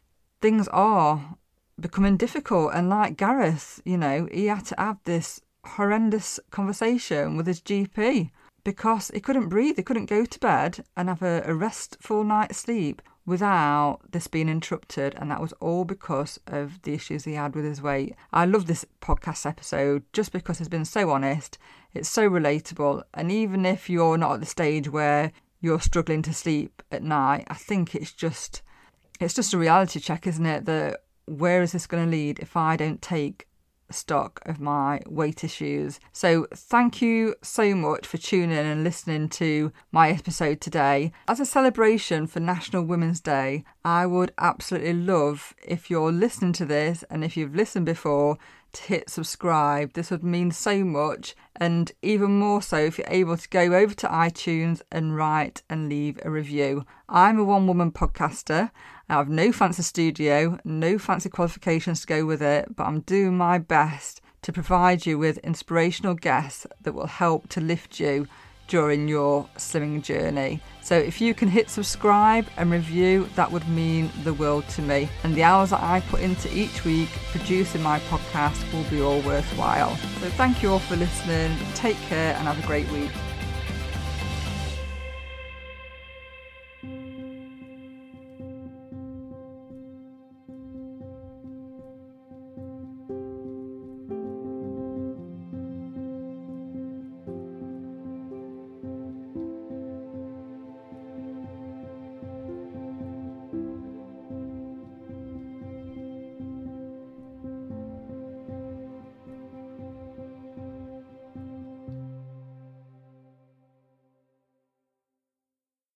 things 0.42 0.68
are 0.70 1.38
becoming 1.80 2.18
difficult. 2.18 2.72
And 2.74 2.90
like 2.90 3.18
Gareth, 3.18 3.82
you 3.86 3.98
know, 3.98 4.28
he 4.32 4.46
had 4.46 4.66
to 4.68 4.76
have 4.78 5.00
this 5.04 5.42
horrendous 5.66 6.40
conversation 6.52 7.38
with 7.38 7.48
his 7.48 7.62
GP 7.62 8.30
because 8.64 9.12
he 9.14 9.20
couldn't 9.20 9.50
breathe. 9.50 9.78
He 9.78 9.84
couldn't 9.84 10.06
go 10.08 10.26
to 10.26 10.40
bed 10.40 10.84
and 10.96 11.10
have 11.10 11.22
a, 11.22 11.44
a 11.46 11.54
restful 11.54 12.24
night's 12.24 12.58
sleep 12.58 13.02
without 13.26 14.00
this 14.12 14.28
being 14.28 14.50
interrupted. 14.50 15.16
And 15.16 15.32
that 15.32 15.42
was 15.42 15.54
all 15.54 15.86
because 15.86 16.40
of 16.48 16.82
the 16.84 16.94
issues 16.94 17.26
he 17.26 17.34
had 17.34 17.56
with 17.56 17.66
his 17.66 17.82
weight. 17.82 18.16
I 18.32 18.46
love 18.46 18.68
this 18.68 18.86
podcast 19.02 19.46
episode 19.46 20.04
just 20.14 20.32
because 20.32 20.60
it's 20.60 20.70
been 20.70 20.86
so 20.86 21.10
honest. 21.10 21.58
It's 21.94 22.10
so 22.10 22.30
relatable. 22.30 23.04
And 23.14 23.32
even 23.32 23.66
if 23.66 23.90
you're 23.90 24.18
not 24.18 24.34
at 24.34 24.40
the 24.42 24.46
stage 24.46 24.90
where 24.90 25.32
you're 25.62 25.80
struggling 25.80 26.22
to 26.24 26.34
sleep 26.34 26.84
at 26.92 27.04
night, 27.04 27.46
I 27.48 27.56
think 27.56 27.96
it's 27.96 28.12
just 28.12 28.62
it's 29.20 29.34
just 29.34 29.54
a 29.54 29.58
reality 29.58 30.00
check, 30.00 30.28
isn't 30.28 30.46
it? 30.46 30.66
That 30.66 31.02
where 31.26 31.62
is 31.62 31.72
this 31.72 31.88
going 31.88 32.06
to 32.06 32.12
lead 32.12 32.40
if 32.40 32.56
I 32.56 32.76
don't 32.76 33.02
take 33.02 33.48
stock 33.92 34.42
of 34.46 34.60
my 34.60 35.02
weight 35.08 35.44
issues. 35.44 36.00
So, 36.12 36.48
thank 36.54 37.02
you 37.02 37.36
so 37.42 37.76
much 37.76 38.06
for 38.06 38.18
tuning 38.18 38.52
in 38.52 38.66
and 38.66 38.84
listening 38.84 39.30
to 39.30 39.72
my 39.92 40.10
episode 40.10 40.62
today. 40.62 41.12
As 41.28 41.40
a 41.40 41.46
celebration 41.46 42.28
for 42.28 42.40
National 42.40 42.84
Women's 42.84 43.20
Day, 43.20 43.64
I 43.84 44.06
would 44.06 44.34
absolutely 44.38 44.94
love 44.94 45.54
if 45.64 45.90
you're 45.90 46.12
listening 46.12 46.54
to 46.54 46.66
this 46.66 47.04
and 47.10 47.24
if 47.24 47.38
you've 47.38 47.56
listened 47.56 47.86
before 47.86 48.38
hit 48.78 49.10
subscribe. 49.10 49.94
This 49.94 50.12
would 50.12 50.24
mean 50.24 50.52
so 50.52 50.84
much, 50.84 51.36
and 51.56 51.92
even 52.02 52.40
more 52.40 52.62
so 52.62 52.78
if 52.78 52.98
you're 52.98 53.08
able 53.10 53.38
to 53.38 53.50
go 53.50 53.74
over 53.74 53.94
to 53.94 54.08
iTunes 54.08 54.82
and 54.92 55.16
write 55.16 55.64
and 55.70 55.90
leave 55.90 56.20
a 56.24 56.30
review. 56.30 56.86
I'm 57.08 57.40
a 57.40 57.44
one 57.44 57.68
woman 57.68 57.92
podcaster. 57.92 58.72
I 59.10 59.14
have 59.14 59.30
no 59.30 59.52
fancy 59.52 59.84
studio, 59.84 60.60
no 60.64 60.98
fancy 60.98 61.30
qualifications 61.30 62.02
to 62.02 62.08
go 62.08 62.26
with 62.26 62.42
it, 62.42 62.76
but 62.76 62.86
I'm 62.86 63.02
doing 63.02 63.38
my 63.38 63.58
best 63.58 64.22
to 64.42 64.54
provide 64.54 65.06
you 65.06 65.18
with 65.18 65.38
inspirational 65.40 66.14
guests 66.14 66.68
that 66.82 66.94
will 66.94 67.08
help 67.08 67.50
to 67.50 67.62
lift 67.62 68.00
you 68.00 68.28
during 68.68 69.08
your 69.08 69.48
slimming 69.58 70.02
journey. 70.04 70.62
So 70.82 70.96
if 70.96 71.20
you 71.20 71.34
can 71.34 71.48
hit 71.48 71.70
subscribe 71.70 72.46
and 72.58 72.72
review, 72.72 73.28
that 73.36 73.52
would 73.52 73.68
mean 73.68 74.12
the 74.24 74.34
world 74.34 74.68
to 74.70 74.82
me. 74.82 75.10
And 75.24 75.34
the 75.36 75.44
hours 75.44 75.72
that 75.72 75.82
I 75.82 76.02
put 76.02 76.22
into 76.22 76.54
each 76.56 76.86
week 76.86 77.10
producing 77.32 77.82
my 77.82 78.00
podcast 78.02 78.72
will 78.72 78.88
be 78.90 79.02
all 79.02 79.22
worthwhile. 79.22 79.96
So 80.22 80.30
thank 80.32 80.62
you 80.62 80.72
all 80.72 80.80
for 80.80 80.96
listening. 80.96 81.58
Take 81.74 81.98
care 82.02 82.36
and 82.36 82.48
have 82.48 82.64
a 82.64 82.68
great 82.68 82.90
week. 82.92 83.12